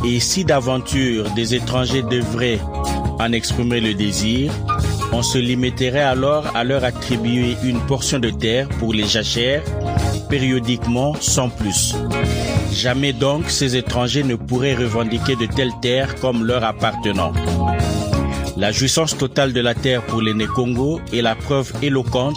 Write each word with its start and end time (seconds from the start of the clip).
Et 0.06 0.20
si 0.20 0.46
d'aventure 0.46 1.30
des 1.32 1.56
étrangers 1.56 2.04
devraient 2.04 2.60
en 3.22 3.32
exprimer 3.34 3.80
le 3.80 3.94
désir, 3.94 4.52
on 5.12 5.22
se 5.22 5.38
limiterait 5.38 6.02
alors 6.02 6.56
à 6.56 6.64
leur 6.64 6.84
attribuer 6.84 7.56
une 7.64 7.80
portion 7.82 8.18
de 8.18 8.32
terre 8.32 8.68
pour 8.80 8.94
les 8.94 9.08
jachères, 9.08 9.64
périodiquement 10.28 11.14
sans 11.20 11.50
plus. 11.50 11.96
Jamais 12.74 13.14
donc 13.14 13.50
ces 13.50 13.76
étrangers 13.76 14.24
ne 14.24 14.36
pourraient 14.36 14.74
revendiquer 14.76 15.36
de 15.36 15.46
telles 15.46 15.78
terres 15.82 16.16
comme 16.16 16.46
leur 16.46 16.64
appartenant. 16.64 17.34
La 18.58 18.72
jouissance 18.72 19.16
totale 19.16 19.54
de 19.54 19.62
la 19.62 19.76
terre 19.76 20.02
pour 20.04 20.22
les 20.22 20.34
Nékongo 20.34 21.00
est 21.14 21.22
la 21.22 21.36
preuve 21.36 21.72
éloquente 21.84 22.36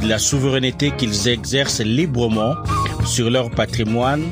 de 0.00 0.08
la 0.08 0.18
souveraineté 0.18 0.92
qu'ils 0.92 1.28
exercent 1.28 1.80
librement 1.80 2.54
sur 3.04 3.30
leur 3.30 3.50
patrimoine 3.50 4.24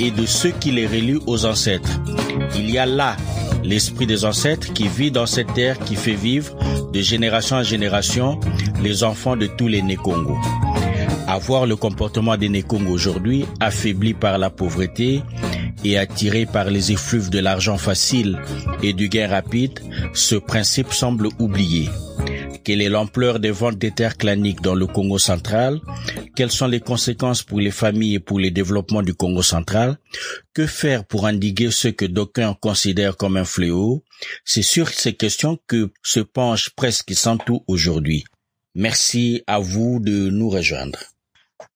et 0.00 0.10
de 0.10 0.24
ceux 0.24 0.50
qui 0.50 0.70
les 0.70 0.86
relient 0.86 1.20
aux 1.26 1.44
ancêtres. 1.44 2.00
Il 2.56 2.70
y 2.70 2.78
a 2.78 2.86
là 2.86 3.16
l'esprit 3.68 4.06
des 4.06 4.24
ancêtres 4.24 4.72
qui 4.72 4.88
vit 4.88 5.10
dans 5.10 5.26
cette 5.26 5.52
terre 5.52 5.78
qui 5.78 5.94
fait 5.94 6.14
vivre 6.14 6.56
de 6.90 7.00
génération 7.00 7.56
en 7.56 7.62
génération 7.62 8.40
les 8.82 9.04
enfants 9.04 9.36
de 9.36 9.46
tous 9.46 9.68
les 9.68 9.82
Nékongo. 9.82 10.36
Avoir 11.26 11.66
le 11.66 11.76
comportement 11.76 12.38
des 12.38 12.48
Nékongo 12.48 12.90
aujourd'hui, 12.90 13.44
affaibli 13.60 14.14
par 14.14 14.38
la 14.38 14.48
pauvreté 14.48 15.22
et 15.84 15.98
attiré 15.98 16.46
par 16.46 16.70
les 16.70 16.92
effluves 16.92 17.28
de 17.28 17.40
l'argent 17.40 17.76
facile 17.76 18.38
et 18.82 18.94
du 18.94 19.10
gain 19.10 19.28
rapide, 19.28 19.80
ce 20.14 20.36
principe 20.36 20.92
semble 20.92 21.28
oublié. 21.38 21.90
Quelle 22.68 22.82
est 22.82 22.90
l'ampleur 22.90 23.40
des 23.40 23.50
ventes 23.50 23.78
des 23.78 23.92
terres 23.92 24.18
claniques 24.18 24.60
dans 24.60 24.74
le 24.74 24.86
Congo 24.86 25.16
central 25.16 25.80
Quelles 26.36 26.50
sont 26.50 26.66
les 26.66 26.80
conséquences 26.80 27.42
pour 27.42 27.60
les 27.60 27.70
familles 27.70 28.16
et 28.16 28.20
pour 28.20 28.38
le 28.38 28.50
développement 28.50 29.00
du 29.00 29.14
Congo 29.14 29.40
central? 29.40 29.96
Que 30.52 30.66
faire 30.66 31.06
pour 31.06 31.24
endiguer 31.24 31.70
ce 31.70 31.88
que 31.88 32.04
d'aucuns 32.04 32.54
considèrent 32.60 33.16
comme 33.16 33.38
un 33.38 33.46
fléau? 33.46 34.04
C'est 34.44 34.60
sur 34.60 34.90
ces 34.90 35.14
questions 35.14 35.58
que 35.66 35.90
se 36.02 36.20
penche 36.20 36.68
presque 36.76 37.14
sans 37.14 37.38
tout 37.38 37.64
aujourd'hui. 37.68 38.24
Merci 38.74 39.42
à 39.46 39.60
vous 39.60 39.98
de 39.98 40.28
nous 40.28 40.50
rejoindre. 40.50 40.98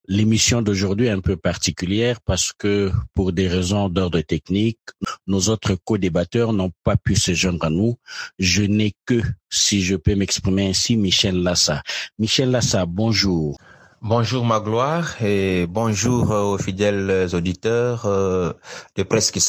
L'émission 0.07 0.61
d'aujourd'hui 0.61 1.07
est 1.07 1.11
un 1.11 1.19
peu 1.19 1.37
particulière 1.37 2.19
parce 2.21 2.51
que 2.53 2.91
pour 3.13 3.31
des 3.31 3.47
raisons 3.47 3.89
d'ordre 3.89 4.21
technique, 4.21 4.79
nos 5.27 5.49
autres 5.49 5.75
co-débatteurs 5.75 6.53
n'ont 6.53 6.71
pas 6.83 6.97
pu 6.97 7.15
se 7.15 7.33
joindre 7.33 7.65
à 7.65 7.69
nous. 7.69 7.95
Je 8.39 8.63
n'ai 8.63 8.93
que, 9.05 9.21
si 9.49 9.81
je 9.81 9.95
peux 9.95 10.15
m'exprimer 10.15 10.69
ainsi, 10.69 10.97
Michel 10.97 11.41
Lassa. 11.41 11.81
Michel 12.19 12.51
Lassa, 12.51 12.85
bonjour. 12.85 13.57
Bonjour 14.01 14.45
Magloire 14.45 15.21
et 15.23 15.65
bonjour 15.67 16.31
aux 16.31 16.57
fidèles 16.57 17.33
auditeurs 17.33 18.03
de 18.05 19.03
Presse 19.03 19.31
qui 19.31 19.39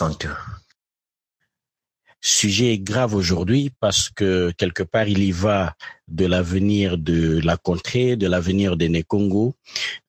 sujet 2.26 2.78
grave 2.78 3.14
aujourd'hui 3.14 3.70
parce 3.80 4.08
que 4.08 4.50
quelque 4.56 4.82
part 4.82 5.06
il 5.06 5.22
y 5.22 5.30
va 5.30 5.76
de 6.08 6.24
l'avenir 6.24 6.96
de 6.96 7.38
la 7.44 7.58
contrée, 7.58 8.16
de 8.16 8.26
l'avenir 8.26 8.78
des 8.78 8.88
Nékongo. 8.88 9.54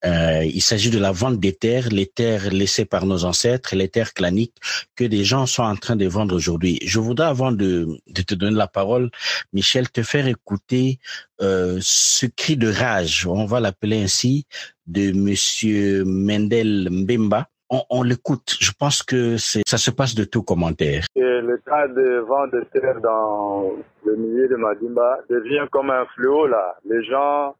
Euh, 0.05 0.45
il 0.45 0.61
s'agit 0.61 0.89
de 0.89 0.97
la 0.97 1.11
vente 1.11 1.41
des 1.41 1.51
terres, 1.51 1.89
les 1.89 2.05
terres 2.05 2.51
laissées 2.51 2.85
par 2.85 3.05
nos 3.05 3.25
ancêtres, 3.25 3.75
les 3.75 3.89
terres 3.89 4.13
claniques 4.13 4.55
que 4.95 5.03
des 5.03 5.25
gens 5.25 5.45
sont 5.45 5.63
en 5.63 5.75
train 5.75 5.97
de 5.97 6.05
vendre 6.05 6.33
aujourd'hui. 6.33 6.79
Je 6.85 6.99
voudrais 6.99 7.27
avant 7.27 7.51
de, 7.51 7.99
de, 8.07 8.21
te 8.21 8.33
donner 8.33 8.55
la 8.55 8.67
parole, 8.67 9.09
Michel, 9.51 9.89
te 9.89 10.01
faire 10.01 10.27
écouter 10.27 10.99
euh, 11.41 11.79
ce 11.81 12.27
cri 12.27 12.55
de 12.55 12.71
rage, 12.71 13.27
on 13.27 13.45
va 13.45 13.59
l'appeler 13.59 14.01
ainsi, 14.01 14.45
de 14.87 15.11
Monsieur 15.11 16.05
Mendel 16.05 16.87
Mbemba 16.89 17.49
on, 17.89 18.03
l'écoute. 18.03 18.55
Je 18.59 18.71
pense 18.71 19.03
que 19.03 19.37
ça 19.37 19.77
se 19.77 19.91
passe 19.91 20.15
de 20.15 20.23
tout 20.23 20.43
commentaire. 20.43 21.05
Et 21.15 21.21
le 21.21 21.57
cas 21.57 21.87
de 21.87 22.19
vente 22.19 22.51
de 22.51 22.61
terre 22.73 22.99
dans 23.01 23.71
le 24.05 24.15
milieu 24.15 24.47
de 24.47 24.55
Madimba 24.55 25.19
devient 25.29 25.65
comme 25.71 25.89
un 25.89 26.05
fléau 26.15 26.47
là. 26.47 26.75
Les 26.85 27.03
gens 27.03 27.55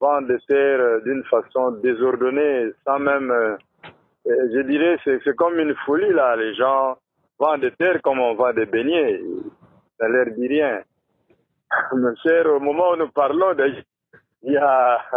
vendent 0.00 0.28
des 0.28 0.38
terres 0.48 1.02
d'une 1.04 1.22
façon 1.24 1.72
désordonnée, 1.82 2.70
sans 2.84 2.98
même, 2.98 3.32
je 4.26 4.62
dirais, 4.62 4.98
c'est 5.04 5.36
comme 5.36 5.58
une 5.58 5.74
folie 5.86 6.12
là. 6.12 6.36
Les 6.36 6.54
gens 6.54 6.96
vendent 7.38 7.60
des 7.60 7.72
terres 7.72 8.00
comme 8.02 8.20
on 8.20 8.34
vend 8.34 8.52
des 8.52 8.66
beignets. 8.66 9.20
Ça 9.98 10.08
leur 10.08 10.26
dit 10.26 10.48
rien. 10.48 10.80
Mon 11.92 12.14
cher, 12.22 12.46
au 12.46 12.60
moment 12.60 12.90
où 12.92 12.96
nous 12.96 13.08
parlons, 13.08 13.54
il 14.42 14.52
y 14.52 14.56
a 14.56 14.98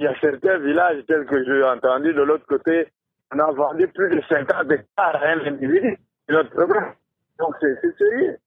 il 0.00 0.04
y 0.04 0.06
a 0.06 0.18
certains 0.18 0.58
villages 0.58 1.04
tels 1.06 1.26
que 1.26 1.44
j'ai 1.44 1.62
entendu 1.62 2.14
de 2.14 2.22
l'autre 2.22 2.46
côté, 2.46 2.88
on 3.32 3.38
a 3.38 3.52
vendu 3.52 3.88
plus 3.88 4.10
de 4.10 4.22
50 4.28 4.70
hectares 4.70 5.16
à 5.16 5.28
un 5.28 5.46
individu. 5.46 5.98
C'est 6.26 6.34
notre 6.34 6.50
problème. 6.50 6.92
Donc 7.38 7.54
c'est 7.60 7.78
sérieux. 7.98 8.38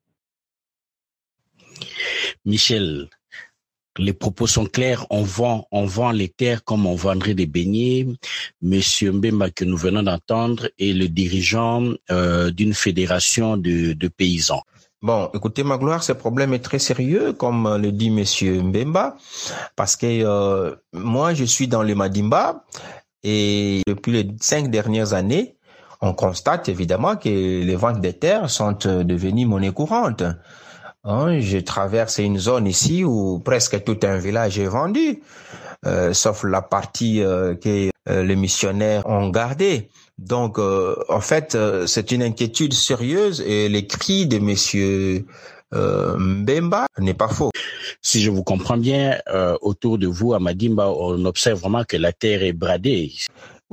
Michel, 2.46 3.10
les 3.98 4.14
propos 4.14 4.48
sont 4.48 4.66
clairs. 4.66 5.06
On 5.10 5.24
vend, 5.24 5.68
on 5.72 5.86
vend 5.86 6.12
les 6.12 6.30
terres 6.30 6.64
comme 6.64 6.86
on 6.86 6.96
vendrait 6.96 7.34
des 7.34 7.46
beignets. 7.46 8.08
Monsieur 8.62 9.12
Mbemba 9.12 9.50
que 9.52 9.66
nous 9.66 9.78
venons 9.78 10.04
d'entendre 10.04 10.70
est 10.80 10.94
le 10.94 11.08
dirigeant 11.08 11.84
euh, 12.12 12.52
d'une 12.52 12.74
fédération 12.74 13.58
de, 13.58 13.94
de 13.94 14.08
paysans. 14.08 14.64
Bon, 15.02 15.30
écoutez, 15.34 15.64
Magloire, 15.64 16.02
ce 16.02 16.14
problème 16.14 16.54
est 16.54 16.64
très 16.64 16.80
sérieux, 16.80 17.34
comme 17.34 17.78
le 17.82 17.92
dit 17.92 18.10
Monsieur 18.10 18.62
Mbemba, 18.62 19.18
parce 19.76 19.98
que 19.98 20.24
euh, 20.24 20.76
moi, 20.94 21.34
je 21.34 21.44
suis 21.44 21.68
dans 21.68 21.84
le 21.84 21.94
Madimba 21.94 22.64
et 23.24 23.82
depuis 23.88 24.12
les 24.12 24.28
cinq 24.42 24.70
dernières 24.70 25.14
années, 25.14 25.56
on 26.02 26.14
constate 26.14 26.68
évidemment 26.70 27.16
que 27.16 27.30
les 27.30 27.76
ventes 27.76 28.02
des 28.02 28.14
terres 28.14 28.50
sont 28.50 28.74
devenues 28.74 29.46
monnaie 29.46 29.72
courante. 29.72 30.24
Hein, 31.06 31.40
je 31.40 31.58
traverse 31.58 32.18
une 32.18 32.38
zone 32.38 32.68
ici 32.68 33.04
où 33.04 33.40
presque 33.40 33.84
tout 33.84 34.00
un 34.04 34.18
village 34.18 34.60
est 34.60 34.68
vendu. 34.68 35.22
sauf 36.12 36.44
la 36.44 36.62
partie 36.62 37.20
que 37.62 37.90
les 38.08 38.36
missionnaires 38.36 39.06
ont 39.06 39.30
gardée. 39.30 39.90
Donc, 40.18 40.60
en 40.60 41.22
fait, 41.22 41.58
c'est 41.88 42.12
une 42.12 42.24
inquiétude 42.24 42.74
sérieuse 42.74 43.42
et 43.42 43.70
les 43.70 43.88
cris 43.88 44.28
de 44.28 44.40
Monsieur 44.40 45.26
Mbemba 45.74 46.86
n'est 47.00 47.14
pas 47.14 47.28
faux. 47.28 47.52
Si 48.02 48.22
je 48.22 48.30
vous 48.30 48.44
comprends 48.44 48.78
bien, 48.78 49.18
autour 49.62 49.98
de 49.98 50.08
vous 50.08 50.34
à 50.34 50.40
Madimba, 50.40 50.90
on 50.90 51.26
observe 51.26 51.60
vraiment 51.60 51.84
que 51.84 51.98
la 51.98 52.12
terre 52.12 52.44
est 52.44 52.54
bradée. 52.54 53.12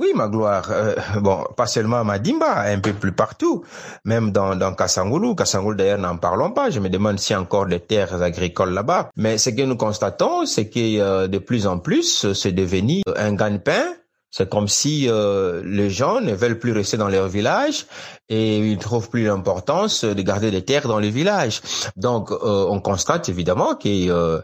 Oui, 0.01 0.13
ma 0.15 0.27
gloire. 0.27 0.67
Euh, 0.71 0.95
bon, 1.21 1.43
pas 1.55 1.67
seulement 1.67 1.97
à 1.97 2.03
Madimba, 2.03 2.61
un 2.61 2.79
peu 2.79 2.91
plus 2.91 3.11
partout, 3.11 3.63
même 4.03 4.31
dans, 4.31 4.55
dans 4.55 4.73
Kassangoulou. 4.73 5.35
Kassangoulou, 5.35 5.75
d'ailleurs, 5.75 5.99
n'en 5.99 6.17
parlons 6.17 6.49
pas. 6.51 6.71
Je 6.71 6.79
me 6.79 6.89
demande 6.89 7.19
s'il 7.19 7.35
y 7.35 7.37
a 7.37 7.41
encore 7.41 7.67
des 7.67 7.79
terres 7.79 8.19
agricoles 8.23 8.73
là-bas. 8.73 9.11
Mais 9.15 9.37
ce 9.37 9.51
que 9.51 9.61
nous 9.61 9.77
constatons, 9.77 10.47
c'est 10.47 10.69
que 10.69 10.99
euh, 10.99 11.27
de 11.27 11.37
plus 11.37 11.67
en 11.67 11.77
plus, 11.77 12.33
c'est 12.33 12.51
devenu 12.51 13.03
un 13.15 13.33
gagne-pain 13.35 13.93
c'est 14.31 14.49
comme 14.49 14.69
si 14.69 15.09
euh, 15.09 15.61
les 15.65 15.89
gens 15.89 16.21
ne 16.21 16.33
veulent 16.33 16.57
plus 16.57 16.71
rester 16.71 16.95
dans 16.95 17.09
leur 17.09 17.27
village 17.27 17.85
et 18.29 18.59
ils 18.59 18.77
trouvent 18.77 19.09
plus 19.09 19.25
l'importance 19.25 20.05
de 20.05 20.21
garder 20.21 20.51
des 20.51 20.63
terres 20.63 20.87
dans 20.87 20.99
les 20.99 21.09
villages. 21.09 21.61
Donc, 21.97 22.31
euh, 22.31 22.65
on 22.69 22.79
constate 22.79 23.27
évidemment 23.27 23.75
que 23.75 23.89
euh, 23.89 24.41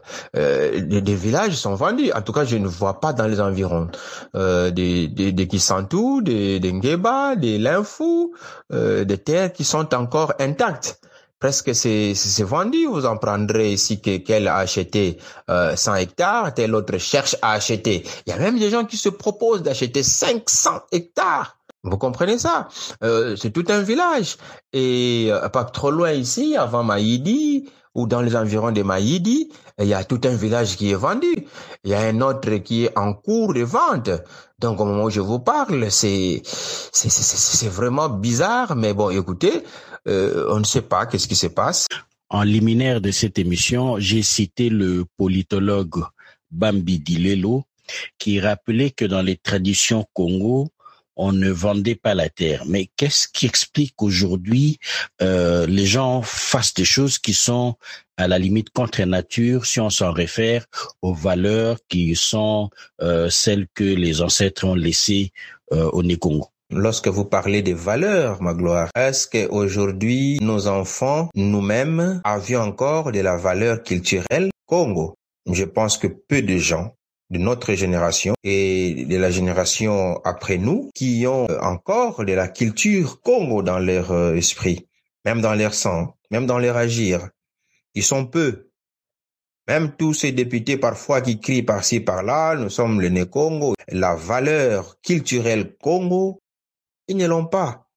des, 0.82 1.16
villages 1.16 1.54
sont 1.54 1.76
vendus. 1.76 2.12
En 2.12 2.22
tout 2.22 2.34
cas, 2.34 2.44
je 2.44 2.58
ne 2.58 2.68
vois 2.68 3.00
pas 3.00 3.14
dans 3.14 3.28
les 3.28 3.40
environs 3.40 3.88
des, 4.34 5.08
des, 5.08 5.32
des 5.32 5.48
Kisantou, 5.48 6.22
des, 6.22 6.60
des 6.60 6.74
Ngeba, 6.74 7.38
des 7.38 7.58
Linfou, 7.58 8.34
des 8.70 9.18
terres 9.18 9.54
qui 9.54 9.64
sont 9.64 9.94
encore 9.96 10.34
intactes 10.40 11.00
presque 11.40 11.74
c'est 11.76 12.44
vendu. 12.44 12.86
Vous 12.86 13.06
en 13.06 13.18
prendrez 13.18 13.74
ici 13.74 14.02
que 14.02 14.18
qu'elle 14.18 14.48
a 14.48 14.58
acheté 14.58 15.18
euh, 15.50 15.76
100 15.76 15.96
hectares, 15.96 16.54
tel 16.54 16.76
autre 16.76 16.98
cherche 16.98 17.36
à 17.42 17.54
acheter. 17.54 18.04
Il 18.26 18.32
y 18.32 18.34
a 18.34 18.40
même 18.40 18.60
des 18.60 18.70
gens 18.70 18.86
qui 18.86 18.98
se 18.98 19.10
proposent 19.10 19.64
d'acheter 19.64 20.04
500 20.04 20.82
hectares. 20.92 21.57
Vous 21.84 21.98
comprenez 21.98 22.38
ça? 22.38 22.68
Euh, 23.04 23.36
C'est 23.36 23.52
tout 23.52 23.66
un 23.70 23.82
village. 23.82 24.38
Et 24.74 25.28
euh, 25.30 25.48
pas 25.50 25.66
trop 25.66 25.92
loin 25.92 26.12
ici, 26.12 26.56
avant 26.58 26.84
Maïdi, 26.84 27.70
ou 27.98 28.08
dans 28.08 28.22
les 28.22 28.36
environs 28.36 28.72
de 28.72 28.84
Maïdi, 28.84 29.50
il 29.80 29.88
y 29.88 29.94
a 29.94 30.04
tout 30.04 30.22
un 30.24 30.36
village 30.36 30.76
qui 30.78 30.92
est 30.92 30.96
vendu. 30.96 31.48
Il 31.84 31.90
y 31.90 31.96
a 31.96 32.02
un 32.02 32.22
autre 32.22 32.58
qui 32.58 32.86
est 32.86 32.98
en 32.98 33.14
cours 33.14 33.54
de 33.56 33.64
vente. 33.64 34.12
Donc 34.60 34.80
au 34.80 34.86
moment 34.86 35.06
où 35.06 35.10
je 35.10 35.20
vous 35.22 35.40
parle, 35.40 35.90
c'est 35.90 36.42
c'est 36.44 37.70
vraiment 37.70 38.10
bizarre, 38.10 38.76
mais 38.76 38.94
bon, 38.94 39.10
écoutez, 39.10 39.64
euh, 40.08 40.48
on 40.50 40.60
ne 40.60 40.64
sait 40.64 40.84
pas 40.84 41.08
qu'est-ce 41.08 41.28
qui 41.28 41.36
se 41.36 41.48
passe. 41.48 41.88
En 42.30 42.44
liminaire 42.44 43.02
de 43.02 43.12
cette 43.12 43.40
émission, 43.40 44.00
j'ai 44.00 44.22
cité 44.22 44.70
le 44.70 45.06
politologue 45.18 46.04
Bambi 46.52 47.00
Dilelo 47.00 47.64
qui 48.20 48.40
rappelait 48.40 48.92
que 48.92 49.06
dans 49.06 49.22
les 49.22 49.38
traditions 49.38 50.06
Congo, 50.14 50.70
on 51.18 51.32
ne 51.32 51.50
vendait 51.50 51.96
pas 51.96 52.14
la 52.14 52.30
terre. 52.30 52.64
Mais 52.68 52.90
qu'est-ce 52.96 53.28
qui 53.28 53.46
explique 53.46 53.94
qu'aujourd'hui 53.96 54.80
euh, 55.22 55.66
les 55.68 55.86
gens 55.86 56.22
fassent 56.22 56.74
des 56.74 56.86
choses 56.86 57.20
qui 57.20 57.34
sont 57.34 57.76
à 58.18 58.28
la 58.28 58.40
limite 58.40 58.70
contre 58.72 59.02
nature 59.04 59.66
si 59.66 59.80
on 59.80 59.90
s'en 59.90 60.12
réfère 60.12 60.66
aux 61.02 61.14
valeurs 61.14 61.78
qui 61.90 62.16
sont 62.16 62.70
euh, 63.02 63.30
celles 63.30 63.68
que 63.74 63.84
les 63.84 64.22
ancêtres 64.22 64.66
ont 64.66 64.76
laissées 64.76 65.32
euh, 65.74 65.90
au 65.92 66.04
Congo 66.18 66.48
Lorsque 66.70 67.08
vous 67.08 67.24
parlez 67.24 67.62
des 67.62 67.74
valeurs, 67.74 68.42
ma 68.42 68.54
gloire, 68.54 68.90
est-ce 68.94 69.28
qu'aujourd'hui, 69.28 70.38
nos 70.42 70.68
enfants, 70.68 71.30
nous-mêmes, 71.34 72.20
avions 72.26 72.60
encore 72.60 73.14
de 73.14 73.22
la 73.22 73.38
valeur 73.38 73.84
culturelle 73.84 74.50
Congo? 74.66 75.16
Je 75.50 75.64
pense 75.64 75.98
que 75.98 76.08
peu 76.08 76.42
de 76.42 76.58
gens 76.58 76.97
de 77.30 77.40
notre 77.40 77.74
génération 77.74 78.34
et 78.44 79.06
de 79.06 79.18
la 79.18 79.32
génération 79.32 80.22
après 80.24 80.58
nous 80.58 80.90
qui 80.94 81.26
ont 81.28 81.48
encore 81.62 82.24
de 82.24 82.34
la 82.34 82.48
culture 82.48 83.22
Congo 83.22 83.62
dans 83.64 83.80
leur 83.80 84.12
euh, 84.12 84.36
esprit, 84.36 84.88
même 85.26 85.42
dans 85.42 85.54
leur 85.54 85.74
sang, 85.74 86.16
même 86.32 86.46
dans 86.46 86.60
leur 86.60 86.78
agir. 86.78 87.30
Ils 87.94 88.04
sont 88.04 88.26
peu. 88.26 88.70
Même 89.68 89.96
tous 89.98 90.14
ces 90.14 90.32
députés 90.32 90.78
parfois 90.78 91.20
qui 91.20 91.40
crient 91.40 91.64
par-ci 91.64 92.00
par-là, 92.00 92.56
nous 92.56 92.70
sommes 92.70 93.02
le 93.02 93.10
né 93.10 93.26
Congo. 93.26 93.74
La 93.90 94.16
valeur 94.16 95.00
culturelle 95.02 95.76
Congo 95.78 96.40
ils 97.08 97.18
ne 97.18 97.26
l'ont 97.26 97.46
pas. 97.46 97.88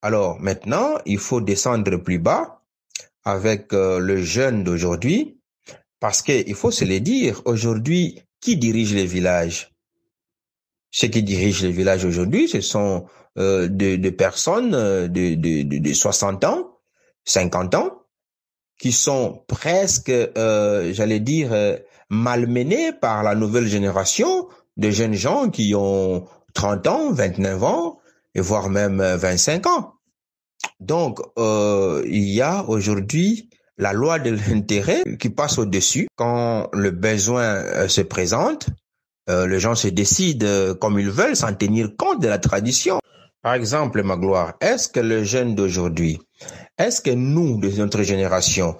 Alors 0.00 0.40
maintenant, 0.40 0.94
il 1.06 1.18
faut 1.18 1.40
descendre 1.40 1.96
plus 1.96 2.18
bas 2.18 2.62
avec 3.24 3.72
euh, 3.72 3.98
le 3.98 4.22
jeune 4.22 4.64
d'aujourd'hui, 4.64 5.38
parce 6.00 6.22
qu'il 6.22 6.54
faut 6.54 6.70
se 6.70 6.84
le 6.84 6.98
dire, 6.98 7.42
aujourd'hui, 7.44 8.20
qui 8.42 8.58
dirige 8.58 8.94
les 8.94 9.06
villages? 9.06 9.72
Ceux 10.90 11.08
qui 11.08 11.22
dirigent 11.22 11.62
les 11.62 11.72
villages 11.72 12.04
aujourd'hui, 12.04 12.48
ce 12.48 12.60
sont 12.60 13.06
euh, 13.38 13.68
des 13.68 13.96
de 13.96 14.10
personnes 14.10 14.74
euh, 14.74 15.08
de, 15.08 15.34
de, 15.34 15.62
de, 15.62 15.78
de 15.78 15.92
60 15.94 16.44
ans, 16.44 16.78
50 17.24 17.74
ans, 17.76 18.02
qui 18.78 18.92
sont 18.92 19.44
presque, 19.46 20.10
euh, 20.10 20.92
j'allais 20.92 21.20
dire, 21.20 21.52
euh, 21.52 21.78
malmenés 22.10 22.92
par 22.92 23.22
la 23.22 23.34
nouvelle 23.34 23.66
génération 23.66 24.48
de 24.76 24.90
jeunes 24.90 25.14
gens 25.14 25.48
qui 25.48 25.74
ont 25.74 26.26
30 26.54 26.86
ans, 26.88 27.12
29 27.12 27.62
ans, 27.62 28.00
et 28.34 28.40
voire 28.40 28.68
même 28.68 29.00
25 29.00 29.66
euh, 29.66 29.70
ans. 29.70 29.94
Donc, 30.80 31.20
euh, 31.38 32.02
il 32.06 32.28
y 32.28 32.40
a 32.40 32.64
aujourd'hui 32.68 33.48
la 33.78 33.92
loi 33.92 34.18
de 34.18 34.30
l'intérêt 34.30 35.02
qui 35.18 35.30
passe 35.30 35.58
au-dessus. 35.58 36.06
Quand 36.16 36.68
le 36.72 36.90
besoin 36.90 37.42
euh, 37.42 37.88
se 37.88 38.00
présente, 38.00 38.68
euh, 39.30 39.46
les 39.46 39.60
gens 39.60 39.74
se 39.74 39.88
décident 39.88 40.46
euh, 40.46 40.74
comme 40.74 40.98
ils 40.98 41.10
veulent 41.10 41.36
sans 41.36 41.54
tenir 41.54 41.96
compte 41.96 42.20
de 42.20 42.28
la 42.28 42.38
tradition. 42.38 42.98
Par 43.42 43.54
exemple, 43.54 44.02
ma 44.02 44.16
gloire, 44.16 44.54
est-ce 44.60 44.88
que 44.88 45.00
le 45.00 45.24
jeune 45.24 45.54
d'aujourd'hui, 45.54 46.20
est-ce 46.78 47.00
que 47.00 47.10
nous, 47.10 47.58
de 47.60 47.68
notre 47.70 48.02
génération, 48.02 48.76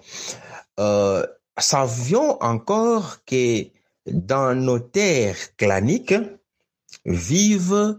euh, 0.79 1.25
savions 1.59 2.41
encore 2.43 3.25
que 3.25 3.67
dans 4.06 4.55
nos 4.55 4.79
terres 4.79 5.56
claniques 5.56 6.15
vivent 7.05 7.99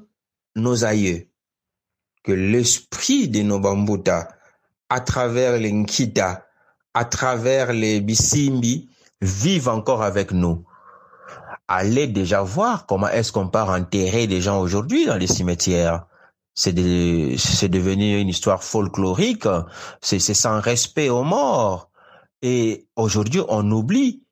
nos 0.55 0.85
aïeux 0.85 1.27
que 2.23 2.31
l'esprit 2.31 3.27
de 3.27 3.41
nos 3.41 3.59
Bambuta, 3.59 4.29
à 4.89 5.01
travers 5.01 5.57
les 5.57 5.71
Nkita, 5.71 6.45
à 6.93 7.05
travers 7.05 7.73
les 7.73 8.01
Bisimbi, 8.01 8.89
vivent 9.21 9.69
encore 9.69 10.03
avec 10.03 10.31
nous. 10.31 10.65
Allez 11.67 12.07
déjà 12.07 12.41
voir 12.41 12.85
comment 12.85 13.07
est-ce 13.07 13.31
qu'on 13.31 13.47
part 13.47 13.69
enterrer 13.69 14.27
des 14.27 14.41
gens 14.41 14.59
aujourd'hui 14.59 15.05
dans 15.05 15.15
les 15.15 15.27
cimetières. 15.27 16.05
C'est 16.55 16.73
de, 16.73 17.67
devenu 17.67 18.19
une 18.19 18.29
histoire 18.29 18.63
folklorique. 18.63 19.47
C'est, 20.01 20.19
c'est 20.19 20.33
sans 20.33 20.59
respect 20.59 21.09
aux 21.09 21.23
morts. 21.23 21.89
Et 22.41 22.85
aujourd'hui, 22.95 23.41
on 23.47 23.71
oublie 23.71 24.23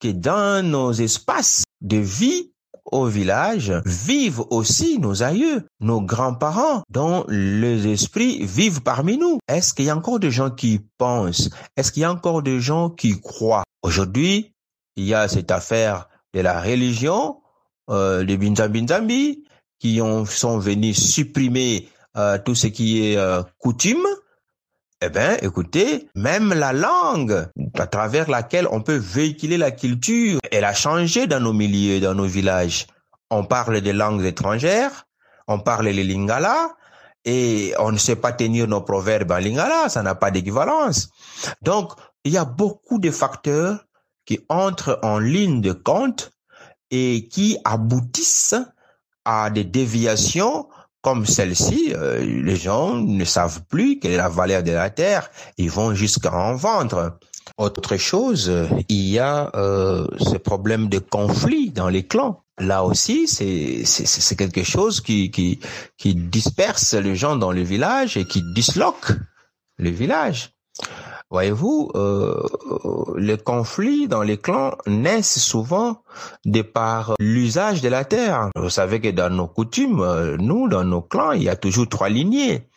que 0.00 0.08
dans 0.08 0.66
nos 0.66 0.92
espaces 0.92 1.62
de 1.80 1.96
vie, 1.96 2.49
au 2.92 3.06
village 3.06 3.72
vivent 3.84 4.42
aussi 4.50 4.98
nos 4.98 5.22
aïeux, 5.22 5.66
nos 5.80 6.00
grands-parents, 6.00 6.82
dont 6.90 7.24
les 7.28 7.88
esprits 7.88 8.44
vivent 8.44 8.82
parmi 8.82 9.18
nous. 9.18 9.38
Est-ce 9.48 9.74
qu'il 9.74 9.86
y 9.86 9.90
a 9.90 9.96
encore 9.96 10.20
des 10.20 10.30
gens 10.30 10.50
qui 10.50 10.80
pensent? 10.98 11.50
Est-ce 11.76 11.92
qu'il 11.92 12.02
y 12.02 12.04
a 12.04 12.12
encore 12.12 12.42
des 12.42 12.60
gens 12.60 12.90
qui 12.90 13.20
croient? 13.20 13.64
Aujourd'hui, 13.82 14.54
il 14.96 15.04
y 15.04 15.14
a 15.14 15.28
cette 15.28 15.50
affaire 15.50 16.08
de 16.34 16.40
la 16.40 16.60
religion, 16.60 17.38
euh, 17.90 18.24
des 18.24 18.36
Binzambinzambi, 18.36 19.44
qui 19.78 20.00
ont, 20.00 20.24
sont 20.24 20.58
venus 20.58 20.98
supprimer 20.98 21.88
euh, 22.16 22.38
tout 22.44 22.54
ce 22.54 22.66
qui 22.66 23.04
est 23.04 23.16
euh, 23.16 23.42
coutume. 23.58 24.04
Eh 25.02 25.08
bien, 25.08 25.38
écoutez, 25.40 26.10
même 26.14 26.52
la 26.52 26.74
langue 26.74 27.48
à 27.78 27.86
travers 27.86 28.28
laquelle 28.28 28.68
on 28.70 28.82
peut 28.82 28.98
véhiculer 28.98 29.56
la 29.56 29.70
culture, 29.70 30.38
elle 30.52 30.66
a 30.66 30.74
changé 30.74 31.26
dans 31.26 31.40
nos 31.40 31.54
milieux, 31.54 32.00
dans 32.00 32.14
nos 32.14 32.26
villages. 32.26 32.86
On 33.30 33.44
parle 33.44 33.80
des 33.80 33.94
langues 33.94 34.24
étrangères, 34.24 35.06
on 35.48 35.58
parle 35.58 35.88
les 35.88 36.04
lingala, 36.04 36.76
et 37.24 37.72
on 37.78 37.92
ne 37.92 37.96
sait 37.96 38.16
pas 38.16 38.32
tenir 38.32 38.68
nos 38.68 38.82
proverbes 38.82 39.30
en 39.32 39.38
lingala, 39.38 39.88
ça 39.88 40.02
n'a 40.02 40.14
pas 40.14 40.30
d'équivalence. 40.30 41.08
Donc, 41.62 41.92
il 42.24 42.32
y 42.32 42.38
a 42.38 42.44
beaucoup 42.44 42.98
de 42.98 43.10
facteurs 43.10 43.86
qui 44.26 44.44
entrent 44.50 44.98
en 45.02 45.18
ligne 45.18 45.62
de 45.62 45.72
compte 45.72 46.30
et 46.90 47.26
qui 47.28 47.56
aboutissent 47.64 48.54
à 49.24 49.48
des 49.48 49.64
déviations 49.64 50.68
comme 51.02 51.26
celle-ci, 51.26 51.92
euh, 51.94 52.18
les 52.20 52.56
gens 52.56 52.94
ne 52.94 53.24
savent 53.24 53.62
plus 53.68 53.98
quelle 53.98 54.12
est 54.12 54.16
la 54.16 54.28
valeur 54.28 54.62
de 54.62 54.72
la 54.72 54.90
terre, 54.90 55.30
ils 55.56 55.70
vont 55.70 55.94
jusqu'à 55.94 56.32
en 56.32 56.54
vendre. 56.54 57.18
Autre 57.56 57.96
chose, 57.96 58.52
il 58.88 59.08
y 59.08 59.18
a 59.18 59.50
euh, 59.54 60.06
ce 60.18 60.36
problème 60.36 60.88
de 60.88 60.98
conflit 60.98 61.70
dans 61.70 61.88
les 61.88 62.06
clans. 62.06 62.42
Là 62.58 62.84
aussi, 62.84 63.26
c'est 63.26 64.36
quelque 64.36 64.62
chose 64.62 65.00
qui 65.00 65.60
disperse 66.04 66.94
les 66.94 67.16
gens 67.16 67.36
dans 67.36 67.52
le 67.52 67.62
village 67.62 68.16
et 68.16 68.26
qui 68.26 68.42
disloque 68.54 69.12
le 69.78 69.90
village. 69.90 70.52
Voyez-vous, 71.30 71.92
euh, 71.94 72.42
les 73.16 73.38
conflits 73.38 74.08
dans 74.08 74.22
les 74.22 74.36
clans 74.36 74.76
naissent 74.86 75.38
souvent 75.38 76.02
de 76.44 76.62
par 76.62 77.14
l'usage 77.20 77.82
de 77.82 77.88
la 77.88 78.04
terre. 78.04 78.50
Vous 78.56 78.70
savez 78.70 79.00
que 79.00 79.08
dans 79.08 79.30
nos 79.30 79.46
coutumes, 79.46 80.00
euh, 80.00 80.36
nous, 80.38 80.68
dans 80.68 80.82
nos 80.82 81.02
clans, 81.02 81.30
il 81.32 81.44
y 81.44 81.48
a 81.48 81.54
toujours 81.54 81.88
trois 81.88 82.08
lignées. 82.08 82.68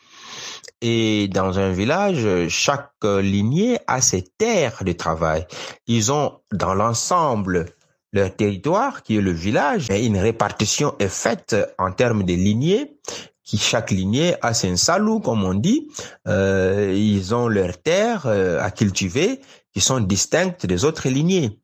Et 0.80 1.28
dans 1.28 1.58
un 1.58 1.70
village, 1.70 2.48
chaque 2.48 2.92
lignée 3.02 3.78
a 3.86 4.00
ses 4.00 4.22
terres 4.22 4.84
de 4.84 4.92
travail. 4.92 5.46
Ils 5.86 6.12
ont 6.12 6.40
dans 6.52 6.74
l'ensemble 6.74 7.66
leur 8.12 8.36
territoire, 8.36 9.02
qui 9.02 9.16
est 9.16 9.20
le 9.20 9.32
village, 9.32 9.90
et 9.90 10.06
une 10.06 10.18
répartition 10.18 10.94
est 11.00 11.08
faite 11.08 11.56
en 11.78 11.90
termes 11.90 12.22
de 12.22 12.34
lignées 12.34 12.98
qui 13.44 13.58
chaque 13.58 13.90
lignée 13.90 14.34
a 14.42 14.54
ses 14.54 14.76
salou, 14.76 15.20
comme 15.20 15.44
on 15.44 15.54
dit. 15.54 15.88
Euh, 16.26 16.92
ils 16.96 17.34
ont 17.34 17.46
leurs 17.46 17.80
terres 17.80 18.26
euh, 18.26 18.60
à 18.60 18.70
cultiver 18.70 19.40
qui 19.72 19.80
sont 19.80 20.00
distinctes 20.00 20.66
des 20.66 20.84
autres 20.84 21.08
lignées. 21.08 21.60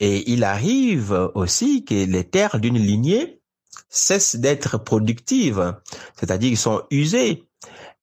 Et 0.00 0.30
il 0.30 0.44
arrive 0.44 1.30
aussi 1.34 1.84
que 1.84 1.94
les 1.94 2.24
terres 2.24 2.58
d'une 2.58 2.78
lignée 2.78 3.40
cessent 3.88 4.36
d'être 4.36 4.78
productives, 4.78 5.74
c'est-à-dire 6.18 6.50
qu'ils 6.50 6.58
sont 6.58 6.82
usés 6.90 7.44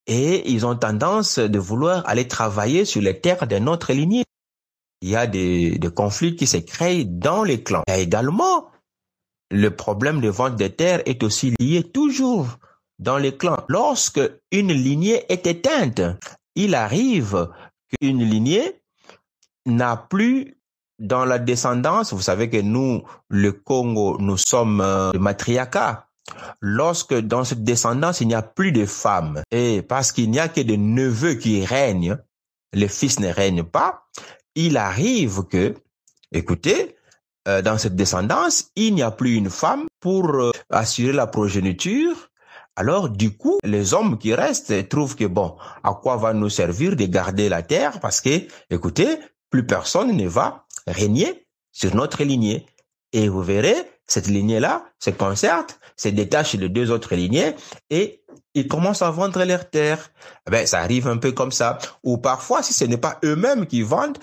et 0.06 0.50
ils 0.50 0.66
ont 0.66 0.76
tendance 0.76 1.38
de 1.38 1.58
vouloir 1.58 2.06
aller 2.06 2.28
travailler 2.28 2.84
sur 2.84 3.02
les 3.02 3.20
terres 3.20 3.46
d'une 3.46 3.68
autre 3.68 3.92
lignée. 3.92 4.24
Il 5.02 5.10
y 5.10 5.16
a 5.16 5.26
des, 5.26 5.78
des 5.78 5.90
conflits 5.90 6.36
qui 6.36 6.46
se 6.46 6.58
créent 6.58 7.04
dans 7.04 7.44
les 7.44 7.62
clans. 7.62 7.82
Et 7.88 8.02
également, 8.02 8.68
le 9.50 9.74
problème 9.74 10.20
de 10.20 10.28
vente 10.28 10.56
des 10.56 10.70
terres 10.70 11.02
est 11.06 11.22
aussi 11.22 11.54
lié 11.58 11.82
toujours 11.82 12.58
dans 12.98 13.18
les 13.18 13.36
clans. 13.36 13.64
Lorsque 13.68 14.20
une 14.50 14.72
lignée 14.72 15.24
est 15.28 15.46
éteinte, 15.46 16.00
il 16.54 16.74
arrive 16.74 17.48
qu'une 18.00 18.22
lignée 18.22 18.80
n'a 19.66 19.96
plus 19.96 20.56
dans 20.98 21.24
la 21.24 21.38
descendance, 21.38 22.12
vous 22.12 22.22
savez 22.22 22.48
que 22.48 22.60
nous, 22.60 23.02
le 23.28 23.52
Congo, 23.52 24.16
nous 24.18 24.38
sommes 24.38 24.80
euh, 24.80 25.12
le. 25.12 26.08
Lorsque 26.60 27.14
dans 27.14 27.44
cette 27.44 27.64
descendance, 27.64 28.20
il 28.20 28.28
n'y 28.28 28.34
a 28.34 28.42
plus 28.42 28.72
de 28.72 28.86
femmes, 28.86 29.42
et 29.50 29.82
parce 29.82 30.10
qu'il 30.10 30.30
n'y 30.30 30.40
a 30.40 30.48
que 30.48 30.60
des 30.60 30.78
neveux 30.78 31.34
qui 31.34 31.64
règnent, 31.64 32.18
les 32.72 32.88
fils 32.88 33.20
ne 33.20 33.28
règnent 33.28 33.62
pas, 33.62 34.06
il 34.54 34.76
arrive 34.76 35.44
que, 35.44 35.74
écoutez, 36.32 36.96
euh, 37.46 37.62
dans 37.62 37.78
cette 37.78 37.94
descendance, 37.94 38.70
il 38.74 38.94
n'y 38.94 39.02
a 39.02 39.10
plus 39.10 39.34
une 39.34 39.50
femme 39.50 39.86
pour 40.00 40.30
euh, 40.30 40.50
assurer 40.70 41.12
la 41.12 41.26
progéniture, 41.26 42.30
alors, 42.76 43.08
du 43.08 43.34
coup, 43.34 43.58
les 43.64 43.94
hommes 43.94 44.18
qui 44.18 44.34
restent 44.34 44.88
trouvent 44.90 45.16
que 45.16 45.24
bon, 45.24 45.56
à 45.82 45.94
quoi 45.94 46.16
va 46.16 46.34
nous 46.34 46.50
servir 46.50 46.94
de 46.94 47.06
garder 47.06 47.48
la 47.48 47.62
terre? 47.62 48.00
Parce 48.00 48.20
que, 48.20 48.46
écoutez, 48.68 49.18
plus 49.48 49.66
personne 49.66 50.14
ne 50.14 50.28
va 50.28 50.66
régner 50.86 51.46
sur 51.72 51.94
notre 51.96 52.22
lignée. 52.22 52.66
Et 53.14 53.28
vous 53.30 53.42
verrez, 53.42 53.76
cette 54.06 54.26
lignée-là 54.26 54.84
se 54.98 55.08
concerte, 55.10 55.80
se 55.96 56.08
détache 56.08 56.56
de 56.56 56.66
deux 56.66 56.90
autres 56.90 57.14
lignées 57.14 57.54
et 57.88 58.22
ils 58.54 58.68
commencent 58.68 59.02
à 59.02 59.10
vendre 59.10 59.42
leurs 59.44 59.70
terres. 59.70 60.10
Eh 60.46 60.50
ben, 60.50 60.66
ça 60.66 60.80
arrive 60.80 61.08
un 61.08 61.16
peu 61.16 61.32
comme 61.32 61.52
ça. 61.52 61.78
Ou 62.02 62.18
parfois, 62.18 62.62
si 62.62 62.74
ce 62.74 62.84
n'est 62.84 62.98
pas 62.98 63.18
eux-mêmes 63.24 63.66
qui 63.66 63.82
vendent, 63.82 64.18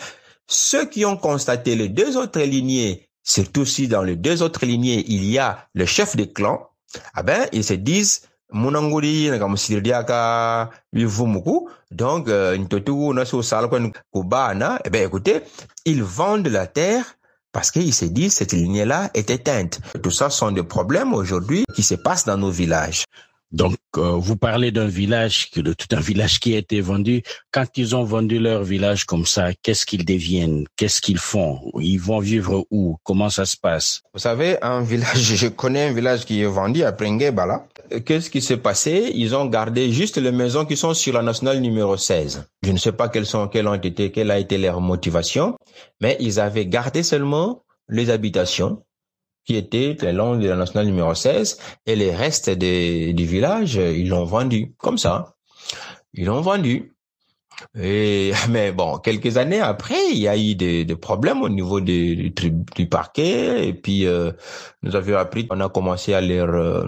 ceux 0.48 0.86
qui 0.86 1.06
ont 1.06 1.18
constaté 1.18 1.76
les 1.76 1.90
deux 1.90 2.18
autres 2.18 2.42
lignées, 2.42 3.10
surtout 3.24 3.66
si 3.66 3.88
dans 3.88 4.04
les 4.04 4.16
deux 4.16 4.44
autres 4.44 4.66
lignées, 4.66 5.04
il 5.08 5.26
y 5.26 5.40
a 5.40 5.68
le 5.74 5.86
chef 5.86 6.16
de 6.16 6.26
clan, 6.26 6.70
eh 7.18 7.24
ben, 7.24 7.48
ils 7.52 7.64
se 7.64 7.74
disent, 7.74 8.22
munangudi 8.54 9.30
na 9.30 9.40
kamusiridia 9.40 10.04
ka 10.04 10.70
bivumuku. 10.94 11.70
Donc 11.92 12.28
euh, 12.30 12.58
ntotu 12.58 13.14
na 13.14 13.26
so 13.26 13.42
sala 13.42 13.68
kwa 13.68 13.80
kubana. 14.12 14.80
Eh 14.86 14.90
ben 14.90 15.06
écoutez 15.06 15.42
ils 15.86 16.04
vendent 16.04 16.48
la 16.48 16.68
terre 16.68 17.06
parce 17.52 17.72
qu'ils 17.72 17.94
se 17.94 18.06
disent 18.06 18.34
cette 18.34 18.54
lignée 18.54 18.86
là 18.86 19.10
est 19.14 19.30
éteinte. 19.30 19.80
Tout 20.02 20.12
ça 20.12 20.30
sont 20.30 20.52
des 20.52 20.64
problèmes 20.64 21.14
aujourd'hui 21.14 21.66
qui 21.76 21.84
se 21.84 21.96
passent 21.96 22.26
dans 22.26 22.38
nos 22.38 22.52
villages. 22.52 23.06
Donc, 23.54 23.78
euh, 23.98 24.18
vous 24.18 24.36
parlez 24.36 24.72
d'un 24.72 24.88
village, 24.88 25.52
de 25.56 25.74
tout 25.74 25.88
un 25.92 26.00
village 26.00 26.40
qui 26.40 26.56
a 26.56 26.58
été 26.58 26.82
vendu. 26.82 27.22
Quand 27.52 27.66
ils 27.78 27.96
ont 27.96 28.04
vendu 28.04 28.40
leur 28.40 28.64
village 28.64 29.06
comme 29.06 29.28
ça, 29.28 29.54
qu'est-ce 29.62 29.86
qu'ils 29.86 30.06
deviennent? 30.06 30.66
Qu'est-ce 30.76 31.00
qu'ils 31.00 31.20
font? 31.20 31.62
Ils 31.80 32.00
vont 32.00 32.18
vivre 32.18 32.66
où? 32.72 32.98
Comment 33.04 33.30
ça 33.30 33.46
se 33.46 33.56
passe? 33.56 34.02
Vous 34.12 34.20
savez, 34.20 34.58
un 34.64 34.82
village, 34.82 35.36
je 35.36 35.48
connais 35.48 35.90
un 35.90 35.94
village 35.94 36.26
qui 36.26 36.42
est 36.42 36.48
vendu 36.48 36.84
à 36.84 36.92
Prenguebala. 36.92 37.68
Qu'est-ce 38.06 38.30
qui 38.30 38.42
s'est 38.42 38.58
passé 38.58 39.12
Ils 39.14 39.36
ont 39.36 39.46
gardé 39.46 39.92
juste 39.92 40.18
les 40.18 40.32
maisons 40.32 40.66
qui 40.66 40.76
sont 40.76 40.94
sur 40.94 41.14
la 41.14 41.22
nationale 41.22 41.60
numéro 41.60 41.96
16. 41.96 42.46
Je 42.64 42.72
ne 42.72 42.78
sais 42.78 42.92
pas 42.92 43.10
quelles 43.10 43.26
sont, 43.26 43.48
quelles 43.48 43.68
ont 43.68 43.76
été, 43.76 44.12
quelle 44.12 44.32
a 44.32 44.40
été 44.40 44.58
leur 44.58 44.82
motivation, 44.82 45.56
mais 46.02 46.18
ils 46.20 46.40
avaient 46.40 46.66
gardé 46.66 47.04
seulement 47.04 47.64
les 47.90 48.10
habitations 48.10 48.84
qui 49.46 49.56
était 49.58 49.96
le 50.02 50.12
long 50.12 50.38
de 50.38 50.48
la 50.48 50.56
nationale 50.56 50.88
numéro 50.88 51.14
16 51.14 51.60
et 51.86 51.96
les 51.96 52.16
restes 52.16 52.50
du 52.50 53.26
village, 53.26 53.76
ils 53.76 54.10
l'ont 54.10 54.24
vendu 54.26 54.74
comme 54.78 54.98
ça. 54.98 55.36
Ils 56.14 56.26
l'ont 56.26 56.42
vendu. 56.42 56.93
Et, 57.80 58.32
mais 58.50 58.72
bon, 58.72 58.98
quelques 58.98 59.38
années 59.38 59.62
après, 59.62 60.10
il 60.12 60.20
y 60.20 60.28
a 60.28 60.38
eu 60.38 60.56
des, 60.56 60.86
des 60.86 60.96
problèmes 60.96 61.42
au 61.42 61.50
niveau 61.50 61.82
du, 61.82 62.32
du, 62.32 62.88
parquet. 62.88 63.68
Et 63.68 63.74
puis, 63.74 64.06
euh, 64.06 64.32
nous 64.82 64.96
avions 64.96 65.18
appris, 65.18 65.48
on 65.50 65.60
a 65.60 65.70
commencé 65.70 66.14
à 66.14 66.22
leur 66.22 66.50
euh, 66.50 66.86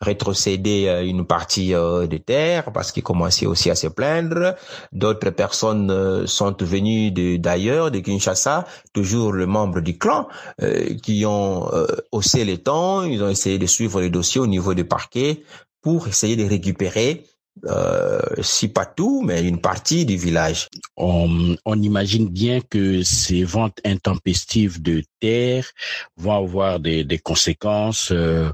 rétrocéder 0.00 0.86
euh, 0.88 1.04
une 1.04 1.26
partie 1.26 1.74
euh, 1.74 2.06
des 2.06 2.20
terres 2.20 2.72
parce 2.72 2.90
qu'ils 2.92 3.02
commençaient 3.02 3.46
aussi 3.46 3.70
à 3.70 3.74
se 3.74 3.86
plaindre. 3.86 4.54
D'autres 4.92 5.30
personnes 5.30 5.90
euh, 5.90 6.26
sont 6.26 6.56
venues 6.60 7.10
d'ailleurs, 7.38 7.90
de, 7.90 7.98
de, 7.98 8.04
Kinshasa, 8.04 8.66
toujours 8.92 9.32
le 9.32 9.46
membre 9.46 9.80
du 9.80 9.98
clan, 9.98 10.28
euh, 10.62 10.94
qui 11.02 11.24
ont 11.26 11.70
haussé 12.12 12.44
les 12.44 12.58
temps. 12.58 13.02
Ils 13.04 13.22
ont 13.22 13.28
essayé 13.28 13.58
de 13.58 13.66
suivre 13.66 14.00
les 14.00 14.10
dossiers 14.10 14.40
au 14.40 14.46
niveau 14.46 14.74
du 14.74 14.84
parquet 14.84 15.42
pour 15.82 16.08
essayer 16.08 16.36
de 16.36 16.44
récupérer 16.44 17.24
euh, 17.66 18.20
si 18.40 18.68
pas 18.68 18.86
tout, 18.86 19.22
mais 19.22 19.46
une 19.46 19.60
partie 19.60 20.06
du 20.06 20.16
village. 20.16 20.68
On, 20.96 21.56
on, 21.64 21.82
imagine 21.82 22.28
bien 22.28 22.60
que 22.60 23.02
ces 23.02 23.44
ventes 23.44 23.78
intempestives 23.84 24.80
de 24.80 25.02
terre 25.20 25.70
vont 26.16 26.36
avoir 26.36 26.80
des, 26.80 27.04
des 27.04 27.18
conséquences 27.18 28.12
euh, 28.12 28.50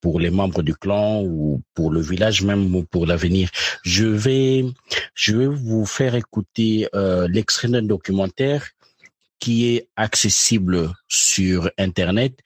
pour 0.00 0.20
les 0.20 0.30
membres 0.30 0.62
du 0.62 0.74
clan 0.74 1.22
ou 1.22 1.62
pour 1.74 1.90
le 1.90 2.00
village 2.00 2.42
même 2.42 2.74
ou 2.74 2.82
pour 2.84 3.06
l'avenir. 3.06 3.48
Je 3.84 4.04
vais, 4.04 4.64
je 5.14 5.36
vais 5.36 5.46
vous 5.46 5.86
faire 5.86 6.14
écouter 6.14 6.88
euh, 6.94 7.28
l'extrait 7.28 7.68
d'un 7.68 7.82
documentaire 7.82 8.68
qui 9.38 9.74
est 9.74 9.88
accessible 9.96 10.92
sur 11.08 11.70
Internet 11.78 12.38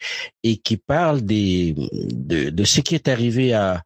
et 0.43 0.57
qui 0.57 0.76
parle 0.76 1.21
des, 1.23 1.75
de, 1.93 2.50
de 2.50 2.65
ce 2.65 2.81
qui 2.81 2.95
est 2.95 3.09
arrivé 3.09 3.53
à, 3.53 3.83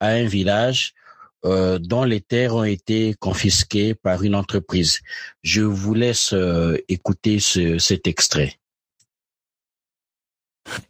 à 0.00 0.08
un 0.08 0.24
village 0.24 0.94
euh, 1.44 1.78
dont 1.78 2.04
les 2.04 2.20
terres 2.20 2.54
ont 2.54 2.64
été 2.64 3.14
confisquées 3.18 3.94
par 3.94 4.22
une 4.22 4.34
entreprise. 4.34 5.00
Je 5.42 5.62
vous 5.62 5.94
laisse 5.94 6.32
euh, 6.32 6.76
écouter 6.88 7.40
ce, 7.40 7.78
cet 7.78 8.06
extrait. 8.06 8.56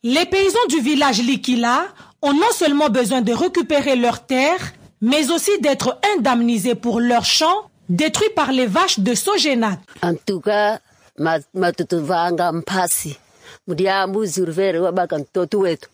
Les 0.02 0.26
paysans 0.26 0.66
du 0.68 0.80
village 0.80 1.22
Likila 1.22 1.86
ont 2.22 2.34
non 2.34 2.50
seulement 2.52 2.88
besoin 2.88 3.22
de 3.22 3.32
récupérer 3.32 3.96
leurs 3.96 4.26
terres, 4.26 4.72
mais 5.00 5.30
aussi 5.30 5.52
d'être 5.60 5.98
indemnisés 6.16 6.74
pour 6.74 7.00
leurs 7.00 7.24
champs 7.24 7.70
détruits 7.88 8.30
par 8.36 8.52
les 8.52 8.66
vaches 8.66 9.00
de 9.00 9.14
Sogénat. 9.14 9.78
En 10.02 10.14
tout 10.14 10.40
cas, 10.40 10.80
mdiambu 13.70 14.26
zurvere 14.26 14.78
wabaka 14.78 15.18
mtoto 15.18 15.58
wetu. 15.58 15.88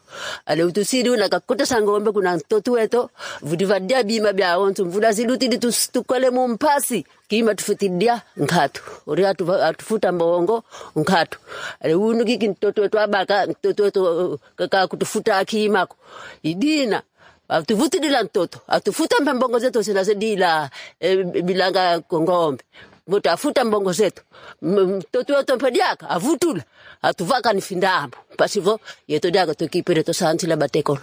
Aleutusidi 0.47 0.81
utusidi 0.81 1.11
unakakuta 1.11 1.67
sangombe 1.67 2.13
kuna 2.13 2.37
mtoto 2.37 2.73
wetu. 2.73 3.11
Vudivadia 3.43 4.03
bima 4.03 4.33
bya 4.33 4.59
ontu 4.59 4.87
mvula 4.87 5.13
zilutidi 5.13 5.59
tukole 5.93 6.31
mumpasi. 6.31 7.07
Kima 7.29 7.55
tufutidia 7.55 8.23
nkatu. 8.37 8.83
Uri 9.07 9.27
atufuta 9.27 10.13
mbongo 10.13 10.63
nkatu. 10.97 11.39
Ale 11.81 11.95
unu 11.95 12.25
kiki 12.25 12.49
mtoto 12.49 12.83
wetu 12.83 12.99
abaka 12.99 13.47
mtoto 13.47 13.83
wetu 13.83 14.39
kaka 14.57 14.87
kutufuta 14.87 15.37
akimako 15.39 15.97
idina 16.43 17.03
atuvutidila 17.49 18.25
mtoto. 18.25 18.59
Atufuta 18.69 19.35
mbongo 19.35 19.59
zetu 19.59 19.85
sinazidila 19.85 20.71
e, 21.01 21.17
bilanga 21.25 22.01
kongombe 22.01 22.65
vutafuta 23.07 23.65
mbongo 23.65 23.93
zetu. 23.93 24.23
Mtoto 24.63 25.35
wetu 25.35 25.55
mpediaka 25.57 26.11
avutula 26.11 26.65
atuvaka 27.03 27.53
ni 27.53 27.61
findambo 27.61 28.17
pasivo 28.37 28.81
yetodiaka 29.09 29.55
tokipire 29.55 30.03
tosansila 30.03 30.57
batekolo. 30.57 31.01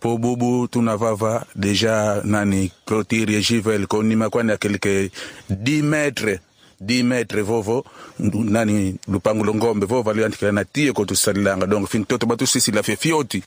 Po 0.00 0.18
bubu 0.18 0.68
tunavava 0.68 1.46
deja 1.54 2.22
nani 2.24 2.72
clotire 2.84 3.40
jivel 3.42 3.86
konima 3.86 4.30
kwani 4.30 4.52
akelike 4.52 5.10
10 5.50 5.82
metre 5.82 6.40
10 6.80 7.02
metre 7.02 7.42
vovo 7.42 7.84
nani 8.18 8.96
lupangu 9.08 9.44
longombe 9.44 9.86
vovo 9.86 10.10
aliandikila 10.10 10.52
na 10.52 10.64
tie 10.64 10.92
ko 10.92 11.04
tusalilanga. 11.04 11.66
Donc 11.66 11.88
fin 11.88 12.04
toto 12.04 12.26
batusisila 12.26 12.82
fie 12.82 12.96
fioti. 12.96 13.42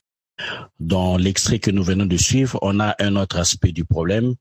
Dans 0.79 1.17
l'extrait 1.17 1.60
que 1.60 1.72
nous 1.72 1.83
venons 1.83 2.05
de 2.07 2.17
suivre, 2.17 2.57
on 2.62 2.79
a 2.79 2.95
un 3.00 3.15
autre 3.15 3.38
aspect 3.38 3.72
du 3.72 3.86
problème 3.86 4.36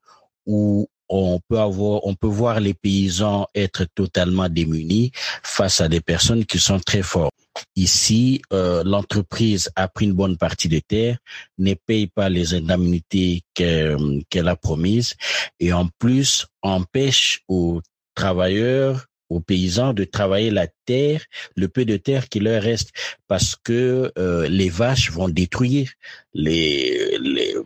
où 0.47 0.89
on 1.13 1.41
peut 1.49 1.59
avoir, 1.59 2.07
on 2.07 2.15
peut 2.15 2.27
voir 2.27 2.59
les 2.61 2.75
paysans 2.75 3.47
être 3.55 3.85
totalement 3.95 4.49
démunis 4.49 5.13
face 5.43 5.81
à 5.81 5.89
des 5.89 6.01
personnes 6.01 6.47
qui 6.47 6.59
sont 6.59 6.81
très 6.81 7.03
fortes. 7.03 7.35
Ici, 7.77 8.41
euh, 8.53 8.83
l'entreprise 8.85 9.71
a 9.77 9.89
pris 9.89 10.07
une 10.07 10.15
bonne 10.15 10.39
partie 10.39 10.69
des 10.69 10.81
terres, 10.81 11.19
ne 11.59 11.75
paye 11.75 12.07
pas 12.07 12.31
les 12.31 12.55
indemnités 12.55 13.43
qu'elle 13.53 14.49
a 14.49 14.57
promises 14.57 15.15
et 15.61 15.73
en 15.75 15.87
plus 15.99 16.47
empêche 16.63 17.43
aux 17.47 17.83
travailleurs 18.15 19.07
aux 19.33 19.41
paysans 19.41 19.95
de 19.95 20.05
travailler 20.05 20.51
la 20.51 20.67
terre, 20.85 21.25
le 21.57 21.69
peu 21.69 21.85
de 21.85 21.97
terre 21.97 22.29
qui 22.29 22.39
leur 22.39 22.63
reste, 22.63 22.91
parce 23.29 23.57
que 23.57 24.13
euh, 24.19 24.47
les 24.49 24.69
vaches 24.69 25.11
vont 25.11 25.29
détruire 25.29 25.91
les, 26.35 27.19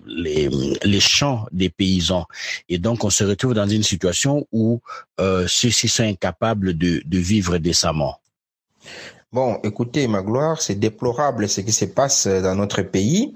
les, 0.06 1.00
champs 1.00 1.46
des 1.52 1.70
paysans. 1.70 2.26
Et 2.68 2.78
donc, 2.78 3.04
on 3.04 3.10
se 3.10 3.24
retrouve 3.24 3.54
dans 3.54 3.68
une 3.68 3.82
situation 3.82 4.46
où 4.52 4.80
euh, 5.20 5.46
ceux-ci 5.48 5.88
sont 5.88 6.04
incapables 6.04 6.76
de, 6.76 7.02
de 7.04 7.18
vivre 7.18 7.58
décemment. 7.58 8.20
Bon, 9.32 9.58
écoutez, 9.64 10.06
ma 10.06 10.22
gloire, 10.22 10.62
c'est 10.62 10.76
déplorable 10.76 11.48
ce 11.48 11.60
qui 11.60 11.72
se 11.72 11.84
passe 11.84 12.26
dans 12.26 12.54
notre 12.54 12.82
pays. 12.82 13.34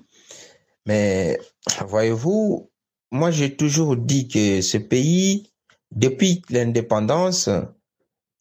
Mais 0.86 1.38
voyez-vous, 1.86 2.70
moi 3.10 3.30
j'ai 3.30 3.54
toujours 3.56 3.96
dit 3.96 4.28
que 4.28 4.62
ce 4.62 4.78
pays, 4.78 5.50
depuis 5.90 6.42
l'indépendance, 6.48 7.50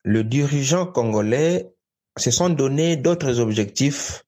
le 0.03 0.23
dirigeant 0.23 0.85
congolais 0.85 1.73
se 2.17 2.31
sont 2.31 2.49
donné 2.49 2.95
d'autres 2.95 3.39
objectifs 3.39 4.25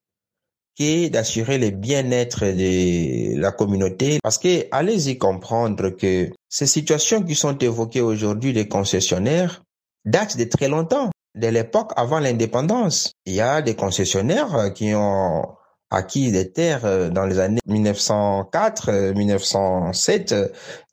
que 0.78 1.08
d'assurer 1.08 1.58
le 1.58 1.70
bien-être 1.70 2.44
de 2.44 3.38
la 3.38 3.52
communauté. 3.52 4.18
Parce 4.22 4.38
que 4.38 4.66
allez-y 4.70 5.18
comprendre 5.18 5.90
que 5.90 6.30
ces 6.48 6.66
situations 6.66 7.22
qui 7.22 7.34
sont 7.34 7.56
évoquées 7.58 8.00
aujourd'hui 8.00 8.52
des 8.52 8.68
concessionnaires 8.68 9.62
datent 10.04 10.36
de 10.36 10.44
très 10.44 10.68
longtemps, 10.68 11.10
de 11.34 11.46
l'époque 11.48 11.92
avant 11.96 12.18
l'indépendance. 12.18 13.12
Il 13.26 13.34
y 13.34 13.40
a 13.40 13.62
des 13.62 13.74
concessionnaires 13.74 14.72
qui 14.74 14.94
ont 14.94 15.46
acquis 15.90 16.32
des 16.32 16.50
terres 16.50 17.10
dans 17.10 17.26
les 17.26 17.38
années 17.38 17.60
1904, 17.66 19.12
1907, 19.14 20.34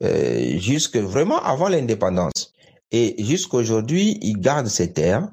euh, 0.02 0.58
jusque 0.58 0.96
vraiment 0.96 1.42
avant 1.42 1.68
l'indépendance. 1.68 2.52
Et 2.92 3.22
jusqu'aujourd'hui, 3.22 4.18
ils 4.20 4.38
gardent 4.38 4.66
ces 4.66 4.92
terres, 4.92 5.28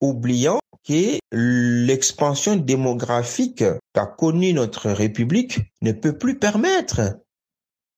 oubliant 0.00 0.60
que 0.86 1.18
l'expansion 1.32 2.56
démographique 2.56 3.64
qu'a 3.92 4.06
connue 4.06 4.52
notre 4.52 4.90
République 4.90 5.60
ne 5.82 5.92
peut 5.92 6.16
plus 6.16 6.38
permettre 6.38 7.20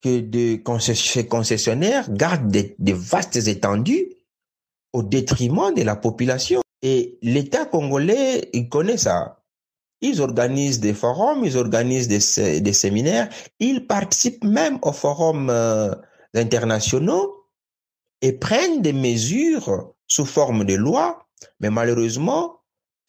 que 0.03 0.21
de 0.21 0.61
ces 0.95 1.27
concessionnaires 1.27 2.11
gardent 2.11 2.49
des, 2.49 2.75
des 2.79 2.93
vastes 2.93 3.37
étendues 3.37 4.09
au 4.93 5.03
détriment 5.03 5.73
de 5.75 5.83
la 5.83 5.97
population. 5.97 6.61
Et 6.83 7.19
l'État 7.23 7.65
congolais, 7.65 8.51
il 8.53 8.69
connaît 8.69 8.97
ça. 8.97 9.43
Ils 10.01 10.21
organisent 10.21 10.81
des 10.81 10.95
forums, 10.95 11.45
ils 11.45 11.57
organisent 11.57 12.09
des, 12.09 12.61
des 12.61 12.73
séminaires, 12.73 13.29
ils 13.61 13.87
participent 13.87 14.43
même 14.43 14.81
aux 14.83 14.93
forums 14.93 15.49
euh, 15.49 15.95
internationaux 16.35 17.47
et 18.21 18.33
prennent 18.33 18.83
des 18.83 18.93
mesures 18.93 19.95
sous 20.09 20.27
forme 20.27 20.65
de 20.65 20.75
lois, 20.75 21.29
mais 21.61 21.71
malheureusement, 21.71 22.62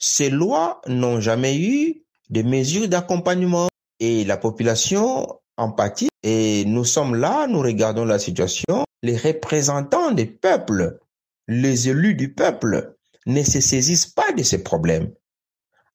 ces 0.04 0.30
lois 0.30 0.82
n'ont 0.86 1.22
jamais 1.22 1.58
eu 1.58 2.04
de 2.30 2.42
mesures 2.42 2.90
d'accompagnement 2.90 3.70
et 4.02 4.26
la 4.26 4.36
population 4.36 5.40
en 5.56 5.72
pâtit 5.72 6.10
et 6.24 6.66
nous 6.66 6.84
sommes 6.84 7.16
là, 7.16 7.48
nous 7.48 7.62
regardons 7.62 8.04
la 8.04 8.20
situation, 8.20 8.84
les 9.02 9.16
représentants 9.16 10.12
des 10.12 10.26
peuples, 10.26 11.00
les 11.48 11.88
élus 11.88 12.16
du 12.16 12.34
peuple 12.34 12.98
ne 13.28 13.44
se 13.44 13.62
saisissent 13.62 14.08
pas 14.08 14.34
de 14.34 14.44
ces 14.44 14.62
problèmes. 14.62 15.14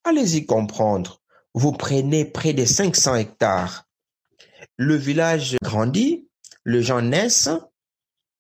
Allez-y 0.05 0.47
comprendre. 0.47 1.21
Vous 1.53 1.73
prenez 1.73 2.25
près 2.25 2.55
de 2.55 2.65
500 2.65 3.17
hectares. 3.17 3.85
Le 4.79 4.95
village 4.97 5.59
grandit, 5.63 6.27
les 6.65 6.83
gens 6.83 7.03
naissent, 7.03 7.51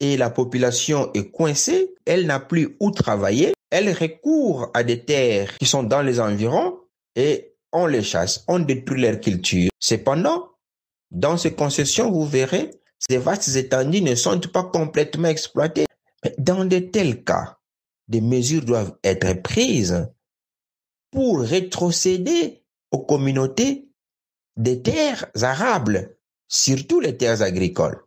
et 0.00 0.16
la 0.16 0.30
population 0.30 1.12
est 1.12 1.30
coincée, 1.30 1.94
elle 2.06 2.24
n'a 2.24 2.40
plus 2.40 2.76
où 2.80 2.90
travailler, 2.90 3.52
elle 3.70 3.92
recourt 3.92 4.70
à 4.74 4.82
des 4.82 5.04
terres 5.04 5.56
qui 5.58 5.66
sont 5.66 5.82
dans 5.82 6.02
les 6.02 6.20
environs 6.20 6.80
et 7.16 7.54
on 7.72 7.86
les 7.86 8.02
chasse, 8.02 8.44
on 8.48 8.60
détruit 8.60 9.02
leur 9.02 9.20
culture. 9.20 9.70
Cependant, 9.78 10.50
dans 11.10 11.36
ces 11.36 11.54
concessions, 11.54 12.10
vous 12.10 12.26
verrez, 12.26 12.70
ces 12.98 13.18
vastes 13.18 13.56
étendues 13.56 14.02
ne 14.02 14.14
sont 14.14 14.40
pas 14.40 14.64
complètement 14.64 15.28
exploitées. 15.28 15.86
Mais 16.24 16.34
dans 16.38 16.64
de 16.64 16.78
tels 16.78 17.22
cas, 17.24 17.58
des 18.08 18.20
mesures 18.20 18.64
doivent 18.64 18.96
être 19.04 19.42
prises 19.42 20.08
pour 21.10 21.40
rétrocéder 21.40 22.64
aux 22.90 23.04
communautés 23.04 23.88
des 24.56 24.82
terres 24.82 25.26
arables, 25.40 26.16
surtout 26.48 27.00
les 27.00 27.16
terres 27.16 27.42
agricoles. 27.42 28.02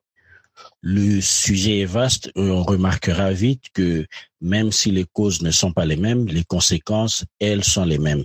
Le 0.82 1.22
sujet 1.22 1.80
est 1.80 1.86
vaste. 1.86 2.32
On 2.36 2.64
remarquera 2.64 3.32
vite 3.32 3.66
que 3.74 4.06
même 4.42 4.72
si 4.72 4.90
les 4.92 5.06
causes 5.06 5.42
ne 5.42 5.52
sont 5.52 5.72
pas 5.72 5.86
les 5.86 5.96
mêmes, 5.96 6.26
les 6.28 6.44
conséquences, 6.44 7.24
elles, 7.40 7.64
sont 7.64 7.86
les 7.86 8.00
mêmes. 8.00 8.24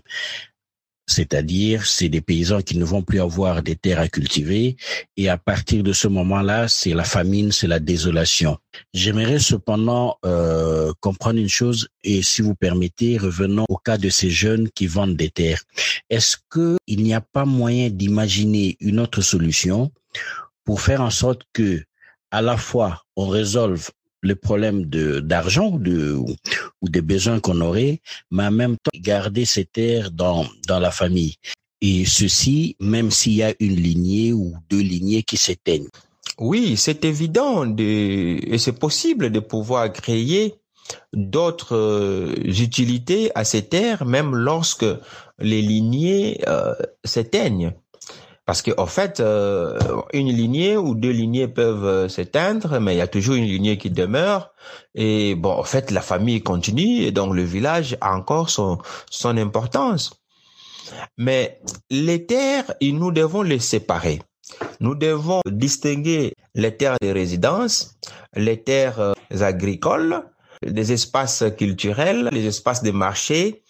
C'est-à-dire, 1.09 1.87
c'est 1.87 2.09
des 2.09 2.21
paysans 2.21 2.63
qui 2.63 2.77
ne 2.77 2.85
vont 2.85 3.03
plus 3.03 3.21
avoir 3.21 3.63
des 3.63 3.77
terres 3.77 4.01
à 4.01 4.09
cultiver. 4.09 4.77
Et 5.17 5.29
à 5.29 5.39
partir 5.39 5.85
de 5.85 5.93
ce 5.93 6.09
moment-là, 6.09 6.67
c'est 6.67 6.95
la 6.95 7.05
famine, 7.05 7.53
c'est 7.53 7.69
la 7.69 7.79
désolation. 7.79 8.59
J'aimerais 8.93 9.39
cependant 9.39 10.17
euh, 10.25 10.93
comprendre 11.01 11.39
une 11.39 11.49
chose, 11.49 11.89
et 12.03 12.23
si 12.23 12.43
vous 12.43 12.57
permettez, 12.57 13.19
revenons 13.19 13.67
au 13.69 13.77
cas 13.77 13.99
de 13.99 14.09
ces 14.09 14.31
jeunes 14.31 14.69
qui 14.71 14.89
vendent 14.89 15.17
des 15.17 15.31
terres. 15.31 15.63
Est-ce 16.11 16.37
qu'il 16.53 17.03
n'y 17.03 17.15
a 17.15 17.21
pas 17.21 17.45
moyen 17.45 17.89
d'imaginer 17.89 18.77
une 18.81 18.99
autre 18.99 19.21
solution 19.21 19.93
pour 20.65 20.81
faire 20.81 21.03
en 21.03 21.11
sorte 21.11 21.43
que 21.53 21.85
à 22.31 22.43
la 22.43 22.57
fois 22.57 23.03
on 23.17 23.29
résolve 23.29 23.91
le 24.23 24.35
problème 24.35 24.87
de 24.87 25.21
d'argent 25.21 25.73
ou 25.73 26.89
des 26.89 27.03
besoins 27.03 27.41
qu'on 27.41 27.61
aurait, 27.61 28.01
mais 28.31 28.45
en 28.45 28.51
même 28.51 28.77
temps 28.77 28.99
garder 29.01 29.45
ces 29.45 29.65
terres 29.65 30.11
dans 30.11 30.47
la 30.69 30.91
famille. 30.91 31.37
Et 31.81 32.05
ceci, 32.05 32.77
même 32.81 33.11
s'il 33.11 33.35
y 33.35 33.43
a 33.43 33.55
une 33.61 33.77
lignée 33.77 34.33
ou 34.33 34.55
deux 34.71 34.81
lignées 34.81 35.23
qui 35.23 35.37
s'éteignent. 35.37 35.89
Oui, 36.39 36.77
c'est 36.77 37.05
évident 37.05 37.67
de, 37.67 37.83
et 37.83 38.59
c'est 38.59 38.79
possible 38.79 39.31
de 39.31 39.41
pouvoir 39.41 39.93
créer 39.93 40.55
d'autres 41.13 41.75
euh, 41.75 42.35
utilités 42.45 43.31
à 43.35 43.45
ces 43.45 43.63
terres, 43.63 44.05
même 44.05 44.35
lorsque 44.35 44.87
les 45.39 45.63
lignées 45.63 46.41
euh, 46.47 46.75
s'éteignent. 47.05 47.73
Parce 48.47 48.63
que 48.63 48.71
en 48.79 48.87
fait, 48.87 49.19
euh, 49.19 49.77
une 50.13 50.29
lignée 50.29 50.77
ou 50.77 50.95
deux 50.95 51.11
lignées 51.11 51.49
peuvent 51.49 51.85
euh, 51.85 52.09
s'éteindre, 52.09 52.79
mais 52.81 52.95
il 52.95 52.99
y 52.99 53.01
a 53.01 53.09
toujours 53.09 53.35
une 53.35 53.45
lignée 53.45 53.77
qui 53.77 53.91
demeure. 53.91 54.55
Et 54.95 55.35
bon, 55.35 55.51
en 55.51 55.65
fait, 55.65 55.91
la 55.91 56.01
famille 56.01 56.43
continue 56.43 57.03
et 57.03 57.11
donc 57.11 57.35
le 57.35 57.43
village 57.43 57.97
a 58.01 58.15
encore 58.15 58.49
son 58.49 58.79
son 59.11 59.37
importance. 59.37 60.23
Mais 61.19 61.61
les 61.91 62.25
terres, 62.25 62.73
nous 62.81 63.11
devons 63.11 63.43
les 63.43 63.59
séparer. 63.59 64.21
Nous 64.79 64.95
devons 64.95 65.41
distinguer 65.51 66.35
les 66.55 66.77
terres 66.77 66.99
de 67.03 67.09
résidence, 67.09 67.97
les 68.35 68.63
terres 68.63 69.01
euh, 69.01 69.13
agricoles, 69.41 70.23
les 70.63 70.93
espaces 70.93 71.43
culturels, 71.59 72.29
les 72.33 72.47
espaces 72.47 72.85
de 72.85 72.93
marché 72.93 73.65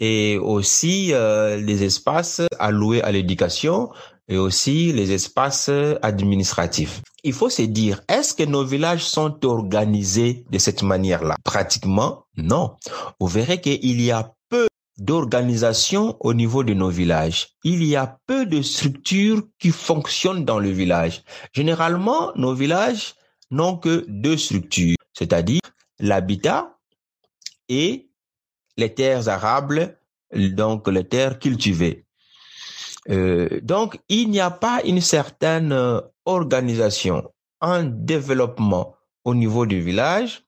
et 0.00 0.38
aussi 0.38 1.12
euh, 1.12 1.56
les 1.56 1.84
espaces 1.84 2.42
alloués 2.58 3.02
à 3.02 3.12
l'éducation, 3.12 3.90
et 4.28 4.36
aussi 4.36 4.92
les 4.92 5.12
espaces 5.12 5.70
administratifs. 6.02 7.02
Il 7.22 7.32
faut 7.32 7.50
se 7.50 7.62
dire, 7.62 8.02
est-ce 8.08 8.34
que 8.34 8.42
nos 8.42 8.64
villages 8.64 9.04
sont 9.04 9.44
organisés 9.44 10.44
de 10.50 10.58
cette 10.58 10.82
manière-là? 10.82 11.36
Pratiquement, 11.44 12.24
non. 12.36 12.76
Vous 13.20 13.26
verrez 13.26 13.60
qu'il 13.60 14.00
y 14.00 14.10
a 14.10 14.34
peu 14.48 14.66
d'organisation 14.98 16.16
au 16.20 16.34
niveau 16.34 16.64
de 16.64 16.74
nos 16.74 16.90
villages. 16.90 17.48
Il 17.64 17.82
y 17.84 17.96
a 17.96 18.18
peu 18.26 18.46
de 18.46 18.62
structures 18.62 19.42
qui 19.58 19.70
fonctionnent 19.70 20.44
dans 20.44 20.58
le 20.58 20.70
village. 20.70 21.22
Généralement, 21.52 22.32
nos 22.36 22.54
villages 22.54 23.14
n'ont 23.50 23.76
que 23.76 24.04
deux 24.08 24.36
structures, 24.36 24.96
c'est-à-dire 25.12 25.60
l'habitat 25.98 26.78
et 27.68 28.10
les 28.76 28.94
terres 28.94 29.28
arables, 29.28 29.98
donc 30.34 30.88
les 30.88 31.08
terres 31.08 31.38
cultivées. 31.38 32.03
Euh, 33.10 33.60
donc, 33.62 34.00
il 34.08 34.30
n'y 34.30 34.40
a 34.40 34.50
pas 34.50 34.80
une 34.84 35.00
certaine 35.00 35.72
euh, 35.72 36.00
organisation, 36.24 37.30
un 37.60 37.84
développement 37.84 38.94
au 39.24 39.34
niveau 39.34 39.66
du 39.66 39.80
village, 39.80 40.44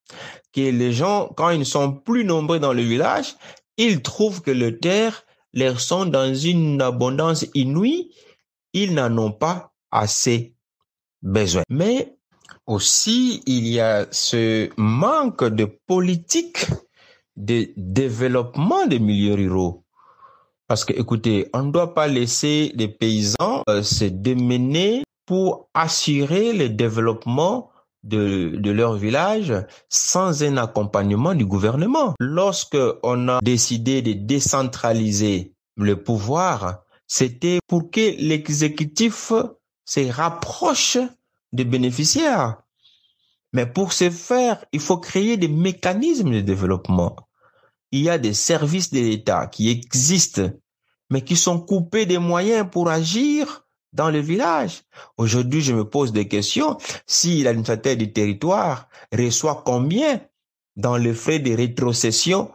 que 0.53 0.61
les 0.61 0.93
gens, 0.93 1.31
quand 1.37 1.51
ils 1.51 1.67
sont 1.67 1.93
plus 1.93 2.25
nombreux 2.25 2.59
dans 2.59 2.73
le 2.73 2.83
village, 2.83 3.37
ils 3.77 4.03
trouvent 4.03 4.43
que 4.43 4.51
les 4.51 4.79
terres 4.79 5.25
leur 5.53 5.81
sont 5.81 6.07
dans 6.07 6.35
une 6.35 6.81
abondance 6.83 7.47
inouïe, 7.55 8.15
ils 8.73 8.95
n'en 8.95 9.17
ont 9.19 9.33
pas 9.33 9.73
assez 9.91 10.55
besoin. 11.23 11.63
Mais 11.71 12.17
aussi, 12.67 13.43
il 13.47 13.67
y 13.67 13.81
a 13.81 14.07
ce 14.11 14.69
manque 14.77 15.45
de 15.45 15.65
politique 15.65 16.67
de 17.37 17.69
développement 17.77 18.87
des 18.87 18.99
milieux 18.99 19.35
ruraux. 19.35 19.86
Parce 20.69 20.85
que, 20.85 20.93
écoutez, 20.93 21.49
on 21.55 21.65
ne 21.65 21.71
doit 21.71 21.95
pas 21.95 22.09
laisser 22.09 22.73
les 22.75 22.89
paysans 22.89 23.63
euh, 23.69 23.83
se 23.83 24.05
démener 24.05 25.05
pour 25.25 25.69
assurer 25.75 26.53
le 26.53 26.69
développement 26.69 27.71
de, 28.03 28.53
de 28.57 28.71
leur 28.71 28.95
village 28.95 29.53
sans 29.89 30.43
un 30.43 30.57
accompagnement 30.57 31.35
du 31.35 31.47
gouvernement. 31.47 32.15
Lorsque 32.21 32.79
on 33.03 33.29
a 33.29 33.41
décidé 33.43 34.03
de 34.03 34.13
décentraliser 34.13 35.53
le 35.77 36.03
pouvoir, 36.03 36.85
c'était 37.07 37.59
pour 37.67 37.91
que 37.91 38.17
l'exécutif 38.19 39.33
se 39.85 40.13
rapproche 40.13 40.99
des 41.53 41.65
bénéficiaires. 41.65 42.63
Mais 43.53 43.67
pour 43.67 43.93
ce 43.93 44.11
faire, 44.11 44.65
il 44.73 44.81
faut 44.81 44.99
créer 44.99 45.37
des 45.37 45.49
mécanismes 45.49 46.33
de 46.33 46.41
développement. 46.41 47.17
Il 47.93 48.03
y 48.03 48.11
a 48.11 48.19
des 48.19 48.35
services 48.35 48.91
de 48.91 49.01
l'État 49.01 49.47
qui 49.47 49.71
existent, 49.71 50.51
mais 51.11 51.23
qui 51.23 51.37
sont 51.37 51.61
coupés 51.61 52.07
des 52.07 52.19
moyens 52.19 52.67
pour 52.71 52.89
agir 52.89 53.67
dans 53.93 54.11
le 54.11 54.19
village. 54.19 54.83
Aujourd'hui, 55.17 55.61
je 55.61 55.73
me 55.73 55.89
pose 55.89 56.13
des 56.13 56.29
questions. 56.29 56.77
Si 57.07 57.43
l'administrateur 57.43 57.97
du 57.97 58.13
territoire 58.13 58.89
reçoit 59.13 59.63
combien 59.65 60.21
dans 60.77 60.99
le 60.99 61.15
frais 61.15 61.39
de 61.39 61.55
rétrocession 61.55 62.51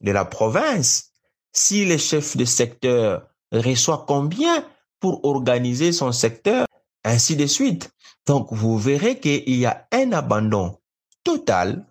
de 0.00 0.10
la 0.10 0.24
province, 0.24 1.12
si 1.52 1.84
le 1.84 1.96
chef 1.96 2.36
de 2.36 2.44
secteur 2.44 3.28
reçoit 3.52 4.04
combien 4.08 4.64
pour 4.98 5.24
organiser 5.24 5.92
son 5.92 6.12
secteur, 6.12 6.66
ainsi 7.04 7.36
de 7.36 7.46
suite. 7.46 7.90
Donc, 8.26 8.48
vous 8.52 8.78
verrez 8.78 9.20
qu'il 9.20 9.54
y 9.54 9.66
a 9.66 9.86
un 9.92 10.12
abandon 10.12 10.78
total 11.22 11.86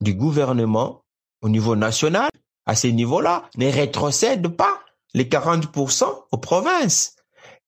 du 0.00 0.14
gouvernement 0.14 1.04
au 1.42 1.48
niveau 1.48 1.76
national. 1.76 2.28
À 2.66 2.74
ce 2.74 2.86
niveau-là, 2.86 3.44
ne 3.56 3.70
rétrocède 3.70 4.48
pas 4.48 4.78
les 5.14 5.24
40% 5.24 6.04
aux 6.30 6.36
provinces. 6.38 7.16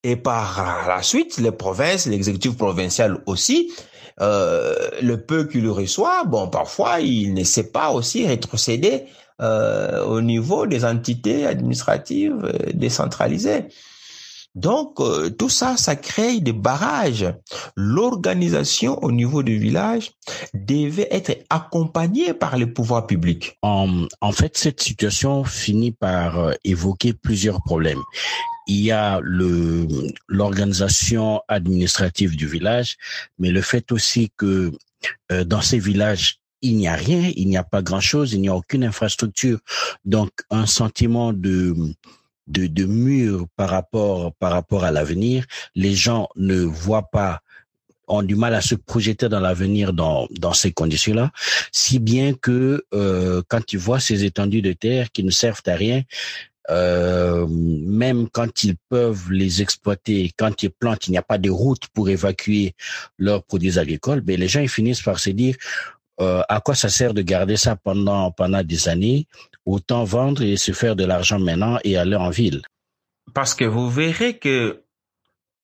Et 0.03 0.15
par 0.15 0.85
la 0.87 1.03
suite, 1.03 1.37
les 1.37 1.51
provinces, 1.51 2.05
l'exécutif 2.05 2.57
provincial 2.57 3.21
aussi, 3.25 3.71
euh, 4.19 4.75
le 5.01 5.21
peu 5.21 5.45
qu'il 5.45 5.67
reçoit, 5.69 6.23
bon, 6.25 6.47
parfois, 6.47 6.99
il 7.01 7.33
ne 7.33 7.43
sait 7.43 7.71
pas 7.71 7.91
aussi 7.91 8.27
rétrocéder 8.27 9.05
euh, 9.41 10.03
au 10.05 10.21
niveau 10.21 10.67
des 10.67 10.85
entités 10.85 11.45
administratives 11.47 12.43
euh, 12.43 12.71
décentralisées. 12.73 13.65
Donc, 14.55 14.99
euh, 14.99 15.29
tout 15.29 15.49
ça, 15.49 15.77
ça 15.77 15.95
crée 15.95 16.41
des 16.41 16.53
barrages. 16.53 17.33
L'organisation 17.75 19.01
au 19.03 19.11
niveau 19.11 19.43
du 19.43 19.57
village 19.57 20.11
devait 20.53 21.07
être 21.11 21.37
accompagnée 21.49 22.33
par 22.33 22.57
les 22.57 22.65
pouvoirs 22.67 23.07
publics. 23.07 23.57
En, 23.61 24.07
en 24.19 24.31
fait, 24.31 24.57
cette 24.57 24.81
situation 24.81 25.43
finit 25.45 25.91
par 25.91 26.39
euh, 26.39 26.53
évoquer 26.63 27.13
plusieurs 27.13 27.61
problèmes. 27.63 28.01
Il 28.67 28.81
y 28.81 28.91
a 28.91 29.19
l'organisation 30.27 31.41
administrative 31.47 32.35
du 32.35 32.47
village, 32.47 32.97
mais 33.39 33.51
le 33.51 33.61
fait 33.61 33.91
aussi 33.91 34.31
que 34.37 34.71
euh, 35.31 35.43
dans 35.43 35.61
ces 35.61 35.79
villages 35.79 36.41
il 36.61 36.77
n'y 36.77 36.87
a 36.87 36.93
rien, 36.93 37.31
il 37.35 37.47
n'y 37.47 37.57
a 37.57 37.63
pas 37.63 37.81
grand-chose, 37.81 38.33
il 38.33 38.41
n'y 38.41 38.49
a 38.49 38.55
aucune 38.55 38.83
infrastructure. 38.83 39.59
Donc, 40.05 40.29
un 40.51 40.67
sentiment 40.67 41.33
de 41.33 41.75
de, 42.47 42.67
de 42.67 42.85
mur 42.85 43.47
par 43.55 43.69
rapport 43.69 44.33
par 44.35 44.51
rapport 44.51 44.83
à 44.83 44.91
l'avenir. 44.91 45.45
Les 45.75 45.95
gens 45.95 46.27
ne 46.35 46.61
voient 46.61 47.09
pas 47.11 47.41
ont 48.07 48.23
du 48.23 48.35
mal 48.35 48.53
à 48.53 48.61
se 48.61 48.75
projeter 48.75 49.29
dans 49.29 49.39
l'avenir 49.39 49.93
dans, 49.93 50.27
dans 50.31 50.53
ces 50.53 50.71
conditions-là, 50.71 51.31
si 51.71 51.99
bien 51.99 52.33
que 52.33 52.83
euh, 52.93 53.41
quand 53.47 53.65
tu 53.65 53.77
vois 53.77 53.99
ces 53.99 54.25
étendues 54.25 54.61
de 54.61 54.73
terre 54.73 55.11
qui 55.11 55.23
ne 55.23 55.31
servent 55.31 55.61
à 55.65 55.75
rien, 55.75 56.03
euh, 56.69 57.47
même 57.49 58.29
quand 58.29 58.63
ils 58.63 58.75
peuvent 58.89 59.31
les 59.31 59.61
exploiter, 59.61 60.31
quand 60.37 60.61
ils 60.63 60.69
plantent, 60.69 61.07
il 61.07 61.11
n'y 61.11 61.17
a 61.17 61.23
pas 61.23 61.37
de 61.37 61.49
route 61.49 61.87
pour 61.93 62.09
évacuer 62.09 62.75
leurs 63.17 63.43
produits 63.43 63.79
agricoles, 63.79 64.23
mais 64.25 64.37
les 64.37 64.47
gens 64.47 64.61
ils 64.61 64.69
finissent 64.69 65.01
par 65.01 65.19
se 65.19 65.31
dire 65.31 65.55
euh, 66.19 66.43
à 66.49 66.59
quoi 66.61 66.75
ça 66.75 66.89
sert 66.89 67.13
de 67.13 67.21
garder 67.21 67.57
ça 67.57 67.75
pendant 67.75 68.31
pendant 68.31 68.63
des 68.63 68.89
années? 68.89 69.27
Autant 69.65 70.03
vendre 70.03 70.41
et 70.41 70.57
se 70.57 70.71
faire 70.71 70.95
de 70.95 71.05
l'argent 71.05 71.39
maintenant 71.39 71.77
et 71.83 71.97
aller 71.97 72.15
en 72.15 72.29
ville. 72.29 72.61
Parce 73.33 73.53
que 73.53 73.65
vous 73.65 73.89
verrez 73.89 74.37
que 74.37 74.83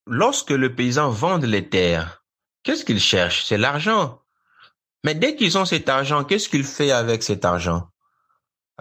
lorsque 0.05 0.51
le 0.51 0.73
paysan 0.73 1.09
vend 1.09 1.37
les 1.37 1.67
terres, 1.67 2.23
qu'est-ce 2.63 2.85
qu'il 2.85 2.99
cherche? 2.99 3.45
C'est 3.45 3.57
l'argent. 3.57 4.21
Mais 5.03 5.15
dès 5.15 5.35
qu'ils 5.35 5.57
ont 5.57 5.65
cet 5.65 5.89
argent, 5.89 6.23
qu'est-ce 6.23 6.49
qu'il 6.49 6.63
fait 6.63 6.91
avec 6.91 7.23
cet 7.23 7.45
argent? 7.45 7.87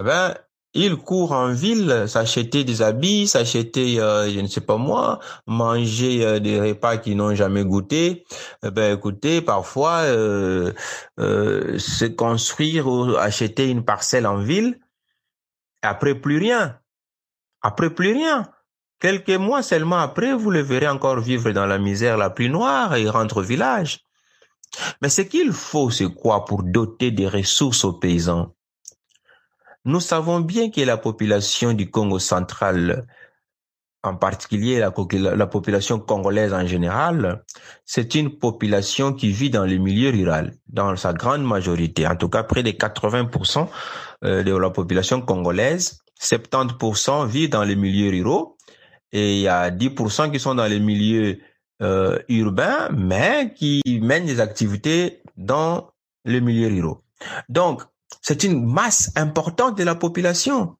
Eh 0.00 0.04
ben, 0.04 0.34
il 0.76 0.96
court 0.96 1.32
en 1.32 1.52
ville, 1.52 2.04
s'acheter 2.06 2.62
des 2.62 2.82
habits, 2.82 3.26
s'acheter, 3.26 3.98
euh, 3.98 4.30
je 4.30 4.40
ne 4.40 4.46
sais 4.46 4.60
pas 4.60 4.76
moi, 4.76 5.20
manger 5.46 6.24
euh, 6.24 6.38
des 6.38 6.60
repas 6.60 6.98
qu'ils 6.98 7.16
n'ont 7.16 7.34
jamais 7.34 7.64
goûté. 7.64 8.24
Eh 8.62 8.70
ben, 8.70 8.96
écoutez, 8.96 9.40
parfois, 9.40 10.02
euh, 10.02 10.72
se 11.18 12.04
construire 12.04 12.86
ou 12.86 13.16
acheter 13.16 13.70
une 13.70 13.84
parcelle 13.84 14.26
en 14.26 14.36
ville, 14.36 14.78
après 15.82 16.14
plus 16.14 16.38
rien. 16.38 16.78
Après 17.62 17.90
plus 17.90 18.12
rien. 18.12 18.46
Quelques 19.00 19.30
mois 19.30 19.62
seulement 19.62 19.98
après, 19.98 20.34
vous 20.34 20.50
le 20.50 20.60
verrez 20.60 20.88
encore 20.88 21.20
vivre 21.20 21.50
dans 21.52 21.66
la 21.66 21.78
misère 21.78 22.16
la 22.16 22.30
plus 22.30 22.48
noire 22.48 22.94
et 22.96 23.08
rentrer 23.08 23.40
au 23.40 23.42
village. 23.42 24.00
Mais 25.00 25.08
ce 25.08 25.22
qu'il 25.22 25.52
faut, 25.52 25.90
c'est 25.90 26.12
quoi 26.12 26.44
pour 26.44 26.62
doter 26.62 27.10
des 27.10 27.28
ressources 27.28 27.84
aux 27.84 27.92
paysans? 27.92 28.55
Nous 29.86 30.00
savons 30.00 30.40
bien 30.40 30.68
que 30.68 30.80
la 30.80 30.96
population 30.96 31.72
du 31.72 31.88
Congo 31.88 32.18
central, 32.18 33.06
en 34.02 34.16
particulier 34.16 34.80
la, 34.80 34.92
la 35.36 35.46
population 35.46 36.00
congolaise 36.00 36.52
en 36.52 36.66
général, 36.66 37.44
c'est 37.84 38.16
une 38.16 38.36
population 38.36 39.12
qui 39.12 39.30
vit 39.30 39.48
dans 39.48 39.64
le 39.64 39.76
milieu 39.76 40.10
rural, 40.10 40.54
dans 40.66 40.96
sa 40.96 41.12
grande 41.12 41.44
majorité, 41.44 42.04
en 42.04 42.16
tout 42.16 42.28
cas 42.28 42.42
près 42.42 42.64
de 42.64 42.70
80% 42.70 43.68
euh, 44.24 44.42
de 44.42 44.56
la 44.56 44.70
population 44.70 45.20
congolaise, 45.20 46.00
70% 46.20 47.28
vivent 47.28 47.50
dans 47.50 47.62
les 47.62 47.76
milieux 47.76 48.10
ruraux 48.10 48.56
et 49.12 49.36
il 49.36 49.42
y 49.42 49.48
a 49.48 49.70
10% 49.70 50.32
qui 50.32 50.40
sont 50.40 50.56
dans 50.56 50.66
les 50.66 50.80
milieux 50.80 51.38
euh, 51.80 52.18
urbains, 52.28 52.88
mais 52.90 53.54
qui 53.54 53.82
mènent 54.02 54.26
des 54.26 54.40
activités 54.40 55.22
dans 55.36 55.92
les 56.24 56.40
milieux 56.40 56.66
ruraux. 56.66 57.04
Donc, 57.48 57.82
c'est 58.22 58.44
une 58.44 58.64
masse 58.64 59.12
importante 59.16 59.76
de 59.78 59.84
la 59.84 59.94
population. 59.94 60.76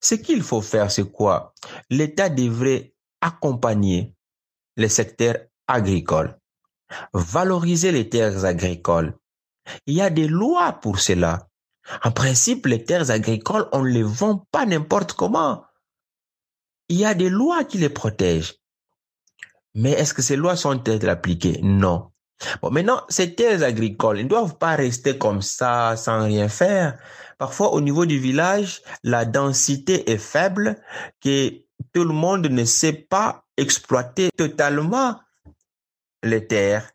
Ce 0.00 0.14
qu'il 0.14 0.42
faut 0.42 0.62
faire, 0.62 0.90
c'est 0.90 1.10
quoi? 1.10 1.54
L'État 1.90 2.28
devrait 2.28 2.94
accompagner 3.20 4.14
les 4.76 4.88
secteurs 4.88 5.36
agricoles, 5.66 6.38
valoriser 7.12 7.92
les 7.92 8.08
terres 8.08 8.44
agricoles. 8.44 9.16
Il 9.86 9.94
y 9.94 10.02
a 10.02 10.10
des 10.10 10.28
lois 10.28 10.72
pour 10.74 11.00
cela. 11.00 11.48
En 12.04 12.12
principe, 12.12 12.66
les 12.66 12.84
terres 12.84 13.10
agricoles, 13.10 13.68
on 13.72 13.82
ne 13.82 13.88
les 13.88 14.02
vend 14.02 14.46
pas 14.50 14.66
n'importe 14.66 15.12
comment. 15.14 15.64
Il 16.88 16.98
y 16.98 17.04
a 17.04 17.14
des 17.14 17.30
lois 17.30 17.64
qui 17.64 17.78
les 17.78 17.88
protègent. 17.88 18.54
Mais 19.74 19.92
est-ce 19.92 20.14
que 20.14 20.22
ces 20.22 20.36
lois 20.36 20.56
sont-elles 20.56 21.08
appliquées? 21.08 21.60
Non. 21.62 22.10
Bon, 22.62 22.70
maintenant, 22.70 23.02
ces 23.08 23.34
terres 23.34 23.62
agricoles, 23.62 24.18
ne 24.18 24.28
doivent 24.28 24.58
pas 24.58 24.76
rester 24.76 25.18
comme 25.18 25.42
ça, 25.42 25.96
sans 25.96 26.24
rien 26.24 26.48
faire. 26.48 26.98
Parfois, 27.38 27.72
au 27.72 27.80
niveau 27.80 28.06
du 28.06 28.18
village, 28.18 28.82
la 29.02 29.24
densité 29.24 30.10
est 30.10 30.18
faible, 30.18 30.76
que 31.22 31.50
tout 31.92 32.04
le 32.04 32.12
monde 32.12 32.46
ne 32.46 32.64
sait 32.64 32.92
pas 32.92 33.44
exploiter 33.56 34.30
totalement 34.36 35.20
les 36.22 36.46
terres 36.46 36.90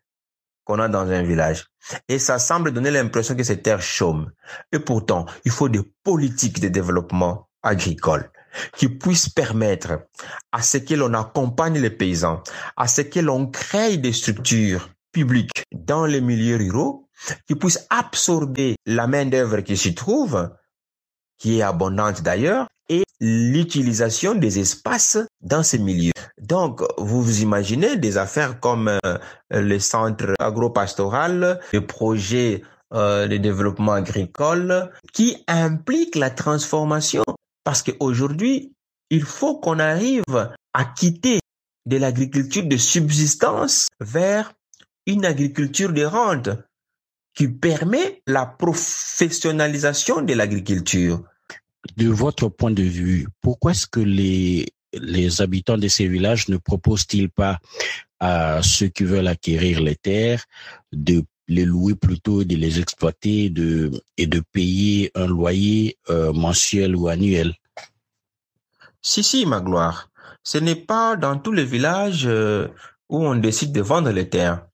qu'on 0.64 0.78
a 0.78 0.88
dans 0.88 1.10
un 1.10 1.22
village. 1.22 1.66
Et 2.08 2.18
ça 2.18 2.38
semble 2.38 2.72
donner 2.72 2.90
l'impression 2.90 3.34
que 3.34 3.42
ces 3.42 3.60
terres 3.60 3.82
chôment. 3.82 4.28
Et 4.70 4.78
pourtant, 4.78 5.26
il 5.44 5.50
faut 5.50 5.68
des 5.68 5.82
politiques 6.04 6.60
de 6.60 6.68
développement 6.68 7.48
agricole 7.62 8.30
qui 8.76 8.88
puissent 8.88 9.28
permettre 9.28 10.06
à 10.52 10.62
ce 10.62 10.78
que 10.78 10.94
l'on 10.94 11.14
accompagne 11.14 11.80
les 11.80 11.90
paysans, 11.90 12.42
à 12.76 12.86
ce 12.86 13.00
que 13.00 13.20
l'on 13.20 13.46
crée 13.46 13.96
des 13.96 14.12
structures 14.12 14.90
publiques 15.12 15.64
dans 15.72 16.06
les 16.06 16.20
milieux 16.20 16.56
ruraux 16.56 17.08
qui 17.46 17.54
puissent 17.54 17.86
absorber 17.90 18.76
la 18.86 19.06
main-d'œuvre 19.06 19.60
qui 19.60 19.76
s'y 19.76 19.94
trouve, 19.94 20.50
qui 21.38 21.58
est 21.58 21.62
abondante 21.62 22.22
d'ailleurs, 22.22 22.68
et 22.88 23.04
l'utilisation 23.20 24.34
des 24.34 24.58
espaces 24.58 25.18
dans 25.40 25.62
ces 25.62 25.78
milieux. 25.78 26.12
Donc, 26.40 26.82
vous 26.98 27.22
vous 27.22 27.42
imaginez 27.42 27.96
des 27.96 28.16
affaires 28.18 28.58
comme 28.58 28.88
euh, 28.88 29.18
le 29.50 29.78
centre 29.78 30.34
agro-pastoral, 30.38 31.60
le 31.72 31.86
projet 31.86 32.62
euh, 32.92 33.28
de 33.28 33.36
développement 33.36 33.92
agricole, 33.92 34.90
qui 35.12 35.42
implique 35.46 36.16
la 36.16 36.30
transformation. 36.30 37.22
Parce 37.64 37.82
qu'aujourd'hui, 37.82 38.74
il 39.10 39.22
faut 39.22 39.58
qu'on 39.58 39.78
arrive 39.78 40.24
à 40.74 40.84
quitter 40.84 41.38
de 41.86 41.96
l'agriculture 41.96 42.64
de 42.64 42.76
subsistance 42.76 43.86
vers 44.00 44.52
une 45.06 45.24
agriculture 45.24 45.92
de 45.92 46.04
rente 46.04 46.50
qui 47.34 47.48
permet 47.48 48.22
la 48.26 48.46
professionnalisation 48.46 50.22
de 50.22 50.34
l'agriculture. 50.34 51.22
De 51.96 52.08
votre 52.08 52.48
point 52.48 52.70
de 52.70 52.82
vue, 52.82 53.26
pourquoi 53.40 53.72
est-ce 53.72 53.86
que 53.86 54.00
les, 54.00 54.66
les 54.92 55.40
habitants 55.40 55.78
de 55.78 55.88
ces 55.88 56.06
villages 56.06 56.48
ne 56.48 56.56
proposent-ils 56.56 57.30
pas 57.30 57.58
à 58.20 58.62
ceux 58.62 58.88
qui 58.88 59.04
veulent 59.04 59.28
acquérir 59.28 59.80
les 59.80 59.96
terres 59.96 60.44
de 60.92 61.24
les 61.48 61.64
louer 61.64 61.94
plutôt, 61.94 62.44
de 62.44 62.56
les 62.56 62.78
exploiter 62.78 63.50
de, 63.50 63.90
et 64.16 64.26
de 64.26 64.40
payer 64.52 65.10
un 65.14 65.26
loyer 65.26 65.98
euh, 66.08 66.32
mensuel 66.32 66.94
ou 66.94 67.08
annuel? 67.08 67.54
Si, 69.02 69.24
si, 69.24 69.44
ma 69.44 69.60
gloire. 69.60 70.08
Ce 70.44 70.58
n'est 70.58 70.76
pas 70.76 71.16
dans 71.16 71.38
tous 71.38 71.52
les 71.52 71.64
villages 71.64 72.26
euh, 72.26 72.68
où 73.08 73.24
on 73.24 73.34
décide 73.34 73.72
de 73.72 73.80
vendre 73.80 74.10
les 74.10 74.28
terres. 74.28 74.66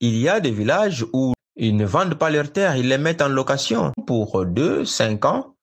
Il 0.00 0.18
y 0.18 0.28
a 0.28 0.40
des 0.40 0.50
villages 0.50 1.06
où 1.12 1.32
ils 1.56 1.76
ne 1.76 1.86
vendent 1.86 2.16
pas 2.16 2.30
leurs 2.30 2.52
terres, 2.52 2.76
ils 2.76 2.88
les 2.88 2.98
mettent 2.98 3.22
en 3.22 3.28
location 3.28 3.92
pour 4.06 4.44
deux, 4.44 4.84
cinq 4.84 5.24
ans, 5.24 5.56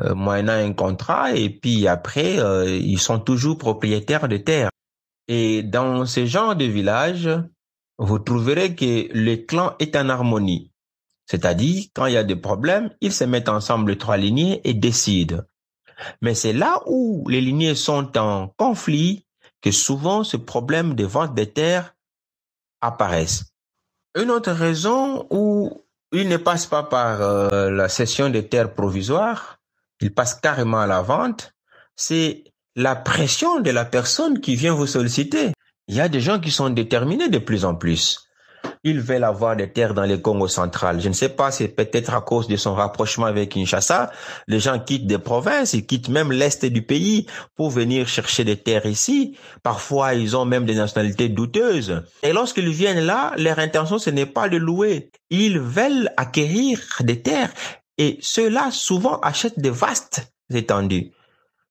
euh, 0.00 0.14
moyennant 0.14 0.54
un 0.54 0.72
contrat, 0.72 1.32
et 1.32 1.50
puis 1.50 1.86
après, 1.86 2.38
euh, 2.38 2.66
ils 2.66 2.98
sont 2.98 3.20
toujours 3.20 3.58
propriétaires 3.58 4.26
de 4.26 4.38
terres. 4.38 4.70
Et 5.28 5.62
dans 5.62 6.06
ce 6.06 6.24
genre 6.24 6.56
de 6.56 6.64
village, 6.64 7.28
vous 7.98 8.18
trouverez 8.18 8.74
que 8.74 9.08
le 9.12 9.36
clan 9.36 9.74
est 9.78 9.96
en 9.96 10.08
harmonie. 10.08 10.72
C'est-à-dire, 11.26 11.84
quand 11.94 12.06
il 12.06 12.14
y 12.14 12.18
a 12.18 12.24
des 12.24 12.36
problèmes, 12.36 12.90
ils 13.00 13.12
se 13.12 13.24
mettent 13.24 13.48
ensemble 13.48 13.96
trois 13.96 14.16
lignées 14.16 14.60
et 14.64 14.74
décident. 14.74 15.42
Mais 16.20 16.34
c'est 16.34 16.52
là 16.52 16.80
où 16.86 17.26
les 17.28 17.40
lignées 17.40 17.74
sont 17.74 18.18
en 18.18 18.48
conflit 18.48 19.26
que 19.62 19.70
souvent 19.70 20.24
ce 20.24 20.36
problème 20.36 20.94
de 20.94 21.04
vente 21.04 21.34
des 21.34 21.50
terres 21.50 21.94
apparaissent. 22.80 23.53
Une 24.16 24.30
autre 24.30 24.52
raison 24.52 25.26
où 25.30 25.84
il 26.12 26.28
ne 26.28 26.36
passe 26.36 26.66
pas 26.66 26.84
par 26.84 27.20
euh, 27.20 27.70
la 27.70 27.88
cession 27.88 28.30
des 28.30 28.48
terres 28.48 28.72
provisoires, 28.72 29.58
il 30.00 30.14
passe 30.14 30.34
carrément 30.34 30.80
à 30.80 30.86
la 30.86 31.02
vente, 31.02 31.52
c'est 31.96 32.44
la 32.76 32.94
pression 32.94 33.60
de 33.60 33.70
la 33.70 33.84
personne 33.84 34.40
qui 34.40 34.54
vient 34.54 34.74
vous 34.74 34.86
solliciter. 34.86 35.52
Il 35.88 35.96
y 35.96 36.00
a 36.00 36.08
des 36.08 36.20
gens 36.20 36.38
qui 36.38 36.50
sont 36.50 36.70
déterminés 36.70 37.28
de 37.28 37.38
plus 37.38 37.64
en 37.64 37.74
plus. 37.74 38.28
Ils 38.86 39.00
veulent 39.00 39.24
avoir 39.24 39.56
des 39.56 39.72
terres 39.72 39.94
dans 39.94 40.04
le 40.04 40.18
Congo 40.18 40.46
central. 40.46 41.00
Je 41.00 41.08
ne 41.08 41.14
sais 41.14 41.30
pas, 41.30 41.50
c'est 41.50 41.68
peut-être 41.68 42.14
à 42.14 42.20
cause 42.20 42.48
de 42.48 42.56
son 42.56 42.74
rapprochement 42.74 43.24
avec 43.24 43.52
Kinshasa. 43.52 44.12
Les 44.46 44.60
gens 44.60 44.78
quittent 44.78 45.06
des 45.06 45.18
provinces, 45.18 45.72
ils 45.72 45.86
quittent 45.86 46.10
même 46.10 46.30
l'est 46.30 46.66
du 46.66 46.82
pays 46.82 47.26
pour 47.56 47.70
venir 47.70 48.06
chercher 48.06 48.44
des 48.44 48.58
terres 48.58 48.84
ici. 48.84 49.38
Parfois, 49.62 50.12
ils 50.12 50.36
ont 50.36 50.44
même 50.44 50.66
des 50.66 50.74
nationalités 50.74 51.30
douteuses. 51.30 52.02
Et 52.22 52.34
lorsqu'ils 52.34 52.68
viennent 52.68 53.06
là, 53.06 53.32
leur 53.38 53.58
intention, 53.58 53.98
ce 53.98 54.10
n'est 54.10 54.26
pas 54.26 54.50
de 54.50 54.58
louer. 54.58 55.10
Ils 55.30 55.58
veulent 55.58 56.10
acquérir 56.18 56.78
des 57.00 57.22
terres. 57.22 57.52
Et 57.96 58.18
ceux-là, 58.20 58.70
souvent, 58.70 59.18
achètent 59.20 59.58
des 59.58 59.70
vastes 59.70 60.30
étendues. 60.52 61.12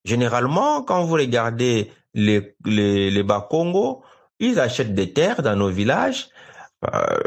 Généralement, 0.04 0.82
quand 0.82 1.04
vous 1.04 1.13
regardez 1.13 1.91
les, 2.15 2.56
les, 2.65 3.12
les 3.12 3.23
Bas-Congo, 3.23 4.04
ils 4.39 4.60
achètent 4.60 4.93
des 4.93 5.13
terres 5.13 5.41
dans 5.41 5.56
nos 5.56 5.69
villages, 5.69 6.30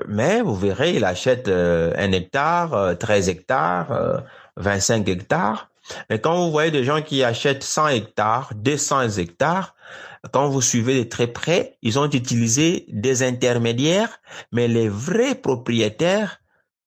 mais 0.08 0.40
vous 0.40 0.54
verrez, 0.54 0.94
ils 0.94 1.04
achètent 1.04 1.48
euh, 1.48 1.92
un 1.96 2.12
hectare, 2.12 2.74
euh, 2.74 2.94
13 2.94 3.28
hectares, 3.28 3.92
euh, 3.92 4.18
25 4.56 5.08
hectares. 5.08 5.70
Mais 6.10 6.20
quand 6.20 6.36
vous 6.36 6.50
voyez 6.50 6.70
des 6.70 6.84
gens 6.84 7.02
qui 7.02 7.22
achètent 7.22 7.62
100 7.62 7.88
hectares, 7.88 8.50
200 8.56 9.18
hectares, 9.18 9.74
quand 10.32 10.48
vous 10.48 10.60
suivez 10.60 11.04
de 11.04 11.08
très 11.08 11.28
près, 11.28 11.78
ils 11.82 11.98
ont 11.98 12.10
utilisé 12.10 12.86
des 12.88 13.22
intermédiaires, 13.22 14.18
mais 14.52 14.66
les 14.66 14.88
vrais 14.88 15.36
propriétaires, 15.36 16.40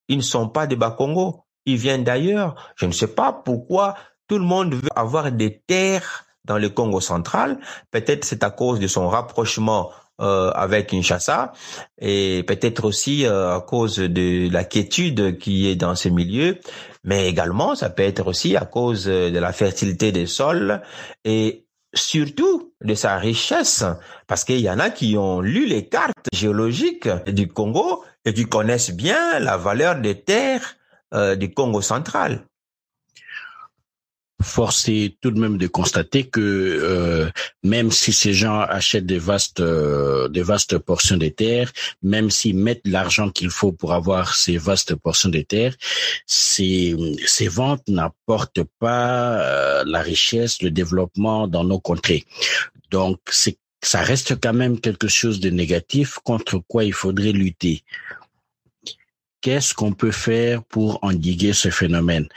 ils 0.09 0.17
ne 0.17 0.23
sont 0.23 0.49
pas 0.49 0.67
des 0.67 0.75
Bas-Congo. 0.75 1.45
Ils 1.65 1.77
viennent 1.77 2.03
d'ailleurs. 2.03 2.73
Je 2.75 2.85
ne 2.85 2.91
sais 2.91 3.07
pas 3.07 3.31
pourquoi 3.31 3.95
tout 4.27 4.37
le 4.37 4.43
monde 4.43 4.73
veut 4.73 4.89
avoir 4.95 5.31
des 5.31 5.61
terres 5.65 6.25
dans 6.45 6.57
le 6.57 6.69
Congo 6.69 6.99
central. 6.99 7.59
Peut-être 7.91 8.25
c'est 8.25 8.43
à 8.43 8.49
cause 8.49 8.79
de 8.79 8.87
son 8.87 9.07
rapprochement 9.07 9.91
euh, 10.19 10.51
avec 10.51 10.87
Kinshasa. 10.87 11.53
Et 11.99 12.43
peut-être 12.47 12.85
aussi 12.85 13.25
euh, 13.25 13.55
à 13.55 13.61
cause 13.61 13.97
de 13.97 14.51
la 14.51 14.63
quiétude 14.63 15.37
qui 15.37 15.67
est 15.67 15.75
dans 15.75 15.95
ce 15.95 16.09
milieu, 16.09 16.57
mais 17.03 17.29
également 17.29 17.75
ça 17.75 17.89
peut 17.89 18.03
être 18.03 18.27
aussi 18.27 18.55
à 18.55 18.65
cause 18.65 19.05
de 19.05 19.37
la 19.37 19.53
fertilité 19.53 20.11
des 20.11 20.25
sols 20.25 20.81
et 21.25 21.65
surtout 21.93 22.73
de 22.81 22.93
sa 22.93 23.17
richesse, 23.17 23.83
parce 24.27 24.43
qu'il 24.43 24.59
y 24.59 24.69
en 24.69 24.79
a 24.79 24.89
qui 24.89 25.17
ont 25.17 25.41
lu 25.41 25.65
les 25.65 25.87
cartes 25.87 26.27
géologiques 26.33 27.09
du 27.27 27.47
Congo 27.47 28.03
et 28.25 28.33
qui 28.33 28.45
connaissent 28.45 28.91
bien 28.91 29.39
la 29.39 29.57
valeur 29.57 29.95
des 29.95 30.21
terres 30.21 30.75
euh, 31.13 31.35
du 31.35 31.53
Congo 31.53 31.81
central 31.81 32.45
force 34.41 34.87
est 34.87 35.17
tout 35.21 35.31
de 35.31 35.39
même 35.39 35.57
de 35.57 35.67
constater 35.67 36.23
que 36.23 36.39
euh, 36.41 37.29
même 37.63 37.91
si 37.91 38.13
ces 38.13 38.33
gens 38.33 38.59
achètent 38.61 39.05
des 39.05 39.19
vastes, 39.19 39.59
euh, 39.59 40.27
des 40.29 40.41
vastes 40.41 40.77
portions 40.77 41.17
de 41.17 41.27
terres, 41.27 41.71
même 42.01 42.29
s'ils 42.29 42.55
mettent 42.55 42.87
l'argent 42.87 43.29
qu'il 43.29 43.49
faut 43.49 43.71
pour 43.71 43.93
avoir 43.93 44.35
ces 44.35 44.57
vastes 44.57 44.95
portions 44.95 45.29
de 45.29 45.41
terres, 45.41 45.75
ces, 46.25 46.95
ces 47.25 47.47
ventes 47.47 47.87
n'apportent 47.87 48.63
pas 48.79 49.39
euh, 49.41 49.83
la 49.85 50.01
richesse, 50.01 50.61
le 50.61 50.71
développement 50.71 51.47
dans 51.47 51.63
nos 51.63 51.79
contrées. 51.79 52.25
Donc, 52.91 53.19
c'est 53.29 53.57
ça 53.81 54.01
reste 54.01 54.39
quand 54.41 54.53
même 54.53 54.79
quelque 54.79 55.07
chose 55.07 55.39
de 55.39 55.49
négatif 55.49 56.19
contre 56.23 56.59
quoi 56.67 56.83
il 56.83 56.93
faudrait 56.93 57.31
lutter. 57.31 57.83
Qu'est-ce 59.41 59.73
qu'on 59.73 59.93
peut 59.93 60.11
faire 60.11 60.63
pour 60.63 60.99
endiguer 61.01 61.53
ce 61.53 61.69
phénomène? 61.69 62.27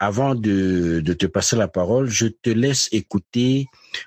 Avant 0.00 0.34
de, 0.34 1.00
de, 1.00 1.12
te 1.12 1.26
passer 1.26 1.56
la 1.56 1.68
parole, 1.68 2.08
je 2.08 2.26
te 2.26 2.50
laisse 2.50 2.88
écouter 2.92 3.66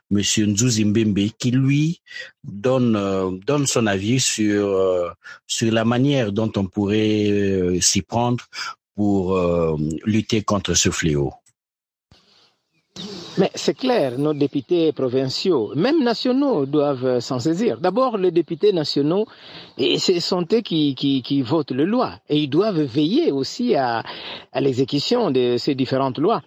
Monsieur 0.10 0.46
Nzuzimbembe 0.46 1.30
qui 1.38 1.52
lui 1.52 2.02
donne 2.44 2.96
euh, 2.96 3.32
donne 3.46 3.68
son 3.68 3.88
avis 3.88 4.20
sur 4.20 4.68
euh, 4.68 5.10
sur 5.48 5.72
la 5.72 5.86
manière 5.86 6.32
dont 6.32 6.52
on 6.56 6.66
pourrait 6.66 7.30
euh, 7.30 7.82
s'y 7.82 8.02
prendre 8.02 8.46
pour 8.96 9.40
lutter 10.06 10.44
contre 10.44 10.76
ce 10.76 10.92
fléau. 10.92 11.34
Mais 13.38 13.50
c'est 13.56 13.76
clair, 13.78 14.18
nos 14.20 14.34
députés 14.34 14.92
provinciaux, 14.92 15.72
même 15.76 16.04
nationaux, 16.04 16.66
doivent 16.66 17.20
s'en 17.22 17.40
saisir. 17.40 17.80
D'abord, 17.80 18.18
les 18.18 18.32
députés 18.32 18.74
nationaux, 18.74 19.26
ce 19.78 20.20
sont 20.20 20.46
eux 20.52 20.60
qui, 20.62 20.96
qui, 20.96 21.42
votent 21.42 21.72
les 21.72 21.86
lois. 21.86 22.20
Et 22.30 22.40
ils 22.40 22.50
doivent 22.50 22.82
veiller 22.82 23.32
aussi 23.32 23.76
à, 23.76 24.04
l'exécution 24.60 25.32
de 25.32 25.56
ces 25.58 25.76
différentes 25.76 26.18
lois. 26.18 26.42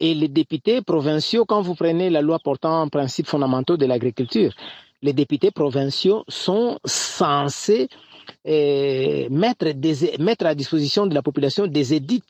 Et 0.00 0.14
les 0.14 0.28
députés 0.28 0.80
provinciaux, 0.80 1.44
quand 1.44 1.60
vous 1.60 1.74
prenez 1.74 2.08
la 2.08 2.22
loi 2.22 2.38
portant 2.42 2.88
principes 2.88 3.26
fondamentaux 3.26 3.76
de 3.76 3.84
l'agriculture, 3.84 4.54
les 5.02 5.12
députés 5.12 5.50
provinciaux 5.50 6.24
sont 6.28 6.78
censés 6.84 7.88
euh, 8.48 9.28
mettre, 9.28 9.66
mettre 10.20 10.46
à 10.46 10.54
disposition 10.54 11.06
de 11.06 11.14
la 11.14 11.22
population 11.22 11.66
des 11.66 11.92
édits 11.92 12.22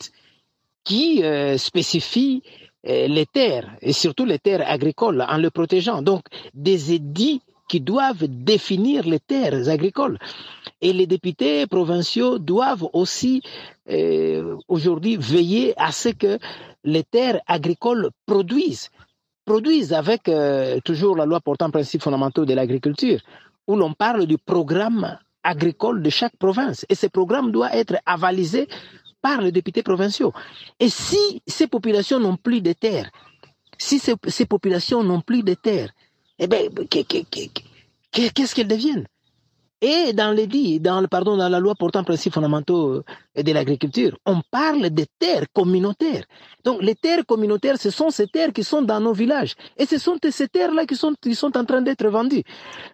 qui 0.85 1.23
euh, 1.23 1.57
spécifient 1.57 2.43
les 2.85 3.27
terres, 3.27 3.71
et 3.81 3.93
surtout 3.93 4.25
les 4.25 4.39
terres 4.39 4.65
agricoles, 4.67 5.25
en 5.29 5.39
le 5.39 5.51
protégeant. 5.51 6.03
Donc, 6.03 6.23
des 6.55 6.93
édits 6.93 7.41
qui 7.73 7.81
doivent 7.81 8.27
définir 8.29 9.05
les 9.07 9.19
terres 9.19 9.69
agricoles. 9.71 10.19
Et 10.83 10.93
les 10.93 11.07
députés 11.07 11.67
provinciaux 11.67 12.39
doivent 12.39 12.87
aussi 12.93 13.41
euh, 13.91 14.57
aujourd'hui 14.69 15.17
veiller 15.17 15.73
à 15.81 15.91
ce 15.91 16.11
que 16.11 16.39
les 16.85 17.03
terres 17.03 17.41
agricoles 17.47 18.11
produisent, 18.27 18.91
produisent 19.47 19.95
avec 19.95 20.29
euh, 20.29 20.81
toujours 20.85 21.17
la 21.17 21.25
loi 21.25 21.41
portant 21.41 21.71
principes 21.71 22.03
fondamentaux 22.03 22.45
de 22.45 22.53
l'agriculture, 22.53 23.21
où 23.67 23.75
l'on 23.77 23.95
parle 23.95 24.27
du 24.27 24.37
programme 24.37 25.17
agricole 25.43 26.03
de 26.03 26.11
chaque 26.11 26.37
province. 26.37 26.85
Et 26.91 26.95
ce 26.95 27.07
programme 27.07 27.53
doit 27.53 27.75
être 27.75 27.97
avalisé 28.05 28.69
par 29.23 29.41
les 29.41 29.53
députés 29.53 29.83
provinciaux. 29.83 30.33
Et 30.79 30.89
si 30.89 31.43
ces 31.47 31.69
populations 31.69 32.19
n'ont 32.19 32.37
plus 32.37 32.61
de 32.61 32.73
terres, 32.73 33.11
si 33.79 33.99
ces, 33.99 34.47
populations 34.47 35.03
n'ont 35.03 35.21
plus 35.21 35.43
de 35.43 35.55
terres, 35.55 35.91
eh 36.39 36.47
bien, 36.47 36.61
qu'est-ce 38.13 38.55
qu'elles 38.55 38.69
deviennent? 38.69 39.07
Et 39.85 40.13
dans 40.13 40.31
les 40.31 40.47
dit, 40.47 40.79
dans 40.79 41.05
pardon, 41.09 41.37
dans 41.37 41.49
la 41.49 41.59
loi 41.59 41.75
portant 41.75 42.05
principes 42.05 42.35
fondamentaux 42.35 43.03
de 43.35 43.53
l'agriculture, 43.53 44.17
on 44.25 44.41
parle 44.49 44.91
de 44.91 45.05
terres 45.19 45.47
communautaires. 45.53 46.25
Donc 46.63 46.81
les 46.83 46.95
terres 46.95 47.27
communautaires, 47.27 47.79
ce 47.79 47.91
sont 47.91 48.11
ces 48.11 48.29
terres 48.29 48.53
qui 48.53 48.63
sont 48.63 48.83
dans 48.83 49.01
nos 49.01 49.13
villages, 49.13 49.57
et 49.77 49.85
ce 49.85 49.99
sont 49.99 50.19
ces 50.31 50.47
terres-là 50.47 50.87
qui 50.87 50.95
sont 50.95 51.15
qui 51.21 51.35
sont 51.35 51.57
en 51.57 51.65
train 51.65 51.83
d'être 51.83 52.07
vendues. 52.07 52.45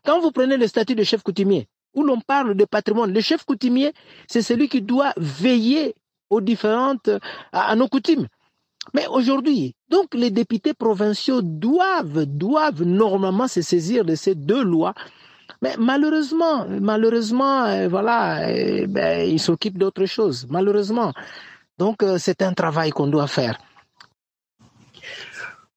Quand 0.03 0.19
vous 0.21 0.31
prenez 0.31 0.57
le 0.57 0.67
statut 0.67 0.95
de 0.95 1.03
chef 1.03 1.23
coutumier, 1.23 1.69
où 1.93 2.03
l'on 2.03 2.21
parle 2.21 2.55
de 2.55 2.65
patrimoine, 2.65 3.13
le 3.13 3.21
chef 3.21 3.45
coutumier, 3.45 3.93
c'est 4.27 4.43
celui 4.43 4.71
qui 4.71 4.81
doit 4.81 5.13
veiller 5.19 5.95
aux 6.31 6.41
différentes, 6.41 7.11
à, 7.53 7.75
nos 7.77 7.89
coutumes. 7.89 8.27
Mais 8.95 9.07
aujourd'hui, 9.07 9.75
donc 9.91 10.15
les 10.15 10.31
députés 10.31 10.75
provinciaux 10.75 11.43
doivent, 11.43 12.25
doivent 12.25 12.83
normalement 12.85 13.49
se 13.49 13.61
saisir 13.61 14.05
de 14.05 14.15
ces 14.15 14.35
deux 14.35 14.63
lois 14.63 14.95
Mais 15.61 15.75
malheureusement, 15.79 16.67
malheureusement, 16.69 17.65
euh, 17.65 17.89
voilà, 17.89 18.49
euh, 18.49 18.87
ben, 18.87 19.29
ils 19.29 19.41
s'occupent 19.41 19.79
d'autre 19.79 20.07
chose, 20.07 20.47
malheureusement. 20.49 21.13
Donc, 21.79 22.03
euh, 22.03 22.19
c'est 22.19 22.43
un 22.43 22.53
travail 22.53 22.91
qu'on 22.91 23.09
doit 23.09 23.27
faire. 23.27 23.59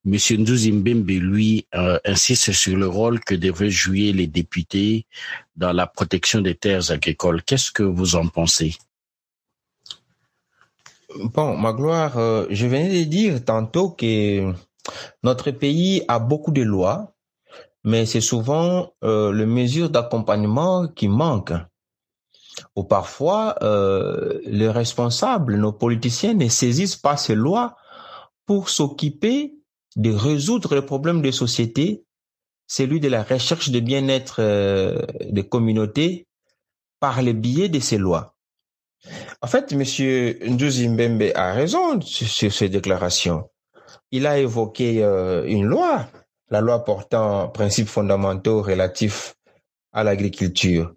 Monsieur 0.03 0.37
Ndouzimbembe, 0.37 1.09
lui, 1.09 1.67
insiste 2.05 2.53
sur 2.53 2.75
le 2.75 2.87
rôle 2.87 3.19
que 3.19 3.35
devraient 3.35 3.69
jouer 3.69 4.11
les 4.11 4.25
députés 4.25 5.05
dans 5.55 5.73
la 5.73 5.85
protection 5.85 6.41
des 6.41 6.55
terres 6.55 6.89
agricoles. 6.89 7.43
Qu'est-ce 7.43 7.71
que 7.71 7.83
vous 7.83 8.15
en 8.15 8.27
pensez? 8.27 8.75
Bon, 11.15 11.57
Magloire, 11.57 12.17
euh, 12.17 12.45
je 12.49 12.67
venais 12.67 13.03
de 13.03 13.09
dire 13.09 13.43
tantôt 13.43 13.89
que 13.89 14.53
notre 15.23 15.51
pays 15.51 16.03
a 16.07 16.19
beaucoup 16.19 16.51
de 16.51 16.61
lois, 16.61 17.13
mais 17.83 18.05
c'est 18.05 18.21
souvent 18.21 18.93
euh, 19.03 19.33
les 19.33 19.45
mesures 19.45 19.89
d'accompagnement 19.89 20.87
qui 20.87 21.07
manquent. 21.07 21.53
Ou 22.75 22.83
parfois, 22.83 23.55
euh, 23.61 24.39
les 24.45 24.69
responsables, 24.69 25.57
nos 25.57 25.73
politiciens 25.73 26.33
ne 26.33 26.47
saisissent 26.47 26.95
pas 26.95 27.17
ces 27.17 27.35
lois 27.35 27.75
pour 28.45 28.69
s'occuper 28.69 29.55
de 29.95 30.11
résoudre 30.11 30.75
le 30.75 30.85
problème 30.85 31.21
de 31.21 31.31
société, 31.31 32.05
celui 32.67 32.99
de 32.99 33.09
la 33.09 33.23
recherche 33.23 33.69
de 33.69 33.79
bien-être 33.79 34.37
euh, 34.39 35.01
des 35.29 35.47
communautés 35.47 36.27
par 36.99 37.21
le 37.21 37.33
biais 37.33 37.69
de 37.69 37.79
ces 37.79 37.97
lois. 37.97 38.35
En 39.41 39.47
fait, 39.47 39.73
Monsieur 39.73 40.37
Ndouzi 40.45 40.87
Mbembe 40.87 41.31
a 41.35 41.53
raison 41.53 41.99
sur, 42.01 42.51
ces 42.53 42.69
déclarations. 42.69 43.49
Il 44.11 44.27
a 44.27 44.37
évoqué 44.37 45.03
euh, 45.03 45.45
une 45.45 45.65
loi, 45.65 46.07
la 46.49 46.61
loi 46.61 46.83
portant 46.83 47.49
principes 47.49 47.87
fondamentaux 47.87 48.61
relatifs 48.61 49.35
à 49.91 50.03
l'agriculture. 50.03 50.93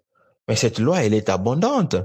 Mais 0.47 0.55
cette 0.55 0.77
loi, 0.77 1.03
elle 1.03 1.15
est 1.15 1.29
abondante. 1.29 1.95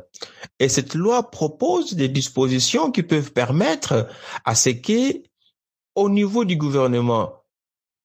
Et 0.59 0.69
cette 0.69 0.95
loi 0.95 1.31
propose 1.31 1.95
des 1.95 2.09
dispositions 2.09 2.91
qui 2.91 3.03
peuvent 3.03 3.33
permettre 3.33 4.09
à 4.45 4.55
ce 4.55 4.71
que, 4.71 5.23
au 5.95 6.09
niveau 6.09 6.47
du 6.47 6.57
gouvernement, 6.57 7.45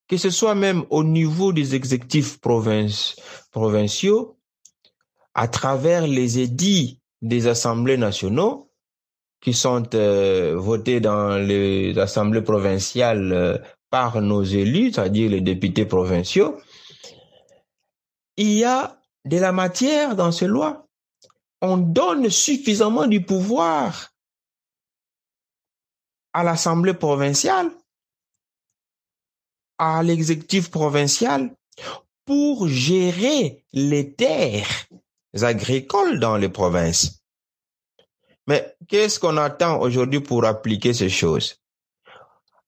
que 0.09 0.17
ce 0.17 0.29
soit 0.29 0.55
même 0.55 0.83
au 0.89 1.03
niveau 1.03 1.53
des 1.53 1.73
exécutifs 1.73 2.39
provinciaux, 2.41 4.37
à 5.33 5.47
travers 5.47 6.05
les 6.05 6.39
édits 6.39 6.99
des 7.21 7.47
assemblées 7.47 7.97
nationaux 7.97 8.71
qui 9.41 9.53
sont 9.53 9.83
euh, 9.93 10.55
votés 10.57 10.99
dans 10.99 11.37
les 11.37 11.97
assemblées 11.99 12.41
provinciales 12.41 13.31
euh, 13.31 13.57
par 13.89 14.21
nos 14.21 14.43
élus, 14.43 14.93
c'est-à-dire 14.93 15.29
les 15.29 15.41
députés 15.41 15.85
provinciaux, 15.85 16.57
il 18.37 18.53
y 18.53 18.63
a 18.63 18.99
de 19.25 19.37
la 19.37 19.51
matière 19.51 20.15
dans 20.15 20.31
ces 20.31 20.47
lois. 20.47 20.87
On 21.61 21.77
donne 21.77 22.29
suffisamment 22.29 23.07
du 23.07 23.23
pouvoir 23.23 24.11
à 26.33 26.43
l'assemblée 26.43 26.93
provinciale, 26.93 27.71
à 29.77 30.03
l'exécutif 30.03 30.69
provincial 30.69 31.55
pour 32.25 32.67
gérer 32.67 33.63
les 33.73 34.13
terres 34.13 34.87
agricoles 35.43 36.19
dans 36.19 36.37
les 36.37 36.49
provinces. 36.49 37.21
Mais 38.47 38.75
qu'est-ce 38.87 39.19
qu'on 39.19 39.37
attend 39.37 39.79
aujourd'hui 39.81 40.19
pour 40.19 40.45
appliquer 40.45 40.93
ces 40.93 41.09
choses? 41.09 41.61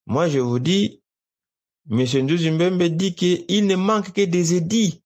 Moi, 0.05 0.27
je 0.27 0.39
vous 0.39 0.59
dis, 0.59 1.01
M. 1.89 1.99
Ndouzimbembe 1.99 2.83
dit 2.83 3.15
qu'il 3.15 3.67
ne 3.67 3.75
manque 3.75 4.11
que 4.11 4.25
des 4.25 4.55
édits, 4.55 5.03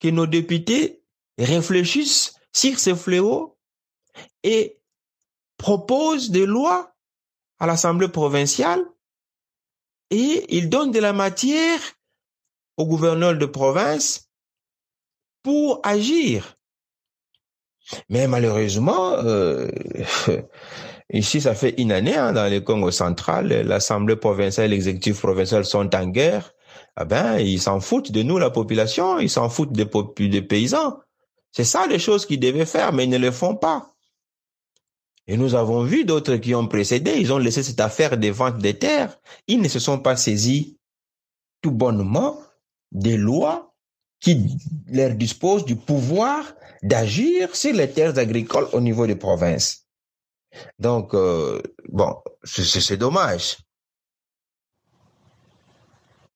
que 0.00 0.08
nos 0.08 0.26
députés 0.26 1.02
réfléchissent 1.38 2.34
sur 2.52 2.78
ces 2.78 2.94
fléaux 2.94 3.58
et 4.42 4.78
proposent 5.56 6.30
des 6.30 6.46
lois 6.46 6.94
à 7.58 7.66
l'Assemblée 7.66 8.08
provinciale 8.08 8.84
et 10.10 10.44
ils 10.56 10.68
donnent 10.68 10.92
de 10.92 11.00
la 11.00 11.12
matière 11.12 11.80
au 12.76 12.86
gouverneur 12.86 13.36
de 13.36 13.46
province 13.46 14.23
pour 15.44 15.80
agir. 15.84 16.56
Mais 18.08 18.26
malheureusement, 18.26 19.12
euh, 19.18 19.68
ici, 21.12 21.40
ça 21.40 21.54
fait 21.54 21.74
une 21.78 21.92
année 21.92 22.16
hein, 22.16 22.32
dans 22.32 22.50
le 22.50 22.60
Congo 22.60 22.90
central, 22.90 23.48
l'Assemblée 23.48 24.16
provinciale 24.16 24.70
l'exécutif 24.70 25.20
provincial 25.20 25.64
sont 25.64 25.94
en 25.94 26.06
guerre. 26.06 26.52
Ah 26.96 27.04
ben, 27.04 27.38
ils 27.38 27.60
s'en 27.60 27.80
foutent 27.80 28.10
de 28.10 28.22
nous, 28.22 28.38
la 28.38 28.50
population, 28.50 29.18
ils 29.18 29.30
s'en 29.30 29.48
foutent 29.48 29.72
des, 29.72 29.86
des 30.28 30.42
paysans. 30.42 30.98
C'est 31.52 31.64
ça 31.64 31.86
les 31.86 31.98
choses 31.98 32.26
qu'ils 32.26 32.40
devaient 32.40 32.66
faire, 32.66 32.92
mais 32.92 33.04
ils 33.04 33.10
ne 33.10 33.18
le 33.18 33.30
font 33.30 33.54
pas. 33.54 33.94
Et 35.26 35.36
nous 35.36 35.54
avons 35.54 35.82
vu 35.82 36.04
d'autres 36.04 36.36
qui 36.36 36.54
ont 36.54 36.66
précédé, 36.66 37.14
ils 37.16 37.32
ont 37.32 37.38
laissé 37.38 37.62
cette 37.62 37.80
affaire 37.80 38.16
des 38.16 38.30
ventes 38.30 38.58
des 38.58 38.78
terres. 38.78 39.18
Ils 39.46 39.60
ne 39.60 39.68
se 39.68 39.78
sont 39.78 39.98
pas 39.98 40.16
saisis 40.16 40.78
tout 41.62 41.70
bonnement 41.70 42.38
des 42.92 43.16
lois 43.16 43.73
qui 44.24 44.56
leur 44.88 45.14
disposent 45.14 45.66
du 45.66 45.76
pouvoir 45.76 46.54
d'agir 46.82 47.54
sur 47.54 47.74
les 47.74 47.90
terres 47.90 48.18
agricoles 48.18 48.68
au 48.72 48.80
niveau 48.80 49.06
des 49.06 49.16
provinces. 49.16 49.86
Donc, 50.78 51.14
euh, 51.14 51.60
bon, 51.90 52.16
c'est 52.42 52.96
dommage. 52.96 53.58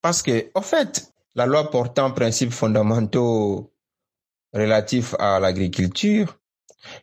Parce 0.03 0.23
que, 0.23 0.51
en 0.55 0.61
fait, 0.61 1.11
la 1.35 1.47
loi 1.47 1.71
portant 1.71 2.11
principes 2.11 2.53
fondamentaux 2.53 3.73
relatifs 4.53 5.15
à 5.19 5.41
l'agriculture, 5.41 6.39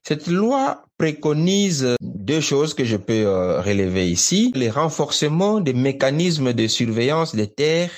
cette 0.04 0.28
loi 0.28 0.86
préconise 0.98 1.96
deux 2.02 2.42
choses 2.42 2.76
que 2.76 2.86
je 2.86 2.98
peux 2.98 3.26
euh, 3.26 3.60
relever 3.62 4.10
ici. 4.10 4.52
Le 4.56 4.70
renforcement 4.70 5.60
des 5.62 5.74
mécanismes 5.74 6.54
de 6.54 6.68
surveillance 6.68 7.36
des 7.36 7.52
terres 7.52 7.92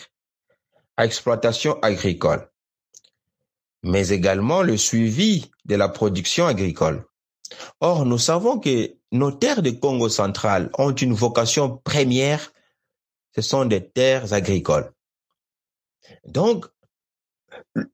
à 0.96 1.06
exploitation 1.06 1.78
agricole, 1.82 2.50
mais 3.84 4.10
également 4.10 4.62
le 4.62 4.78
suivi 4.78 5.52
de 5.66 5.76
la 5.76 5.90
production 5.90 6.48
agricole. 6.48 7.06
Or, 7.80 8.06
nous 8.06 8.18
savons 8.18 8.60
que 8.60 8.96
nos 9.12 9.32
terres 9.32 9.62
de 9.62 9.72
Congo 9.72 10.10
central 10.10 10.70
ont 10.78 10.94
une 10.94 11.14
vocation 11.14 11.78
première, 11.78 12.52
ce 13.36 13.42
sont 13.42 13.66
des 13.66 13.88
terres 13.88 14.34
agricoles. 14.34 14.92
Donc, 16.26 16.66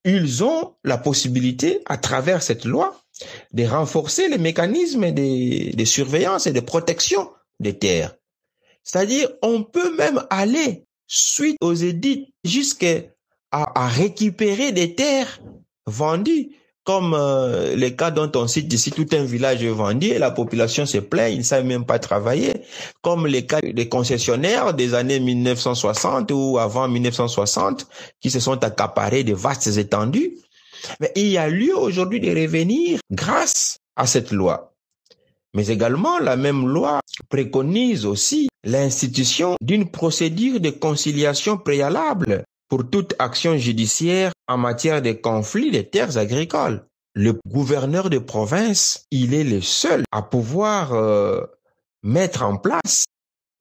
ils 0.03 0.43
ont 0.43 0.75
la 0.83 0.97
possibilité, 0.97 1.81
à 1.85 1.97
travers 1.97 2.41
cette 2.41 2.65
loi, 2.65 2.99
de 3.51 3.65
renforcer 3.65 4.27
les 4.27 4.37
mécanismes 4.37 5.11
de, 5.11 5.85
surveillance 5.85 6.47
et 6.47 6.53
de 6.53 6.59
protection 6.59 7.31
des 7.59 7.77
terres. 7.77 8.15
C'est-à-dire, 8.83 9.29
on 9.41 9.63
peut 9.63 9.95
même 9.95 10.25
aller, 10.29 10.85
suite 11.07 11.57
aux 11.61 11.73
édits, 11.73 12.33
jusqu'à 12.43 13.01
à 13.51 13.87
récupérer 13.87 14.71
des 14.71 14.95
terres 14.95 15.39
vendues, 15.87 16.51
comme 16.83 17.13
euh, 17.13 17.75
les 17.75 17.95
cas 17.95 18.11
dont 18.11 18.31
on 18.35 18.47
cite 18.47 18.71
ici, 18.73 18.91
tout 18.91 19.07
un 19.13 19.23
village 19.23 19.63
est 19.63 19.69
vendu 19.69 20.07
et 20.07 20.19
la 20.19 20.31
population 20.31 20.85
se 20.85 20.97
plaint, 20.97 21.31
ils 21.31 21.39
ne 21.39 21.43
savent 21.43 21.65
même 21.65 21.85
pas 21.85 21.97
travailler, 21.97 22.53
comme 23.01 23.25
les 23.25 23.45
cas 23.45 23.61
des 23.61 23.87
concessionnaires 23.87 24.73
des 24.73 24.93
années 24.93 25.19
1960 25.19 26.31
ou 26.31 26.57
avant 26.57 26.89
1960 26.89 27.87
qui 28.19 28.29
se 28.29 28.39
sont 28.41 28.61
accaparés 28.63 29.23
de 29.23 29.33
vastes 29.33 29.77
étendues. 29.77 30.37
Mais 30.99 31.11
il 31.15 31.27
y 31.27 31.37
a 31.37 31.47
lieu 31.47 31.77
aujourd'hui 31.77 32.19
de 32.19 32.29
revenir 32.29 32.99
grâce 33.09 33.77
à 33.95 34.05
cette 34.05 34.31
loi. 34.31 34.73
Mais 35.53 35.67
également, 35.67 36.19
la 36.19 36.35
même 36.35 36.67
loi 36.67 36.99
préconise 37.29 38.05
aussi 38.05 38.49
l'institution 38.65 39.55
d'une 39.61 39.89
procédure 39.89 40.59
de 40.59 40.71
conciliation 40.71 41.57
préalable 41.57 42.43
pour 42.67 42.89
toute 42.89 43.13
action 43.19 43.55
judiciaire 43.57 44.32
en 44.47 44.57
matière 44.57 45.01
de 45.01 45.11
conflit 45.13 45.71
des 45.71 45.89
terres 45.89 46.17
agricoles. 46.17 46.85
Le 47.15 47.39
gouverneur 47.47 48.09
de 48.09 48.17
province, 48.17 49.05
il 49.11 49.33
est 49.33 49.43
le 49.43 49.61
seul 49.61 50.03
à 50.11 50.23
pouvoir 50.23 50.93
euh, 50.93 51.41
mettre 52.01 52.43
en 52.43 52.57
place 52.57 53.05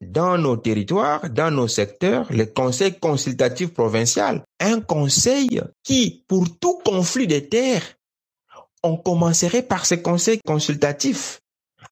dans 0.01 0.37
nos 0.37 0.57
territoires, 0.57 1.29
dans 1.29 1.51
nos 1.51 1.67
secteurs, 1.67 2.25
le 2.31 2.45
conseil 2.45 2.97
consultatif 2.99 3.73
provincial. 3.73 4.43
Un 4.59 4.81
conseil 4.81 5.61
qui, 5.83 6.25
pour 6.27 6.47
tout 6.59 6.79
conflit 6.83 7.27
des 7.27 7.47
terres, 7.47 7.83
on 8.81 8.97
commencerait 8.97 9.61
par 9.61 9.85
ce 9.85 9.95
conseil 9.95 10.39
consultatif 10.45 11.39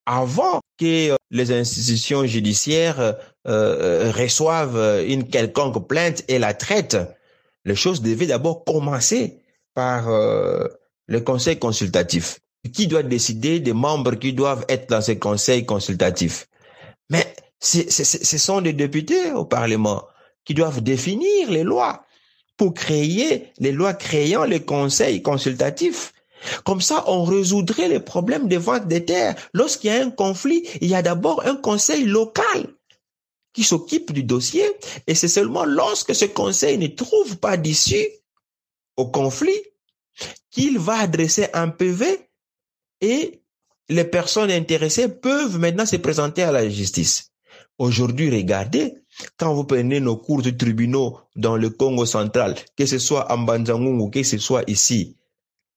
avant 0.06 0.60
que 0.80 1.12
euh, 1.12 1.16
les 1.30 1.54
institutions 1.54 2.26
judiciaires 2.26 3.16
euh, 3.48 4.12
reçoivent 4.12 5.04
une 5.08 5.28
quelconque 5.30 5.88
plainte 5.88 6.24
et 6.28 6.40
la 6.40 6.54
traitent. 6.54 6.98
Les 7.66 7.76
choses 7.76 8.02
devaient 8.02 8.28
d'abord 8.28 8.64
commencer 8.64 9.40
par 9.74 10.10
euh, 10.10 10.68
le 11.08 11.22
conseil 11.22 11.60
consultatif. 11.60 12.40
Qui 12.74 12.88
doit 12.88 13.04
décider 13.04 13.60
des 13.60 13.74
membres 13.74 14.16
qui 14.16 14.34
doivent 14.34 14.66
être 14.70 14.88
dans 14.90 15.02
ce 15.02 15.14
conseil 15.14 15.66
consultatif 15.66 16.48
Mais 17.10 17.26
ce 17.60 18.38
sont 18.38 18.62
des 18.62 18.74
députés 18.74 19.32
au 19.32 19.46
Parlement 19.46 20.04
qui 20.46 20.54
doivent 20.54 20.82
définir 20.82 21.50
les 21.50 21.64
lois 21.64 22.06
pour 22.58 22.74
créer 22.76 23.52
les 23.58 23.72
lois 23.72 23.96
créant 23.96 24.44
les 24.44 24.64
conseils 24.64 25.24
consultatifs. 25.24 26.14
Comme 26.64 26.82
ça, 26.82 27.04
on 27.08 27.24
résoudrait 27.24 27.88
les 27.88 28.00
problèmes 28.00 28.48
de 28.48 28.58
vente 28.58 28.88
des 28.88 29.06
terres. 29.06 29.36
Lorsqu'il 29.54 29.92
y 29.92 29.94
a 29.94 30.04
un 30.04 30.12
conflit, 30.12 30.68
il 30.82 30.88
y 30.88 30.96
a 30.96 31.02
d'abord 31.02 31.44
un 31.46 31.56
conseil 31.56 32.06
local 32.06 32.76
qui 33.54 33.64
s'occupe 33.64 34.12
du 34.12 34.24
dossier 34.24 34.64
et 35.08 35.16
c'est 35.16 35.28
seulement 35.28 35.66
lorsque 35.66 36.16
ce 36.16 36.26
conseil 36.26 36.78
ne 36.78 36.88
trouve 36.88 37.38
pas 37.38 37.58
d'issue 37.58 38.08
au 38.98 39.08
conflit 39.08 39.60
qu'il 40.50 40.80
va 40.80 41.00
adresser 41.00 41.48
un 41.54 41.70
PV 41.70 42.06
et 43.02 43.42
les 43.90 44.06
personnes 44.06 44.52
intéressées 44.52 45.10
peuvent 45.10 45.58
maintenant 45.58 45.86
se 45.86 45.98
présenter 45.98 46.44
à 46.44 46.52
la 46.52 46.70
justice. 46.70 47.32
Aujourd'hui, 47.78 48.30
regardez, 48.30 48.94
quand 49.38 49.54
vous 49.54 49.64
prenez 49.64 50.00
nos 50.00 50.16
cours 50.16 50.42
de 50.42 50.52
tribunaux 50.52 51.20
dans 51.36 51.58
le 51.58 51.70
Congo 51.70 52.06
central, 52.06 52.56
que 52.78 52.86
ce 52.86 53.00
soit 53.00 53.30
à 53.30 53.36
Mbanzangung 53.36 54.00
ou 54.00 54.10
que 54.10 54.24
ce 54.24 54.38
soit 54.38 54.64
ici, 54.68 55.18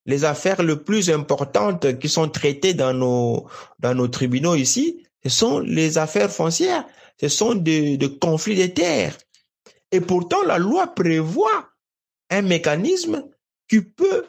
les 0.07 0.25
affaires 0.25 0.62
les 0.62 0.77
plus 0.77 1.11
importantes 1.11 1.99
qui 1.99 2.09
sont 2.09 2.29
traitées 2.29 2.75
dans 2.75 2.93
nos, 2.93 3.47
dans 3.81 3.95
nos 3.95 4.09
tribunaux 4.09 4.55
ici, 4.55 5.05
sont 5.27 5.61
les 5.61 5.97
affaires 5.97 6.31
foncières, 6.31 6.85
ce 7.21 7.29
sont 7.29 7.55
des, 7.55 7.99
conflits 8.21 8.57
de 8.57 8.67
terres. 8.67 9.17
Et 9.91 10.01
pourtant, 10.01 10.43
la 10.43 10.59
loi 10.59 10.89
prévoit 10.95 11.71
un 12.31 12.43
mécanisme 12.43 13.29
qui 13.69 13.81
peut 13.81 14.27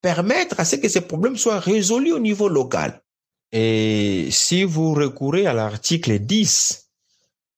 permettre 0.00 0.60
à 0.60 0.64
ce 0.64 0.76
que 0.76 0.88
ces 0.88 1.02
problèmes 1.02 1.36
soient 1.36 1.60
résolus 1.60 2.12
au 2.12 2.18
niveau 2.18 2.48
local. 2.48 3.02
Et 3.52 4.28
si 4.30 4.64
vous 4.64 4.94
recourez 4.94 5.46
à 5.46 5.52
l'article 5.52 6.18
10 6.18 6.90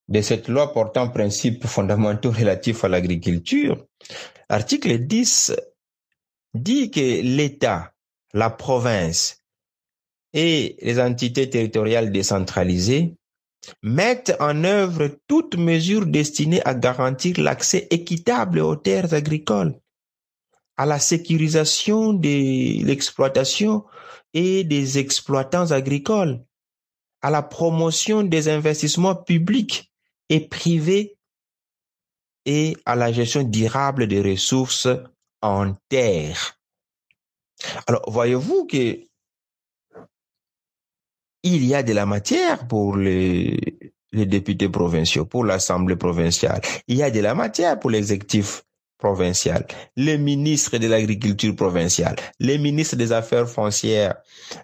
de 0.09 0.21
cette 0.21 0.49
loi 0.49 0.73
portant 0.73 1.09
principes 1.09 1.67
fondamentaux 1.67 2.31
relatifs 2.31 2.85
à 2.85 2.89
l'agriculture, 2.89 3.87
l'article 4.51 4.99
10 4.99 5.55
dit 6.55 6.91
que 6.91 7.23
l'État, 7.23 7.95
la 8.33 8.51
province 8.51 9.45
et 10.33 10.77
les 10.83 10.99
entités 11.01 11.49
territoriales 11.49 12.11
décentralisées 12.11 13.15
mettent 13.83 14.37
en 14.41 14.65
œuvre 14.65 15.09
toutes 15.27 15.57
mesures 15.57 16.07
destinées 16.07 16.63
à 16.65 16.75
garantir 16.75 17.41
l'accès 17.41 17.87
équitable 17.91 18.61
aux 18.61 18.77
terres 18.77 19.15
agricoles, 19.15 19.75
à 20.77 20.87
la 20.87 20.99
sécurisation 20.99 22.13
de 22.13 22.85
l'exploitation 22.85 23.85
et 24.33 24.65
des 24.65 24.99
exploitants 24.99 25.71
agricoles, 25.71 26.45
à 27.23 27.31
la 27.31 27.43
promotion 27.43 28.23
des 28.23 28.49
investissements 28.49 29.15
publics 29.15 29.93
et 30.29 30.41
privés 30.41 31.17
et 32.45 32.77
à 32.85 32.97
la 32.97 33.13
gestion 33.13 33.43
durable 33.43 34.07
des 34.07 34.21
ressources 34.21 34.89
en 35.41 35.75
terre. 35.89 36.59
Alors, 37.87 38.11
voyez-vous 38.11 38.67
que 38.67 39.01
il 41.45 41.65
y 41.65 41.75
a 41.75 41.83
de 41.83 41.93
la 41.93 42.07
matière 42.07 42.67
pour 42.67 42.97
les, 42.97 43.93
députés 44.13 44.69
provinciaux, 44.69 45.27
pour 45.27 45.45
l'Assemblée 45.45 45.97
provinciale. 45.97 46.61
Il 46.89 46.97
y 46.97 47.03
a 47.03 47.11
de 47.11 47.21
la 47.21 47.35
matière 47.35 47.79
pour 47.79 47.91
l'exécutif 47.91 48.65
provincial, 48.99 49.67
les 49.97 50.17
ministres 50.17 50.79
de 50.79 50.87
l'agriculture 50.87 51.55
provinciale, 51.55 52.17
les 52.41 52.57
ministres 52.57 52.97
des 52.97 53.13
affaires 53.13 53.49
foncières 53.49 54.15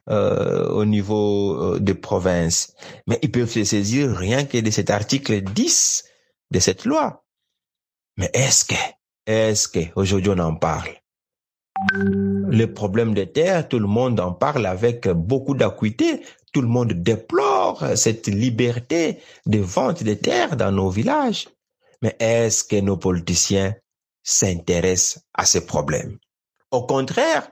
euh, 0.08 0.68
au 0.68 0.86
niveau 0.86 1.74
euh, 1.74 1.78
des 1.78 1.94
provinces. 1.94 2.72
Mais 3.06 3.18
ils 3.22 3.30
peuvent 3.30 3.50
se 3.50 3.64
saisir 3.64 4.16
rien 4.16 4.44
que 4.44 4.58
de 4.58 4.70
cet 4.70 4.88
article 4.88 5.42
10 5.42 6.04
de 6.52 6.58
cette 6.58 6.86
loi. 6.86 7.22
Mais 8.16 8.30
est-ce 8.32 8.64
que, 8.64 8.74
est-ce 9.26 9.68
que 9.68 9.80
aujourd'hui 9.94 10.32
on 10.34 10.38
en 10.38 10.54
parle? 10.54 10.99
Le 11.92 12.66
problème 12.66 13.14
des 13.14 13.30
terres, 13.30 13.68
tout 13.68 13.78
le 13.78 13.86
monde 13.86 14.20
en 14.20 14.32
parle 14.32 14.66
avec 14.66 15.08
beaucoup 15.08 15.54
d'acuité. 15.54 16.22
Tout 16.52 16.62
le 16.62 16.68
monde 16.68 16.92
déplore 16.92 17.84
cette 17.96 18.26
liberté 18.26 19.20
de 19.46 19.58
vente 19.58 20.02
des 20.02 20.18
terres 20.18 20.56
dans 20.56 20.72
nos 20.72 20.90
villages. 20.90 21.48
Mais 22.02 22.16
est-ce 22.18 22.64
que 22.64 22.80
nos 22.80 22.96
politiciens 22.96 23.74
s'intéressent 24.22 25.22
à 25.34 25.44
ces 25.44 25.64
problèmes? 25.64 26.18
Au 26.70 26.86
contraire, 26.86 27.50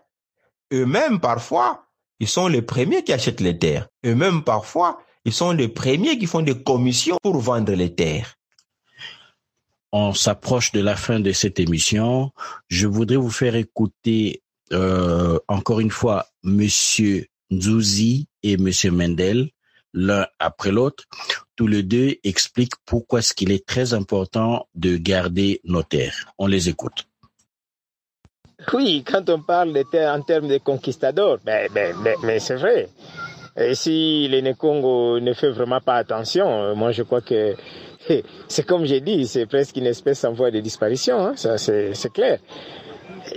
eux-mêmes 0.73 1.21
parfois, 1.21 1.85
ils 2.21 2.29
sont 2.29 2.49
les 2.49 2.63
premiers 2.63 3.05
qui 3.05 3.13
achètent 3.13 3.41
les 3.41 3.59
terres. 3.59 3.89
Eux-mêmes 4.05 4.43
parfois, 4.43 4.99
ils 5.25 5.33
sont 5.33 5.53
les 5.53 5.69
premiers 5.69 6.19
qui 6.19 6.27
font 6.27 6.43
des 6.43 6.63
commissions 6.63 7.19
pour 7.23 7.39
vendre 7.39 7.73
les 7.73 7.95
terres. 7.95 8.38
On 9.93 10.13
s'approche 10.13 10.73
de 10.73 10.81
la 10.81 10.97
fin 10.97 11.21
de 11.21 11.33
cette 11.33 11.61
émission. 11.61 12.31
Je 12.69 12.87
voudrais 12.87 13.17
vous 13.17 13.31
faire 13.31 13.55
écouter 13.55 14.43
euh, 14.73 15.39
encore 15.49 15.81
une 15.81 15.91
fois 15.91 16.27
Monsieur 16.43 17.27
Nzouzi 17.51 18.29
et 18.43 18.59
Monsieur 18.59 18.91
Mendel, 18.91 19.49
l'un 19.95 20.27
après 20.39 20.73
l'autre. 20.73 21.05
Tous 21.57 21.67
les 21.67 21.83
deux 21.83 22.17
expliquent 22.23 22.77
pourquoi 22.85 23.21
est-ce 23.21 23.33
qu'il 23.33 23.51
est 23.51 23.67
très 23.67 23.95
important 23.95 24.69
de 24.75 24.97
garder 24.97 25.61
nos 25.65 25.83
terres. 25.83 26.33
On 26.39 26.47
les 26.47 26.69
écoute. 26.69 27.07
Oui, 28.73 29.05
quand 29.07 29.31
on 29.31 29.41
parle 29.41 29.73
de 29.73 29.83
terres 29.91 30.13
en 30.13 30.21
termes 30.21 30.49
de 30.49 30.59
conquistadors, 30.59 31.39
ben, 31.45 31.69
ben, 31.73 31.97
ben, 32.03 32.17
mais 32.25 32.41
c'est 32.41 32.57
vrai. 32.57 32.89
Et 33.57 33.75
si 33.75 34.29
les 34.29 34.55
Congo 34.55 35.19
ne 35.19 35.33
fait 35.33 35.51
vraiment 35.51 35.81
pas 35.81 35.97
attention, 35.97 36.77
moi 36.77 36.93
je 36.93 37.03
crois 37.03 37.21
que 37.21 37.57
c'est 38.49 38.67
comme 38.67 38.85
j'ai 38.85 39.01
dit, 39.01 39.27
c'est 39.27 39.47
presque 39.47 39.77
une 39.77 39.87
espèce 39.87 40.25
en 40.25 40.33
voie 40.33 40.51
de 40.51 40.61
disparition, 40.61 41.19
hein, 41.19 41.33
ça 41.37 41.59
c'est 41.59 42.13
clair. 42.13 42.39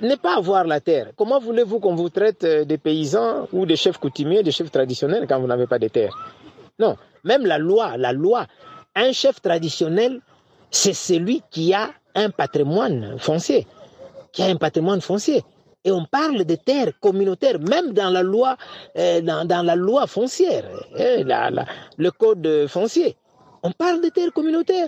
Ne 0.02 0.16
pas 0.16 0.38
avoir 0.38 0.66
la 0.66 0.80
terre. 0.80 1.12
Comment 1.16 1.40
voulez-vous 1.40 1.80
qu'on 1.80 1.96
vous 1.96 2.10
traite 2.10 2.46
des 2.46 2.78
paysans 2.78 3.48
ou 3.52 3.66
des 3.66 3.76
chefs 3.76 3.98
coutumiers, 3.98 4.44
des 4.44 4.52
chefs 4.52 4.72
traditionnels 4.72 5.26
quand 5.28 5.40
vous 5.40 5.48
n'avez 5.48 5.68
pas 5.68 5.80
de 5.80 5.88
terre? 5.88 6.18
Non, 6.80 6.96
même 7.24 7.46
la 7.46 7.58
loi, 7.58 7.98
la 7.98 8.14
loi, 8.14 8.48
un 8.96 9.12
chef 9.12 9.42
traditionnel, 9.42 10.22
c'est 10.70 10.94
celui 10.94 11.42
qui 11.52 11.74
a 11.74 11.90
un 12.16 12.30
patrimoine 12.30 13.18
foncier, 13.20 13.68
qui 14.32 14.42
a 14.44 14.46
un 14.46 14.56
patrimoine 14.56 15.02
foncier. 15.02 15.44
Et 15.84 15.92
on 15.92 16.06
parle 16.06 16.46
de 16.46 16.56
terres 16.56 16.92
communautaires, 17.00 17.60
même 17.60 17.94
dans 17.94 18.12
la 18.12 18.22
loi, 18.22 18.56
euh, 18.98 19.22
dans, 19.22 19.66
la 19.66 19.76
loi 19.76 20.06
foncière, 20.06 20.66
hein, 20.98 21.66
le 21.98 22.12
code 22.12 22.68
foncier. 22.68 23.16
On 23.64 23.72
parle 23.72 24.02
de 24.02 24.10
terres 24.10 24.34
communautaires. 24.34 24.88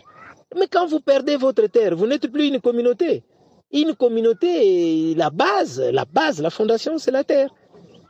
Mais 0.57 0.67
quand 0.67 0.85
vous 0.87 0.99
perdez 0.99 1.35
votre 1.35 1.65
terre, 1.67 1.95
vous 1.95 2.07
n'êtes 2.07 2.27
plus 2.31 2.47
une 2.47 2.59
communauté. 2.59 3.23
Une 3.71 3.95
communauté, 3.95 5.15
la 5.15 5.29
base, 5.29 5.79
la 5.81 6.05
base, 6.05 6.41
la 6.41 6.49
fondation, 6.49 6.97
c'est 6.97 7.11
la 7.11 7.23
terre. 7.23 7.49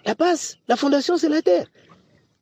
La 0.05 0.13
base, 0.13 0.57
la 0.67 0.75
fondation, 0.75 1.17
c'est 1.17 1.29
la 1.29 1.41
terre. 1.41 1.65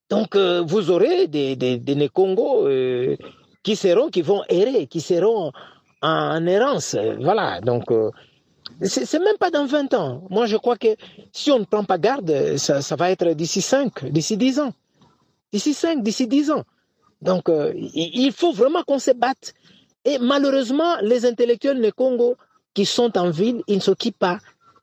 Donc, 0.10 0.36
euh, 0.36 0.62
vous 0.62 0.90
aurez 0.90 1.28
des, 1.28 1.56
des, 1.56 1.80
euh, 2.18 3.16
qui 3.64 3.76
seront, 3.76 4.10
qui 4.10 4.22
vont 4.24 4.42
errer, 4.50 4.88
qui 4.88 5.02
seront 5.02 5.52
en, 6.02 6.10
en 6.10 6.46
errance. 6.48 6.98
Voilà. 7.20 7.62
Donc, 7.62 7.92
euh, 7.92 8.10
c'est 8.82 9.20
même 9.20 9.38
pas 9.40 9.52
dans 9.52 9.66
20 9.66 9.94
ans. 9.94 10.24
Moi, 10.30 10.48
je 10.48 10.58
crois 10.58 10.76
que 10.76 10.96
si 11.32 11.52
on 11.52 11.60
ne 11.60 11.66
prend 11.66 11.84
pas 11.84 12.00
garde, 12.00 12.58
ça, 12.58 12.82
ça 12.82 12.96
va 12.96 13.12
être 13.12 13.28
d'ici 13.34 13.62
5, 13.62 14.06
d'ici 14.12 14.36
10 14.36 14.60
ans. 14.60 14.74
D'ici 15.54 15.74
5, 15.74 16.02
d'ici 16.02 16.28
10 16.28 16.52
ans. 16.52 16.64
Donc, 17.22 17.50
il 17.94 18.32
faut 18.32 18.52
vraiment 18.52 18.84
qu'on 18.84 19.00
se 19.00 19.12
batte. 19.12 19.54
Et 20.06 20.18
malheureusement, 20.18 20.98
les 21.02 21.26
intellectuels 21.26 21.80
Nékongo 21.80 22.36
qui 22.74 22.86
sont 22.86 23.16
en 23.18 23.30
ville, 23.30 23.62
ils 23.68 23.76
ne 23.76 23.82
s'occupent 23.82 24.18
pas. 24.18 24.40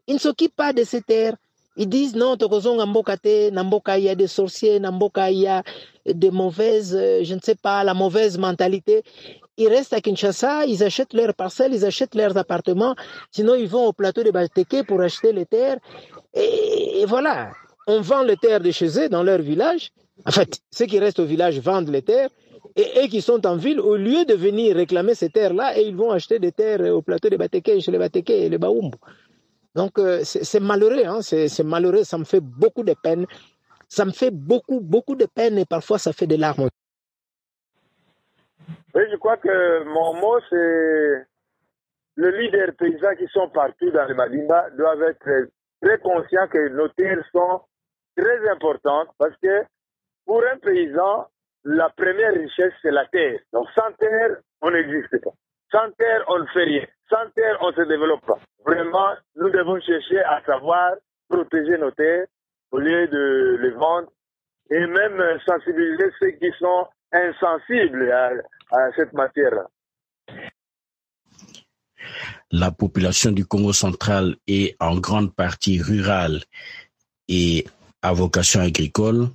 Ils 0.07 0.14
ne 0.14 0.20
s'occupent 0.20 0.55
pas 0.55 0.72
de 0.72 0.84
ces 0.84 1.03
terres. 1.03 1.34
Ils 1.80 1.89
disent 1.89 2.16
non, 2.16 2.36
tokozonga 2.36 2.86
mboka 2.86 3.16
te, 3.16 3.51
na 3.51 3.62
mboka 3.62 3.99
il 3.99 4.05
y 4.05 4.09
a 4.09 4.16
des 4.16 4.26
sorciers, 4.26 4.80
na 4.80 4.91
mboka 4.91 5.30
il 5.30 5.39
y 5.39 5.47
a 5.47 5.62
de 6.05 6.28
mauvaises, 6.28 6.91
je 7.22 7.34
ne 7.34 7.41
sais 7.41 7.55
pas, 7.55 7.84
la 7.84 7.95
mauvaise 7.95 8.36
mentalité. 8.36 9.05
Ils 9.57 9.68
restent 9.68 9.93
à 9.93 10.01
Kinshasa, 10.01 10.66
ils 10.66 10.82
achètent 10.82 11.14
leurs 11.14 11.34
parcelles, 11.34 11.72
ils 11.72 11.84
achètent 11.84 12.16
leurs 12.16 12.36
appartements, 12.36 12.97
sinon 13.30 13.55
ils 13.55 13.68
vont 13.68 13.86
au 13.86 13.93
plateau 13.93 14.24
de 14.24 14.32
Bateke 14.32 14.84
pour 14.89 15.01
acheter 15.01 15.32
les 15.32 15.47
terres. 15.47 15.78
Et, 16.34 17.05
voilà, 17.07 17.53
on 17.86 18.01
vend 18.01 18.22
les 18.22 18.36
terres 18.36 18.61
de 18.61 18.72
chez 18.72 18.99
eux 18.99 19.09
dans 19.09 19.22
leur 19.22 19.41
village. 19.41 19.93
En 20.26 20.30
fait, 20.30 20.60
ceux 20.70 20.86
qui 20.86 20.98
restent 20.98 21.20
au 21.20 21.24
village 21.24 21.58
vendent 21.60 21.90
les 21.90 22.02
terres. 22.02 22.30
Et 22.76 23.08
qui 23.08 23.22
sont 23.22 23.44
en 23.46 23.56
ville, 23.56 23.80
au 23.80 23.96
lieu 23.96 24.24
de 24.24 24.34
venir 24.34 24.76
réclamer 24.76 25.14
ces 25.14 25.30
terres-là, 25.30 25.76
et 25.76 25.82
ils 25.82 25.96
vont 25.96 26.12
acheter 26.12 26.38
des 26.38 26.52
terres 26.52 26.80
au 26.94 27.02
plateau 27.02 27.28
de 27.28 27.36
Bateke, 27.36 27.80
chez 27.80 27.90
les 27.90 27.98
Bateke 27.98 28.30
et 28.30 28.48
les 28.48 28.58
Baoumbo. 28.58 28.98
Donc 29.74 29.98
euh, 29.98 30.20
c'est 30.22 30.60
malheureux, 30.60 31.04
hein, 31.04 31.22
c'est 31.22 31.64
malheureux, 31.64 32.04
ça 32.04 32.18
me 32.18 32.24
fait 32.24 32.40
beaucoup 32.40 32.84
de 32.84 32.94
peine. 33.02 33.26
Ça 33.88 34.04
me 34.04 34.10
fait 34.10 34.30
beaucoup, 34.30 34.80
beaucoup 34.80 35.16
de 35.16 35.26
peine 35.26 35.56
et 35.58 35.64
parfois 35.64 35.98
ça 35.98 36.12
fait 36.12 36.26
des 36.26 36.36
larmes. 36.36 36.68
Oui, 38.94 39.02
je 39.10 39.16
crois 39.16 39.36
que 39.38 39.84
mon 39.84 40.14
mot, 40.14 40.38
c'est 40.50 41.26
le 42.16 42.30
leader 42.38 42.74
paysans 42.76 43.14
qui 43.18 43.26
sont 43.32 43.48
partout 43.48 43.90
dans 43.90 44.06
le 44.06 44.14
Madimba 44.14 44.70
doivent 44.70 45.02
être 45.02 45.50
très 45.80 45.98
conscients 46.00 46.48
que 46.48 46.68
nos 46.68 46.88
terres 46.88 47.24
sont 47.32 47.60
très 48.16 48.48
importantes 48.50 49.08
parce 49.18 49.36
que 49.42 49.64
pour 50.28 50.42
un 50.44 50.58
paysan, 50.58 51.26
la 51.64 51.88
première 51.88 52.34
richesse, 52.34 52.74
c'est 52.82 52.90
la 52.90 53.06
terre. 53.06 53.40
Donc 53.50 53.66
sans 53.74 53.90
terre, 53.98 54.36
on 54.60 54.70
n'existe 54.70 55.24
pas. 55.24 55.30
Sans 55.72 55.90
terre, 55.92 56.22
on 56.28 56.40
ne 56.40 56.46
fait 56.48 56.64
rien. 56.64 56.86
Sans 57.08 57.30
terre, 57.34 57.56
on 57.62 57.70
ne 57.70 57.76
se 57.76 57.88
développe 57.88 58.24
pas. 58.26 58.38
Vraiment, 58.66 59.14
nous 59.36 59.48
devons 59.48 59.80
chercher 59.80 60.20
à 60.20 60.42
savoir 60.44 60.92
protéger 61.30 61.78
nos 61.78 61.90
terres 61.92 62.26
au 62.72 62.78
lieu 62.78 63.08
de 63.08 63.58
les 63.62 63.70
vendre 63.70 64.08
et 64.70 64.86
même 64.86 65.22
sensibiliser 65.46 66.10
ceux 66.20 66.32
qui 66.32 66.52
sont 66.58 66.86
insensibles 67.10 68.12
à, 68.12 68.30
cette 68.96 69.14
matière-là. 69.14 69.66
La 72.50 72.70
population 72.70 73.32
du 73.32 73.46
Congo 73.46 73.72
central 73.72 74.36
est 74.46 74.76
en 74.78 74.98
grande 74.98 75.34
partie 75.34 75.80
rurale 75.80 76.42
et 77.28 77.64
à 78.02 78.12
vocation 78.12 78.60
agricole. 78.60 79.28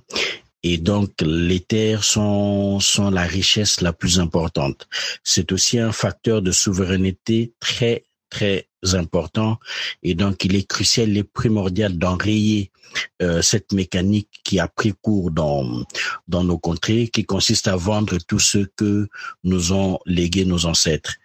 Et 0.66 0.78
donc, 0.78 1.10
les 1.20 1.60
terres 1.60 2.04
sont, 2.04 2.80
sont 2.80 3.10
la 3.10 3.24
richesse 3.24 3.82
la 3.82 3.92
plus 3.92 4.18
importante. 4.18 4.88
C'est 5.22 5.52
aussi 5.52 5.78
un 5.78 5.92
facteur 5.92 6.40
de 6.40 6.52
souveraineté 6.52 7.52
très, 7.60 8.06
très 8.30 8.66
important. 8.94 9.58
Et 10.02 10.14
donc, 10.14 10.42
il 10.46 10.56
est 10.56 10.66
crucial 10.66 11.14
et 11.18 11.22
primordial 11.22 11.98
d'enrayer 11.98 12.72
euh, 13.20 13.42
cette 13.42 13.72
mécanique 13.74 14.40
qui 14.42 14.58
a 14.58 14.66
pris 14.66 14.94
cours 15.02 15.30
dans, 15.30 15.84
dans 16.28 16.44
nos 16.44 16.58
contrées, 16.58 17.08
qui 17.08 17.26
consiste 17.26 17.68
à 17.68 17.76
vendre 17.76 18.16
tout 18.26 18.40
ce 18.40 18.58
que 18.76 19.06
nous 19.44 19.74
ont 19.74 19.98
légué 20.06 20.46
nos 20.46 20.64
ancêtres. 20.64 21.16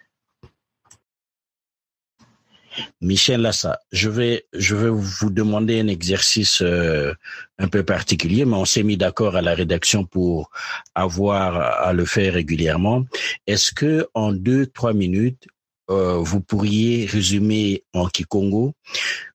Michel 3.02 3.42
Lassa, 3.42 3.80
je 3.92 4.10
vais, 4.10 4.46
je 4.54 4.76
vais 4.76 4.90
vous 4.90 5.30
demander 5.30 5.80
un 5.80 5.88
exercice 5.88 6.62
euh, 6.62 7.14
un 7.58 7.68
peu 7.68 7.84
particulier, 7.84 8.46
mais 8.46 8.56
on 8.56 8.66
s'est 8.66 8.84
mis 8.84 8.98
d'accord 8.98 9.36
à 9.36 9.42
la 9.42 9.54
rédaction 9.54 10.06
pour 10.06 10.50
avoir 10.96 11.56
à 11.58 11.94
le 11.94 12.06
faire 12.06 12.34
régulièrement. 12.34 13.06
Est-ce 13.48 13.74
que 13.74 14.08
en 14.14 14.32
deux, 14.32 14.68
trois 14.68 14.94
minutes, 14.94 15.48
euh, 15.90 16.18
vous 16.18 16.40
pourriez 16.42 17.06
résumer 17.06 17.84
en 17.94 18.08
Kikongo 18.08 18.74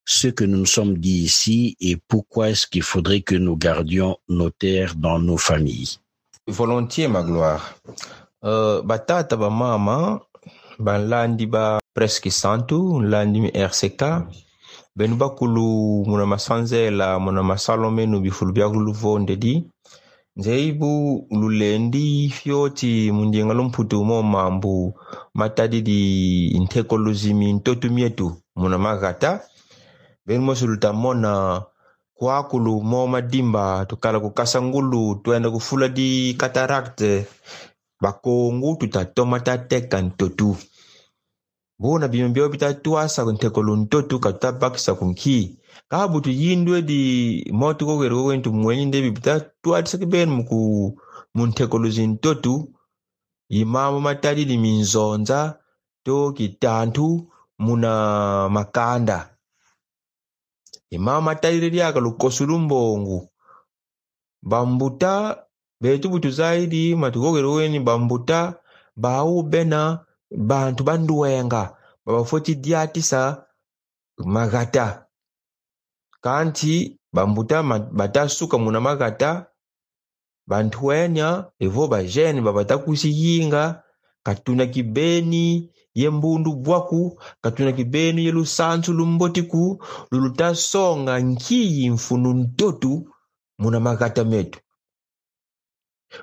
ce 0.05 0.29
que 0.29 0.45
nous 0.45 0.59
nous 0.59 0.67
sommes 0.67 0.99
dit 0.99 1.23
ici 1.25 1.77
et 1.81 1.97
pourquoi 2.09 2.51
est-ce 2.51 2.67
qu'il 2.67 2.83
faudrait 2.83 3.23
que 3.23 3.35
nous 3.35 3.57
gardions 3.57 4.19
nos 4.29 4.51
terres 4.51 4.95
dans 4.95 5.19
nos 5.19 5.39
familles? 5.39 5.99
Volontiers, 6.47 7.09
ma 7.09 7.23
gloire. 7.23 7.77
Euh, 8.45 8.83
ba 8.83 8.99
ba 10.79 11.79
presque 11.95 12.31
santu 12.31 13.01
la 13.01 13.25
mi 13.25 13.51
rck 13.55 14.03
benu 14.97 15.17
bakulu 15.17 16.05
muna 16.07 16.27
masanzela 16.27 17.19
muna 17.19 17.43
masalo 17.43 17.91
menu 17.91 18.21
bifulu 18.21 18.53
byakulu 18.53 18.93
vonde 18.93 19.37
di. 19.37 19.55
Nzeibu 20.37 21.27
lulendi 21.31 22.29
fyoti 22.29 23.13
mundinga 23.13 23.55
lumputu 23.55 24.05
mo 24.05 24.23
mambu. 24.23 24.95
Matadi 25.35 25.83
di 25.83 26.01
nteko 26.59 26.99
luzimi 26.99 27.53
ntotu 27.53 27.91
mietu 27.91 28.37
muna 28.57 28.79
magata. 28.79 29.41
Benu 30.27 30.43
mosuluta 30.43 30.91
lutamona 30.91 31.63
kuakulu 32.15 32.83
mo 32.83 33.07
madimba 33.07 33.87
tukala 33.87 34.21
kukasa 34.21 34.63
ngulu 34.63 35.15
twenda 35.23 35.51
kufula 35.51 35.89
di 35.89 36.35
cataract 36.35 37.03
bakongu 38.01 38.77
tutatoma 38.77 39.41
tateka 39.41 40.03
ntotu 40.03 40.57
buna 41.85 42.09
bimembeo 42.09 42.49
bitatuwa 42.49 43.09
sakun 43.09 43.37
tekolun 43.37 43.89
totu 43.93 44.17
katuta 44.25 44.53
bak 44.53 44.75
sakun 44.79 45.13
ki 45.15 45.61
butu 46.13 46.31
yindwe 46.31 46.83
di 46.83 47.01
motu 47.53 47.87
kokeri 47.87 48.15
kokwentu 48.17 48.49
muweni 48.53 48.85
ndebi 48.87 49.11
bitatuwa 49.11 49.83
disaki 49.83 50.07
benu 50.07 50.33
muku 50.37 50.59
muntekoluzin 51.35 52.17
totu 52.25 52.73
yimamo 53.55 54.01
matalili 54.01 54.57
minzonza 54.59 55.61
to 56.05 56.33
kitantu 56.33 57.07
muna 57.59 57.93
makanda. 58.49 59.37
Yimamo 60.91 61.21
matalili 61.21 61.71
lyaka 61.71 62.01
lukosu 62.01 62.47
lumbongu 62.47 63.29
bambuta 64.43 65.13
betu 65.81 66.09
butu 66.09 66.31
zaidi 66.31 66.97
matukokeri 66.97 67.47
kokweni 67.49 67.81
bambuta 67.81 68.55
bawu 68.97 69.43
bena 69.43 69.81
bantu 70.37 70.85
ba 70.85 70.97
nduwenga 70.99 71.77
babafo 72.07 72.41
chidyatisa 72.41 73.47
makata 74.19 75.07
kanthi 76.21 76.99
bambuta 77.13 77.63
batasuka 77.99 78.59
muna 78.59 78.81
makata 78.81 79.47
banthu 80.47 80.93
enya 80.93 81.45
ivo 81.59 81.89
bajene 81.89 82.41
babata 82.41 82.79
kusiyinga 82.79 83.83
katuna 84.23 84.67
kibeni 84.67 85.71
ye 85.95 86.11
bwaku 86.11 87.21
katuna 87.41 87.73
kibeni 87.73 88.25
ye 88.27 88.33
lusantu 88.33 88.93
lumbotiku 88.93 89.83
lulutasonga 90.11 91.19
nkiyi 91.19 91.91
mfunu 91.91 92.35
ntotu 92.35 92.93
muna 93.59 93.81
makata 93.81 94.25
metu 94.25 94.61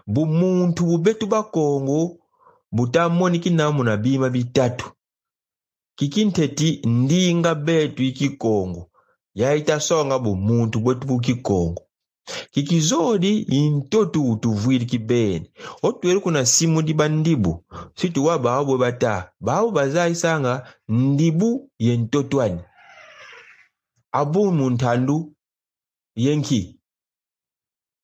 bumuntu 0.08 0.86
bubetu 0.86 1.28
bakongo. 1.28 2.21
Butamonikina 2.72 3.72
muna 3.72 3.98
bima 3.98 4.30
bitatu 4.30 4.92
kikinteti 5.96 6.82
ndinga 6.86 7.56
betu 7.56 8.04
ikikongo. 8.04 8.88
Yaitasonga 9.36 10.20
bumuntu 10.20 10.80
bwetu 10.80 11.08
bukikongo 11.08 11.82
kikizodi 12.52 13.38
intotu 13.40 14.32
utuvwili 14.32 14.86
kibene 14.86 15.52
otwele 15.84 16.20
kuna 16.20 16.46
simu 16.46 16.82
ndi 16.82 16.94
ndibu. 16.94 17.64
Situwa 17.96 18.40
bwe 18.40 18.78
bata. 18.78 19.32
Bawo 19.40 19.72
bazayisanga 19.72 20.68
ndibu 20.88 21.70
yentotwani 21.80 22.62
abu 24.12 24.52
munthandu 24.52 25.34
yenki 26.16 26.80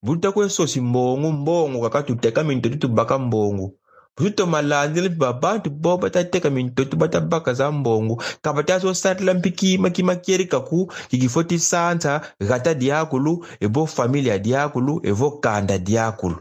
butakwesosi 0.04 0.82
mbongo 0.82 1.32
mbongo 1.32 1.82
kakatuteka 1.82 2.44
mintotu 2.44 2.78
tubaka 2.78 3.20
mbongo 3.20 3.74
busuto 4.18 4.46
ba 4.48 5.34
bantu 5.34 5.70
bo 5.70 5.98
batateka 5.98 6.50
mintoto 6.50 6.98
batabaka 6.98 7.54
za 7.54 7.72
mbongo 7.72 8.24
kabatasosatila 8.42 9.34
mpikima 9.34 9.90
kimakieri 9.90 10.46
kaku 10.46 10.92
kikifo 11.10 11.44
sansa 11.60 12.22
gata 12.40 12.74
diakulu 12.74 13.46
ebo 13.60 13.86
familia 13.86 14.40
diakulu 14.40 15.02
evo 15.04 15.40
kanda 15.40 15.78
diakulu. 15.78 16.38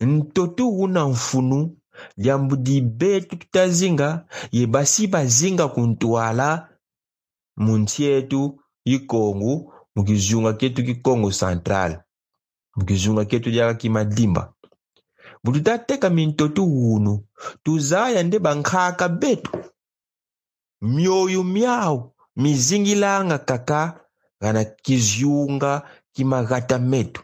Ntotu 0.00 0.68
una 0.68 1.08
mfunu 1.08 1.76
lyambu 2.16 2.56
dibetu 2.56 3.36
tutazinga 3.36 4.26
ye 4.52 4.66
basi 4.66 5.06
bazinga 5.06 5.68
kuntwala 5.68 6.68
munsi 7.56 8.02
yetu 8.04 8.60
ikongo 8.84 9.72
mukizunga 9.96 10.52
ketu 10.52 10.84
kikongo 10.84 11.30
central 11.30 12.02
mukizunga 12.76 13.24
ketu 13.24 13.50
lyaka 13.50 13.74
kimadimba 13.74 14.52
butu 15.44 15.60
tateka 15.60 16.10
mintoto 16.10 16.64
unu 16.64 17.24
tuzaya 17.62 18.22
nde 18.22 18.38
bankhaka 18.38 19.08
betu. 19.08 19.50
Myoyo 20.82 21.42
myawu 21.44 22.12
mizingilanga 22.36 23.38
kaka 23.38 24.00
gana 24.40 24.64
kizyunga 24.64 25.82
kimagata 26.12 26.78
metu. 26.78 27.22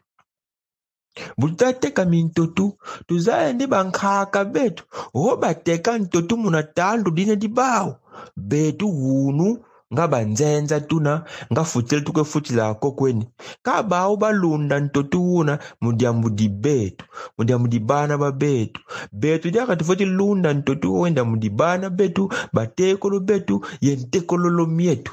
Butu 1.39 1.55
tateka 1.55 2.05
mintoto 2.05 2.73
tuzaya 3.07 3.53
nde 3.53 3.67
bankhaka 3.67 4.45
betu. 4.45 4.85
Ho 5.13 5.37
bateka 5.37 5.99
ntoto 5.99 6.37
muna 6.37 6.63
tandu 6.63 7.11
dine 7.11 7.37
dibawu 7.37 7.95
betu 8.37 8.89
unu 8.89 9.65
nga 9.93 10.09
banzenza 10.09 10.81
tuna 10.81 11.25
nga 11.53 11.65
futile 11.65 12.01
tukwefutila 12.01 12.75
kweni. 12.75 13.25
Kabawo 13.63 14.17
balunda 14.17 14.81
ntotu 14.81 15.19
wuna 15.25 15.59
mudyambu 15.81 16.31
di 16.31 16.49
betu 16.49 17.05
mudyambu 17.39 17.69
di 17.69 17.79
bana 17.79 18.19
ba 18.19 18.33
betu. 18.33 18.81
Betu 19.13 19.51
dyaka 19.51 19.77
lunda 20.05 20.53
ntotu 20.55 21.01
wenda 21.01 21.25
mudi 21.25 21.51
betu 21.91 22.33
batekolo 22.53 23.21
betu 23.21 23.65
yentekololo 23.81 24.67
myetu 24.67 25.13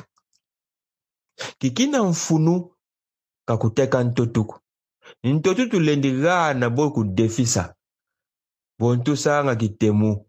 kikina 1.60 2.04
mfunu 2.04 2.72
kakuteka 3.48 4.04
ntotuku 4.04 4.56
ntotu 5.24 5.70
tulendigana 5.70 6.70
bo 6.70 6.92
kudefisa 6.92 7.76
bontusanga 8.80 9.56
kitemu. 9.56 10.26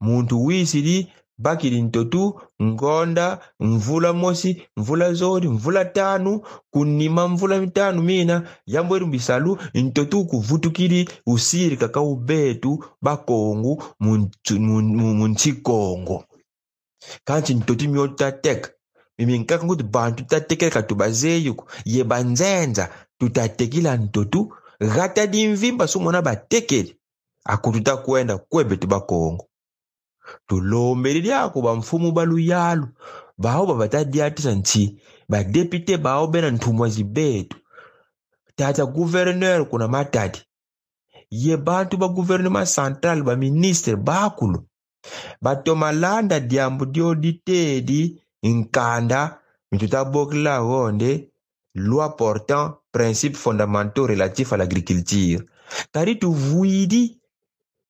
Muntu 0.00 0.44
wisili 0.44 1.12
bakili 1.38 1.82
ntotu 1.82 2.40
ngonda 2.62 3.38
mvula 3.60 4.12
mosi 4.12 4.62
mvula 4.76 5.12
zori 5.12 5.48
mvula 5.48 5.84
tanu 5.84 6.40
kunima 6.70 7.28
mvula 7.28 7.58
mitanu 7.60 8.02
mina. 8.02 8.48
Yambweru 8.66 9.06
mbisalu 9.06 9.58
ntotu 9.74 10.24
kuvutukili 10.26 11.08
usiri 11.26 11.76
kaka 11.76 12.00
ubetu 12.00 12.84
bakongu 13.02 13.82
muntsikongo. 15.18 16.24
Kanti 17.24 17.54
ntotu 17.54 17.88
myotu 17.88 18.14
tateka 18.14 18.70
mimi 19.18 19.38
nkaka 19.38 19.66
kuti 19.66 19.82
bantu 19.82 20.24
tatekela 20.24 20.82
tubazeyuku 20.82 21.64
ye 21.84 22.04
banzenza 22.04 22.90
tutatekila 23.18 23.96
ntotu 23.96 24.52
gata 24.80 25.26
dimvimba 25.26 25.86
sumona 25.88 26.22
batekeli 26.22 26.96
akutu 27.44 27.80
takuenda 27.80 28.38
kwebetu 28.38 28.86
bakongo 28.86 29.47
tulombererako 30.46 31.62
bamfumu 31.62 32.12
ba 32.12 32.24
luyalo 32.24 32.88
bawo 33.38 33.66
babatadyatira 33.66 34.52
ntchi 34.54 34.82
badepite 35.28 35.94
bawo 35.96 36.26
bena 36.26 36.50
nthumwa 36.50 36.88
zibetu 36.88 37.56
tata 38.56 38.86
guverineri 38.86 39.64
kuna 39.64 39.88
matati 39.88 40.40
ye 41.30 41.56
bantu 41.56 41.96
ba 41.96 42.08
guverinema 42.08 42.64
central 42.66 43.22
baministre 43.22 43.96
bakulu. 43.96 44.58
Batomalanda 45.42 46.40
dyambu 46.40 46.84
dyoditedi 46.86 48.00
nkanda 48.42 49.20
mitutabokila 49.72 50.62
wonde 50.62 51.10
loi 51.74 52.08
portant 52.18 52.74
principes 52.92 53.38
fondamentaux 53.40 54.06
relatifs 54.06 54.52
à 54.52 54.56
l'agriculture. 54.56 55.42
Kari 55.92 56.16
tuvuyidi 56.16 57.20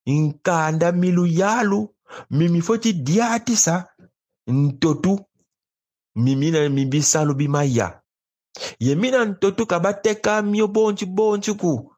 nkanda 0.07 0.93
miluyalu. 0.93 1.39
yalu 1.41 1.95
mimi 2.31 2.61
foti 2.61 2.93
dia 2.93 3.39
ti 3.41 3.57
sa 3.57 3.87
ntotu. 4.47 5.19
Mimi 6.17 6.51
na 6.51 6.69
mi 6.69 6.87
bi 6.87 7.03
salo 7.03 7.35
bi 7.35 7.49
ma 7.49 7.63
ya 7.65 7.89
ye 8.81 8.95
mi 8.95 9.11
na 9.11 9.25
ntotu 9.25 9.67
kaba 9.67 9.93
teka 9.95 10.43
mio 10.43 10.69
bonti 10.69 11.07
bonti 11.07 11.55
ku. 11.55 11.93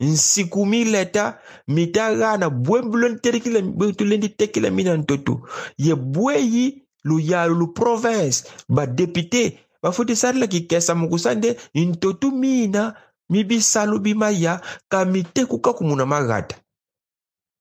Nsiku 0.00 0.66
mi 0.66 0.84
leta 0.84 1.38
mi 1.68 1.86
ta 1.92 2.14
ga 2.14 2.36
na 2.36 2.50
bue 2.50 2.82
bulon 2.82 3.20
terikile 3.20 3.62
butulendi 3.62 4.28
tekile 4.28 4.70
mi 4.70 4.84
na 4.84 4.96
ntotu. 4.96 5.40
Ye 5.78 5.94
bue 5.94 6.34
yi 6.54 6.84
lo 7.04 7.18
yalo 7.18 7.54
lo 7.54 7.66
province. 7.66 8.44
Badepute 8.68 9.58
bafoti 9.82 10.16
sari 10.16 10.38
la 10.38 10.46
yeke 10.50 10.80
samuku 10.80 11.18
sa 11.18 11.34
nde 11.34 11.56
e 11.74 11.84
ntotu 11.84 12.30
mi 12.32 12.68
na 12.68 12.94
mi 13.30 13.44
bi 13.44 13.60
salo 13.62 13.98
bi 13.98 14.14
ma 14.14 14.30
ya 14.30 14.60
ka 14.88 15.04
mi 15.04 15.22
teku 15.22 15.60
kaku 15.60 15.84
mu 15.84 15.96
na 15.96 16.04
ma 16.06 16.22
gata 16.22 16.56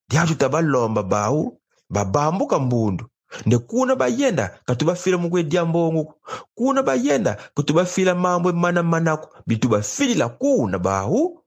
dia 0.10 0.22
azo 0.22 0.36
ta 0.36 0.50
ba 0.50 0.62
lomba 0.62 1.04
bau 1.04 1.61
babambuka 1.92 2.60
mbundu. 2.60 3.06
Nde 3.46 3.58
kuna 3.58 3.96
bayenda 3.96 4.60
kati 4.66 4.86
bafila 4.86 5.18
mukwe 5.18 5.44
diambongo 5.44 6.14
kuna 6.56 6.84
bayenda 6.84 7.38
kati 7.56 7.74
bafila 7.74 8.16
mambo 8.16 8.54
mana 8.54 8.84
manako 8.84 9.30
bitu 9.48 9.70
bafilila 9.70 10.30
kuna 10.30 10.80
bahu. 10.80 11.38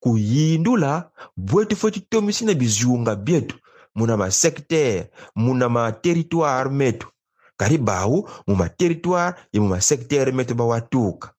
Kuyindula 0.00 1.10
bwetu 1.36 1.76
fo 1.76 1.90
titomisi 1.90 2.44
na 2.44 2.54
bizunga 2.54 3.16
byetu 3.16 3.56
muna 3.94 4.16
masektere 4.16 5.10
muna 5.36 5.68
materitware 5.68 6.70
metu. 6.70 7.08
Kari 7.56 7.78
bahu 7.78 8.28
mu 8.46 8.54
materitoire 8.56 9.34
ye 9.52 9.60
mu 9.60 9.68
masektere 9.68 10.32
metu 10.32 10.54
bawatuka. 10.54 11.32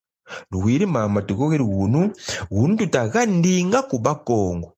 Luwiri 0.51 0.85
mama 0.85 1.21
tukokeri 1.21 1.63
wunu 1.63 2.11
wunu 2.51 2.77
tutakandinga 2.77 3.81
ku 3.83 3.99
bakongo 3.99 4.73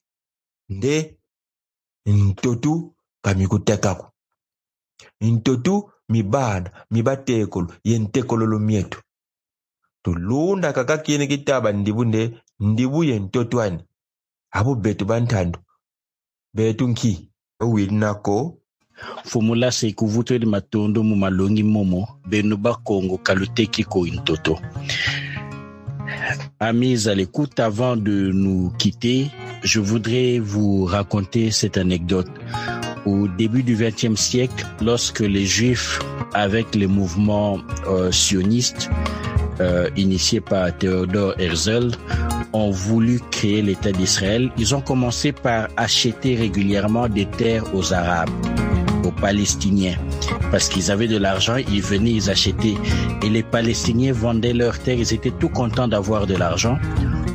nde 0.69 1.17
ntotu 2.05 2.93
kamikutekako. 3.21 4.11
Ntotu 5.21 5.91
mibana 6.09 6.71
mibatekolo 6.91 7.73
ye 7.83 7.99
ntekololo 7.99 8.59
mietu. 8.59 8.99
Tulunda 10.03 10.73
kaka 10.73 10.97
kini 10.97 11.27
kitaba 11.27 11.71
ndibu 11.71 12.05
nde 12.05 12.39
ndibu 12.59 13.03
ye 13.03 13.19
ntotu 13.19 13.61
ani 13.61 13.83
abo 14.51 14.75
betu 14.75 15.05
bantandu. 15.05 15.59
Betu 16.53 16.87
nki. 16.87 17.25
Owili 17.59 17.95
nako. 17.95 18.57
Fumula 19.25 19.71
se 19.71 19.91
kuvutweli 19.91 20.45
matondo 20.45 21.03
mu 21.03 21.15
malongi 21.15 21.63
momo 21.63 22.07
benu 22.29 22.57
bakongo 22.57 23.17
kaluteki 23.17 23.83
ko 23.83 24.05
ntoto 24.05 24.59
Amis 26.59 27.07
à 27.07 27.15
l'écoute, 27.15 27.59
avant 27.59 27.95
de 27.95 28.31
nous 28.33 28.71
quitter, 28.77 29.31
je 29.63 29.79
voudrais 29.79 30.39
vous 30.39 30.85
raconter 30.85 31.51
cette 31.51 31.77
anecdote. 31.77 32.29
Au 33.05 33.27
début 33.27 33.63
du 33.63 33.75
XXe 33.75 34.19
siècle, 34.19 34.65
lorsque 34.81 35.19
les 35.21 35.45
Juifs, 35.45 35.99
avec 36.33 36.75
les 36.75 36.87
mouvements 36.87 37.59
euh, 37.87 38.11
sionistes 38.11 38.89
euh, 39.59 39.89
initiés 39.95 40.41
par 40.41 40.75
Théodore 40.77 41.33
Herzl, 41.39 41.91
ont 42.53 42.71
voulu 42.71 43.19
créer 43.31 43.61
l'État 43.61 43.91
d'Israël, 43.91 44.51
ils 44.57 44.73
ont 44.73 44.81
commencé 44.81 45.31
par 45.31 45.67
acheter 45.77 46.35
régulièrement 46.35 47.07
des 47.07 47.25
terres 47.25 47.63
aux 47.75 47.93
Arabes, 47.93 48.29
aux 49.05 49.11
Palestiniens. 49.11 49.95
Parce 50.51 50.67
qu'ils 50.67 50.91
avaient 50.91 51.07
de 51.07 51.17
l'argent, 51.17 51.57
ils 51.57 51.81
venaient, 51.81 52.13
ils 52.13 52.29
achetaient. 52.29 52.77
Et 53.23 53.29
les 53.29 53.43
Palestiniens 53.43 54.13
vendaient 54.13 54.53
leurs 54.53 54.79
terres, 54.79 54.97
ils 54.97 55.13
étaient 55.13 55.33
tout 55.39 55.49
contents 55.49 55.87
d'avoir 55.87 56.25
de 56.25 56.35
l'argent. 56.35 56.79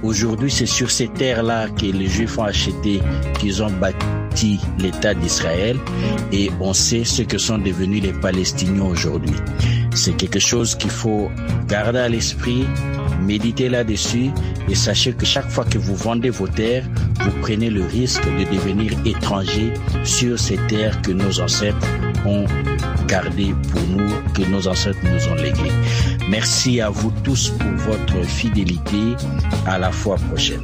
Aujourd'hui, 0.05 0.51
c'est 0.51 0.67
sur 0.67 0.91
ces 0.91 1.09
terres-là 1.09 1.69
que 1.71 1.87
les 1.87 2.09
Juifs 2.09 2.39
ont 2.39 2.45
acheté, 2.45 3.01
qu'ils 3.41 3.63
ont 3.63 3.71
bâti 3.71 4.61
l'État 4.79 5.15
d'Israël. 5.15 5.79
Et 6.31 6.51
on 6.61 6.75
sait 6.75 7.05
ce 7.05 7.23
que 7.23 7.39
sont 7.39 7.57
devenus 7.57 8.03
les 8.03 8.13
Palestiniens 8.13 8.85
aujourd'hui. 8.85 9.35
C'est 9.95 10.15
quelque 10.15 10.39
chose 10.39 10.75
qu'il 10.75 10.91
faut 10.91 11.31
garder 11.69 12.01
à 12.01 12.09
l'esprit, 12.11 12.67
méditer 13.23 13.71
là-dessus 13.71 14.31
et 14.69 14.75
sachez 14.75 15.15
que 15.15 15.25
chaque 15.25 15.49
fois 15.49 15.65
que 15.65 15.79
vous 15.79 15.97
vendez 15.97 16.29
vos 16.29 16.49
terres, 16.49 16.85
vous 17.21 17.33
prenez 17.41 17.71
le 17.71 17.87
risque 17.87 18.25
de 18.25 18.45
devenir 18.55 18.93
étranger 19.07 19.73
sur 20.05 20.39
ces 20.39 20.59
terres 20.69 21.01
que 21.01 21.13
nos 21.13 21.41
ancêtres 21.41 21.87
ont 22.27 22.45
gardées 23.07 23.55
pour 23.71 23.83
nous, 23.83 24.11
que 24.35 24.43
nos 24.51 24.67
ancêtres 24.69 24.99
nous 25.05 25.29
ont 25.29 25.35
léguées. 25.35 25.73
Merci 26.29 26.81
à 26.81 26.91
vous 26.91 27.13
tous 27.23 27.51
pour 27.51 27.71
votre 27.73 28.23
fidélité. 28.27 29.15
À 29.67 29.79
la 29.79 29.91
fois 29.91 30.17
prochaine. 30.17 30.63